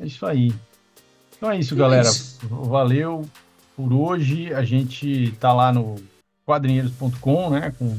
É 0.00 0.04
isso 0.04 0.26
aí. 0.26 0.52
Então 1.36 1.52
é 1.52 1.58
isso, 1.58 1.76
galera. 1.76 2.08
É 2.08 2.10
isso. 2.10 2.38
Valeu 2.48 3.24
por 3.76 3.92
hoje. 3.92 4.52
A 4.52 4.64
gente 4.64 5.32
tá 5.38 5.52
lá 5.52 5.72
no 5.72 5.94
quadrinheiros.com, 6.44 7.50
né? 7.50 7.72
Com 7.78 7.96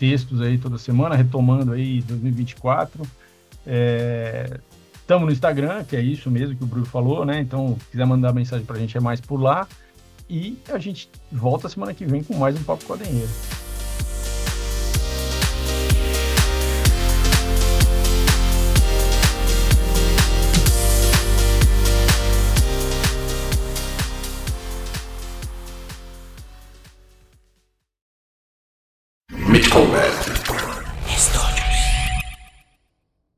textos 0.00 0.40
aí 0.40 0.58
toda 0.58 0.78
semana, 0.78 1.14
retomando 1.14 1.72
aí 1.72 2.02
2024. 2.02 3.02
Estamos 5.00 5.22
é, 5.22 5.26
no 5.26 5.32
Instagram, 5.32 5.84
que 5.84 5.94
é 5.94 6.00
isso 6.00 6.28
mesmo 6.28 6.56
que 6.56 6.64
o 6.64 6.66
Bruno 6.66 6.86
falou, 6.86 7.24
né? 7.24 7.40
Então, 7.40 7.76
se 7.78 7.90
quiser 7.92 8.04
mandar 8.04 8.32
mensagem 8.32 8.66
pra 8.66 8.78
gente, 8.78 8.96
é 8.96 9.00
mais 9.00 9.20
por 9.20 9.40
lá. 9.40 9.68
E 10.28 10.58
a 10.68 10.78
gente 10.78 11.08
volta 11.30 11.68
semana 11.68 11.94
que 11.94 12.04
vem 12.04 12.22
com 12.22 12.34
mais 12.34 12.56
um 12.56 12.64
Papo 12.64 12.84
Quadrinheiro. 12.84 13.30